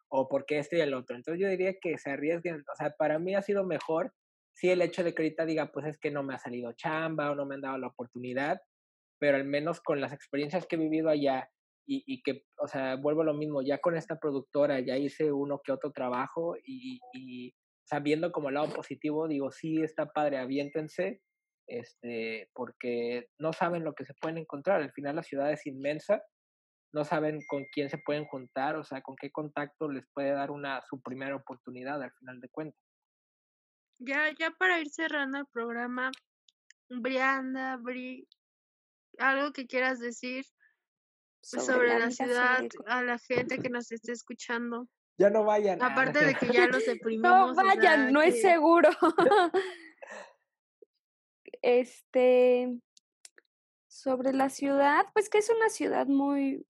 o 0.08 0.26
porque 0.28 0.58
este 0.58 0.78
y 0.78 0.80
el 0.80 0.94
otro. 0.94 1.16
Entonces 1.16 1.40
yo 1.40 1.48
diría 1.48 1.74
que 1.80 1.98
se 1.98 2.10
arriesguen, 2.10 2.64
o 2.72 2.76
sea, 2.76 2.94
para 2.96 3.18
mí 3.18 3.34
ha 3.34 3.42
sido 3.42 3.64
mejor 3.64 4.12
si 4.54 4.70
el 4.70 4.80
hecho 4.80 5.04
de 5.04 5.14
que 5.14 5.22
ahorita 5.22 5.44
diga, 5.44 5.70
pues 5.72 5.86
es 5.86 5.98
que 5.98 6.10
no 6.10 6.22
me 6.22 6.34
ha 6.34 6.38
salido 6.38 6.72
chamba 6.72 7.30
o 7.30 7.34
no 7.34 7.44
me 7.44 7.56
han 7.56 7.60
dado 7.60 7.76
la 7.76 7.88
oportunidad, 7.88 8.60
pero 9.18 9.36
al 9.36 9.44
menos 9.44 9.80
con 9.80 10.00
las 10.00 10.12
experiencias 10.12 10.66
que 10.66 10.76
he 10.76 10.78
vivido 10.78 11.10
allá 11.10 11.50
y, 11.86 12.02
y, 12.06 12.22
que, 12.22 12.44
o 12.58 12.66
sea, 12.66 12.96
vuelvo 12.96 13.22
a 13.22 13.26
lo 13.26 13.34
mismo, 13.34 13.62
ya 13.62 13.78
con 13.78 13.96
esta 13.96 14.18
productora 14.18 14.80
ya 14.80 14.96
hice 14.96 15.32
uno 15.32 15.60
que 15.62 15.72
otro 15.72 15.92
trabajo 15.92 16.56
y, 16.64 17.00
y 17.12 17.50
o 17.50 17.86
sea, 17.86 18.00
viendo 18.00 18.32
como 18.32 18.48
el 18.48 18.54
lado 18.54 18.72
positivo, 18.72 19.28
digo, 19.28 19.50
sí, 19.50 19.82
está 19.82 20.06
padre, 20.06 20.38
aviéntense, 20.38 21.20
este, 21.66 22.48
porque 22.54 23.28
no 23.38 23.52
saben 23.52 23.84
lo 23.84 23.94
que 23.94 24.06
se 24.06 24.14
pueden 24.14 24.38
encontrar, 24.38 24.80
al 24.80 24.92
final 24.92 25.16
la 25.16 25.22
ciudad 25.22 25.52
es 25.52 25.66
inmensa, 25.66 26.22
no 26.94 27.04
saben 27.04 27.40
con 27.46 27.64
quién 27.72 27.90
se 27.90 27.98
pueden 27.98 28.24
juntar, 28.24 28.76
o 28.76 28.84
sea, 28.84 29.02
con 29.02 29.16
qué 29.16 29.30
contacto 29.30 29.90
les 29.90 30.06
puede 30.14 30.30
dar 30.30 30.50
una 30.50 30.80
su 30.88 31.02
primera 31.02 31.36
oportunidad 31.36 32.02
al 32.02 32.12
final 32.12 32.40
de 32.40 32.48
cuentas. 32.48 32.80
Ya, 33.98 34.32
ya 34.38 34.50
para 34.52 34.80
ir 34.80 34.88
cerrando 34.88 35.38
el 35.38 35.46
programa, 35.52 36.10
Brianda, 36.88 37.76
Bri, 37.76 38.26
algo 39.18 39.52
que 39.52 39.66
quieras 39.66 39.98
decir 39.98 40.44
sobre, 41.44 41.98
la, 41.98 42.10
ciudad, 42.10 42.64
a 42.86 43.02
la 43.02 43.18
gente 43.18 43.58
que 43.58 43.68
nos 43.68 43.92
esté 43.92 44.12
escuchando. 44.12 44.88
Ya 45.18 45.30
no 45.30 45.44
vayan. 45.44 45.82
Aparte 45.82 46.24
de 46.24 46.34
que 46.34 46.46
ya 46.48 46.66
los 46.68 46.84
deprimimos. 46.84 47.54
No 47.56 47.64
vayan, 47.64 48.12
no 48.12 48.22
es 48.22 48.40
seguro. 48.40 48.90
este, 51.62 52.76
sobre 53.86 54.32
la 54.32 54.48
ciudad, 54.48 55.06
pues 55.12 55.28
que 55.28 55.38
es 55.38 55.50
una 55.50 55.68
ciudad 55.68 56.06
muy, 56.06 56.66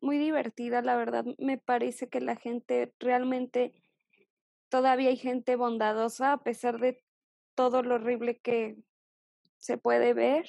muy 0.00 0.18
divertida, 0.18 0.82
la 0.82 0.96
verdad. 0.96 1.24
Me 1.38 1.58
parece 1.58 2.08
que 2.08 2.20
la 2.20 2.36
gente 2.36 2.94
realmente, 2.98 3.74
todavía 4.68 5.10
hay 5.10 5.16
gente 5.16 5.56
bondadosa 5.56 6.32
a 6.32 6.42
pesar 6.42 6.80
de 6.80 7.04
todo 7.54 7.82
lo 7.82 7.96
horrible 7.96 8.38
que 8.38 8.76
se 9.58 9.78
puede 9.78 10.14
ver 10.14 10.48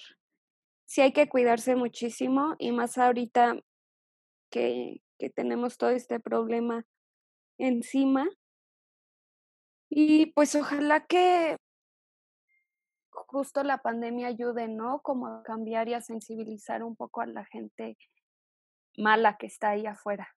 sí 0.90 1.02
hay 1.02 1.14
que 1.14 1.30
cuidarse 1.30 1.76
muchísimo 1.76 2.56
y 2.58 2.72
más 2.72 2.98
ahorita 2.98 3.60
que, 4.50 5.04
que 5.20 5.30
tenemos 5.30 5.78
todo 5.78 5.92
este 5.92 6.20
problema 6.20 6.84
encima. 7.60 8.28
Y 9.88 10.32
pues 10.34 10.56
ojalá 10.56 11.06
que 11.06 11.58
justo 13.12 13.64
la 13.64 13.78
pandemia 13.78 14.28
ayude, 14.28 14.68
¿no? 14.68 15.02
Como 15.04 15.28
a 15.28 15.44
cambiar 15.44 15.88
y 15.90 15.94
a 15.94 16.02
sensibilizar 16.02 16.82
un 16.84 16.96
poco 16.96 17.22
a 17.22 17.28
la 17.28 17.46
gente 17.46 17.96
mala 18.98 19.38
que 19.38 19.46
está 19.46 19.70
ahí 19.70 19.86
afuera. 19.86 20.28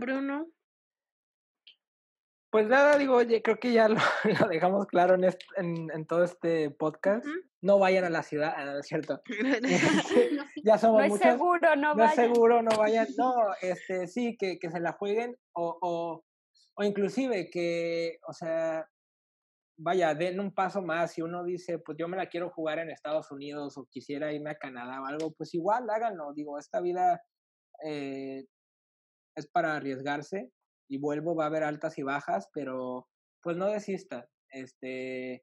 Bruno. 0.00 0.48
Pues 2.50 2.66
nada, 2.68 2.96
digo, 2.96 3.16
oye, 3.16 3.42
creo 3.42 3.58
que 3.58 3.74
ya 3.74 3.88
lo, 3.88 4.00
dejamos 4.48 4.86
claro 4.86 5.16
en, 5.16 5.24
en, 5.56 5.90
en, 5.90 6.06
todo 6.06 6.24
este 6.24 6.70
podcast. 6.70 7.26
No 7.64 7.78
vayan 7.78 8.04
a 8.04 8.10
la 8.10 8.22
ciudad, 8.22 8.52
ah, 8.54 8.76
es 8.78 8.86
cierto. 8.86 9.22
ya 10.64 10.76
somos 10.76 11.08
no 11.08 11.14
es 11.14 11.20
seguro, 11.20 11.76
no, 11.76 11.94
no 11.94 12.04
es 12.04 12.14
seguro, 12.14 12.62
no 12.62 12.76
vayan. 12.76 13.06
No, 13.16 13.32
este, 13.62 14.06
sí, 14.06 14.36
que, 14.36 14.58
que 14.58 14.70
se 14.70 14.80
la 14.80 14.92
jueguen 14.92 15.34
o, 15.54 15.78
o, 15.80 16.24
o 16.74 16.84
inclusive 16.84 17.48
que, 17.48 18.18
o 18.28 18.34
sea, 18.34 18.86
vaya, 19.78 20.14
den 20.14 20.40
un 20.40 20.52
paso 20.52 20.82
más. 20.82 21.12
Si 21.12 21.22
uno 21.22 21.42
dice, 21.42 21.78
pues 21.78 21.96
yo 21.96 22.06
me 22.06 22.18
la 22.18 22.28
quiero 22.28 22.50
jugar 22.50 22.80
en 22.80 22.90
Estados 22.90 23.30
Unidos 23.30 23.78
o 23.78 23.86
quisiera 23.86 24.30
irme 24.30 24.50
a 24.50 24.58
Canadá 24.58 25.00
o 25.00 25.06
algo, 25.06 25.32
pues 25.32 25.54
igual 25.54 25.88
háganlo. 25.88 26.34
Digo, 26.34 26.58
esta 26.58 26.82
vida 26.82 27.22
eh, 27.82 28.44
es 29.34 29.46
para 29.46 29.74
arriesgarse 29.74 30.50
y 30.86 30.98
vuelvo, 30.98 31.34
va 31.34 31.44
a 31.44 31.46
haber 31.46 31.62
altas 31.62 31.96
y 31.96 32.02
bajas, 32.02 32.50
pero 32.52 33.08
pues 33.42 33.56
no 33.56 33.68
desista. 33.68 34.28
Este, 34.50 35.42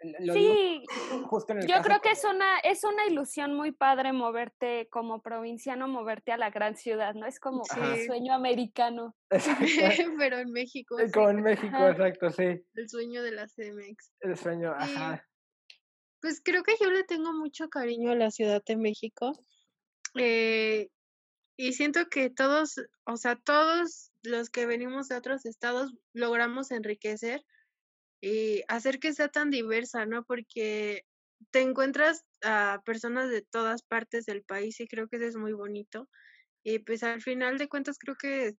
sí, 0.00 0.82
yo 1.68 1.82
creo 1.82 2.00
que 2.00 2.10
es 2.10 2.24
una, 2.24 2.58
es 2.60 2.84
una 2.84 3.06
ilusión 3.06 3.54
muy 3.54 3.72
padre 3.72 4.12
moverte 4.12 4.88
como 4.90 5.22
provinciano, 5.22 5.88
moverte 5.88 6.32
a 6.32 6.36
la 6.36 6.50
gran 6.50 6.76
ciudad, 6.76 7.14
¿no? 7.14 7.26
Es 7.26 7.40
como 7.40 7.62
un 7.62 8.06
sueño 8.06 8.34
americano. 8.34 9.16
Pero 10.18 10.38
en 10.38 10.52
México. 10.52 10.96
Como 11.12 11.30
en 11.30 11.42
México, 11.42 11.88
exacto, 11.88 12.30
sí. 12.30 12.64
El 12.74 12.88
sueño 12.88 13.22
de 13.22 13.32
la 13.32 13.46
CMX. 13.46 14.12
El 14.20 14.36
sueño, 14.36 14.72
ajá. 14.76 15.24
Pues 16.20 16.40
creo 16.44 16.62
que 16.62 16.74
yo 16.80 16.90
le 16.90 17.04
tengo 17.04 17.32
mucho 17.32 17.68
cariño 17.68 18.10
a 18.10 18.16
la 18.16 18.30
Ciudad 18.30 18.62
de 18.64 18.76
México. 18.76 19.32
Eh, 20.16 20.88
y 21.56 21.72
siento 21.72 22.08
que 22.08 22.30
todos, 22.30 22.80
o 23.04 23.16
sea, 23.16 23.36
todos 23.36 24.12
los 24.22 24.50
que 24.50 24.66
venimos 24.66 25.08
de 25.08 25.16
otros 25.16 25.44
estados 25.44 25.92
logramos 26.12 26.70
enriquecer 26.70 27.44
y 28.20 28.62
hacer 28.68 28.98
que 28.98 29.12
sea 29.12 29.28
tan 29.28 29.50
diversa, 29.50 30.06
¿no? 30.06 30.24
Porque 30.24 31.04
te 31.50 31.60
encuentras 31.60 32.24
a 32.42 32.82
personas 32.84 33.30
de 33.30 33.42
todas 33.42 33.82
partes 33.82 34.26
del 34.26 34.42
país 34.42 34.80
y 34.80 34.88
creo 34.88 35.08
que 35.08 35.16
eso 35.16 35.26
es 35.26 35.36
muy 35.36 35.52
bonito. 35.52 36.08
Y 36.64 36.80
pues 36.80 37.02
al 37.02 37.22
final 37.22 37.58
de 37.58 37.68
cuentas 37.68 37.98
creo 37.98 38.16
que 38.16 38.54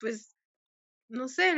pues 0.00 0.36
no 1.08 1.28
sé, 1.28 1.54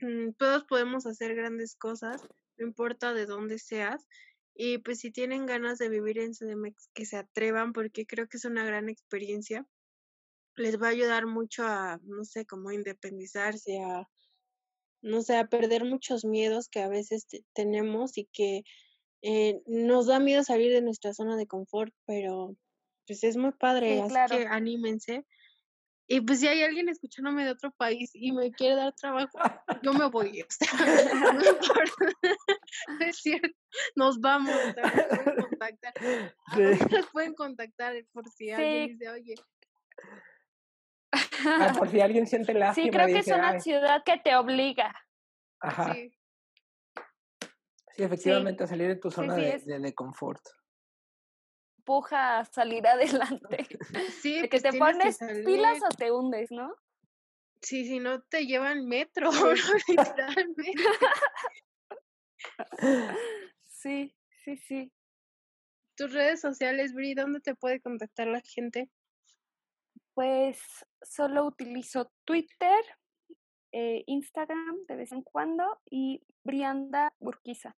mm, 0.00 0.32
todos 0.36 0.64
podemos 0.64 1.06
hacer 1.06 1.34
grandes 1.34 1.76
cosas, 1.76 2.22
no 2.56 2.66
importa 2.66 3.14
de 3.14 3.26
dónde 3.26 3.58
seas. 3.58 4.06
Y 4.54 4.78
pues 4.78 5.00
si 5.00 5.12
tienen 5.12 5.46
ganas 5.46 5.78
de 5.78 5.88
vivir 5.88 6.18
en 6.18 6.34
CDMX, 6.34 6.88
que 6.94 7.06
se 7.06 7.16
atrevan, 7.16 7.72
porque 7.72 8.06
creo 8.06 8.28
que 8.28 8.38
es 8.38 8.44
una 8.44 8.64
gran 8.64 8.88
experiencia. 8.88 9.64
Les 10.56 10.80
va 10.82 10.88
a 10.88 10.90
ayudar 10.90 11.26
mucho 11.26 11.64
a, 11.64 12.00
no 12.02 12.24
sé, 12.24 12.44
como 12.44 12.72
independizarse, 12.72 13.78
a, 13.80 14.08
no 15.02 15.22
sé, 15.22 15.36
a 15.36 15.48
perder 15.48 15.84
muchos 15.84 16.24
miedos 16.24 16.68
que 16.68 16.80
a 16.80 16.88
veces 16.88 17.26
tenemos 17.54 18.18
y 18.18 18.28
que 18.32 18.62
eh, 19.22 19.60
nos 19.66 20.06
da 20.06 20.20
miedo 20.20 20.44
salir 20.44 20.72
de 20.72 20.82
nuestra 20.82 21.12
zona 21.12 21.36
de 21.36 21.46
confort, 21.46 21.92
pero 22.06 22.56
pues 23.06 23.24
es 23.24 23.36
muy 23.36 23.52
padre, 23.52 24.00
así 24.00 24.36
que 24.36 24.46
anímense. 24.46 25.24
Y 26.10 26.22
pues 26.22 26.40
si 26.40 26.48
hay 26.48 26.62
alguien 26.62 26.88
escuchándome 26.88 27.44
de 27.44 27.50
otro 27.50 27.70
país 27.72 28.10
y 28.14 28.32
me 28.32 28.50
quiere 28.50 28.76
dar 28.76 28.94
trabajo, 28.94 29.38
yo 29.82 29.92
me 29.92 30.08
voy. 30.08 30.42
no 32.88 33.04
es 33.04 33.16
cierto. 33.16 33.54
Nos 33.94 34.18
vamos. 34.18 34.54
Nos 34.54 34.74
pueden 34.74 35.48
contactar. 35.50 35.92
Nos 36.90 37.06
pueden 37.12 37.34
contactar 37.34 37.94
por 38.12 38.26
si 38.30 38.50
alguien 38.50 38.88
dice, 38.88 39.10
oye. 39.10 39.34
Ah, 41.12 41.72
por 41.78 41.90
si 41.90 42.00
alguien 42.00 42.26
siente 42.26 42.54
lástima. 42.54 42.84
Sí, 42.84 42.90
creo 42.90 43.06
que 43.06 43.18
es 43.18 43.28
una 43.28 43.60
ciudad 43.60 44.02
que 44.04 44.18
te 44.18 44.36
obliga. 44.36 44.94
Ajá. 45.60 45.94
Sí. 45.94 46.14
Sí, 47.96 48.02
efectivamente, 48.04 48.64
a 48.64 48.66
salir 48.68 48.88
de 48.88 48.96
tu 48.96 49.10
zona 49.10 49.34
de, 49.34 49.58
de, 49.58 49.94
confort 49.94 50.40
empuja 51.88 52.40
a 52.40 52.44
salir 52.44 52.86
adelante. 52.86 53.66
Sí, 54.22 54.42
de 54.42 54.48
que 54.48 54.60
pues 54.60 54.62
te 54.62 54.78
pones 54.78 55.18
pilas 55.44 55.78
o 55.82 55.88
te 55.96 56.12
hundes, 56.12 56.50
¿no? 56.50 56.74
Sí, 57.62 57.86
si 57.86 57.98
no 57.98 58.22
te 58.22 58.46
llevan 58.46 58.86
metro, 58.86 59.30
literalmente. 59.88 60.72
Sí, 63.66 64.14
sí, 64.44 64.56
sí. 64.56 64.92
Tus 65.96 66.12
redes 66.12 66.40
sociales, 66.40 66.92
Bri, 66.92 67.14
¿dónde 67.14 67.40
te 67.40 67.54
puede 67.54 67.80
contactar 67.80 68.26
la 68.28 68.40
gente? 68.40 68.90
Pues 70.14 70.60
solo 71.02 71.46
utilizo 71.46 72.10
Twitter, 72.24 72.84
eh, 73.72 74.02
Instagram 74.06 74.86
de 74.86 74.96
vez 74.96 75.12
en 75.12 75.22
cuando 75.22 75.64
y 75.90 76.22
Brianda 76.44 77.12
Burquiza. 77.20 77.76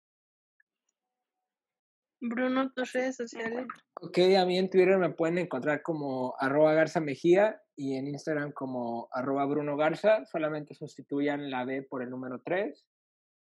Bruno, 2.21 2.69
tus 2.73 2.91
redes 2.91 3.15
sociales. 3.15 3.65
Ok, 4.01 4.17
a 4.37 4.45
mí 4.45 4.57
en 4.57 4.69
Twitter 4.69 4.97
me 4.97 5.11
pueden 5.11 5.37
encontrar 5.37 5.81
como 5.81 6.35
arroba 6.37 6.73
Garza 6.73 6.99
Mejía 6.99 7.61
y 7.77 7.95
en 7.95 8.07
Instagram 8.07 8.51
como 8.51 9.07
arroba 9.11 9.45
Bruno 9.45 9.77
Garza. 9.77 10.25
Solamente 10.25 10.75
sustituyan 10.75 11.49
la 11.49 11.63
B 11.63 11.83
por 11.83 12.03
el 12.03 12.09
número 12.09 12.41
3 12.43 12.85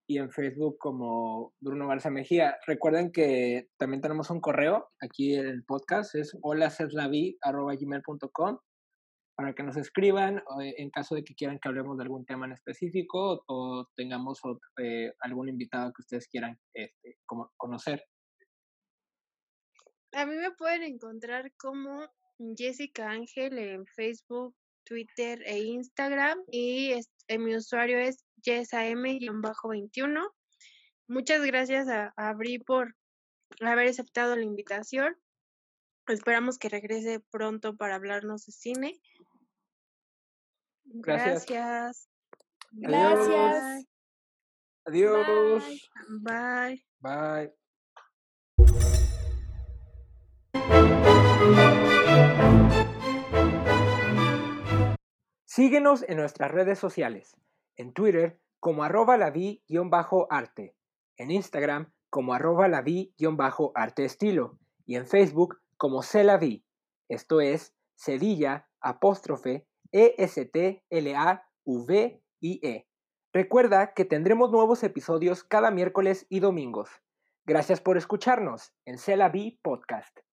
y 0.06 0.18
en 0.18 0.30
Facebook 0.30 0.76
como 0.78 1.54
Bruno 1.60 1.86
Garza 1.86 2.10
Mejía. 2.10 2.58
Recuerden 2.66 3.12
que 3.12 3.68
también 3.78 4.02
tenemos 4.02 4.28
un 4.30 4.40
correo 4.40 4.90
aquí 5.00 5.34
en 5.34 5.46
el 5.46 5.64
podcast, 5.64 6.16
es 6.16 6.36
gmail.com 6.42 8.58
para 9.36 9.52
que 9.52 9.62
nos 9.62 9.76
escriban 9.76 10.38
eh, 10.62 10.74
en 10.78 10.90
caso 10.90 11.14
de 11.14 11.24
que 11.24 11.34
quieran 11.34 11.58
que 11.58 11.68
hablemos 11.68 11.96
de 11.96 12.04
algún 12.04 12.24
tema 12.24 12.46
en 12.46 12.52
específico 12.52 13.42
o, 13.46 13.86
tengamos 13.96 14.40
eh, 14.78 15.12
algún 15.20 15.48
invitado 15.48 15.92
que 15.92 16.02
ustedes 16.02 16.28
quieran 16.28 16.58
este, 16.72 17.18
como, 17.26 17.50
conocer. 17.56 18.04
A 20.12 20.26
mí 20.26 20.36
me 20.36 20.52
pueden 20.52 20.82
encontrar 20.82 21.52
como 21.58 22.08
Jessica 22.56 23.10
Ángel 23.10 23.58
en 23.58 23.86
Facebook, 23.86 24.54
Twitter 24.84 25.42
e 25.44 25.58
Instagram 25.58 26.38
y 26.52 26.92
en 27.28 27.44
mi 27.44 27.56
usuario 27.56 27.98
es 27.98 28.24
yesam-21. 28.44 30.30
Muchas 31.08 31.44
gracias 31.44 31.88
a, 31.88 32.12
a 32.16 32.32
Bri 32.34 32.58
por 32.58 32.94
haber 33.60 33.88
aceptado 33.88 34.36
la 34.36 34.44
invitación. 34.44 35.16
Esperamos 36.08 36.58
que 36.58 36.68
regrese 36.68 37.20
pronto 37.30 37.76
para 37.76 37.94
hablarnos 37.94 38.46
de 38.46 38.52
cine. 38.52 39.00
Gracias. 40.84 41.46
Gracias. 42.72 43.86
Adiós. 44.84 45.64
Bye. 46.20 46.84
Bye. 47.00 47.54
Síguenos 55.46 56.04
en 56.08 56.16
nuestras 56.16 56.50
redes 56.50 56.78
sociales, 56.78 57.36
en 57.76 57.92
Twitter 57.92 58.40
como 58.60 58.82
arroba 58.82 59.16
la 59.16 59.32
arte 60.30 60.74
en 61.16 61.30
Instagram 61.30 61.92
como 62.10 62.34
arroba 62.34 62.68
la 62.68 62.84
arte 63.74 64.04
estilo 64.04 64.58
y 64.86 64.96
en 64.96 65.06
Facebook 65.06 65.60
como 65.84 66.00
vi 66.40 66.64
esto 67.10 67.42
es 67.42 67.76
Cedilla 67.94 68.70
apóstrofe 68.80 69.68
E-S-T-L-A-V-I-E. 69.92 70.88
Recuerda 73.34 73.92
que 73.92 74.06
tendremos 74.06 74.50
nuevos 74.50 74.82
episodios 74.82 75.44
cada 75.44 75.70
miércoles 75.70 76.24
y 76.30 76.40
domingos. 76.40 76.88
Gracias 77.44 77.82
por 77.82 77.98
escucharnos 77.98 78.72
en 78.86 78.96
Celavi 78.96 79.60
Podcast. 79.62 80.23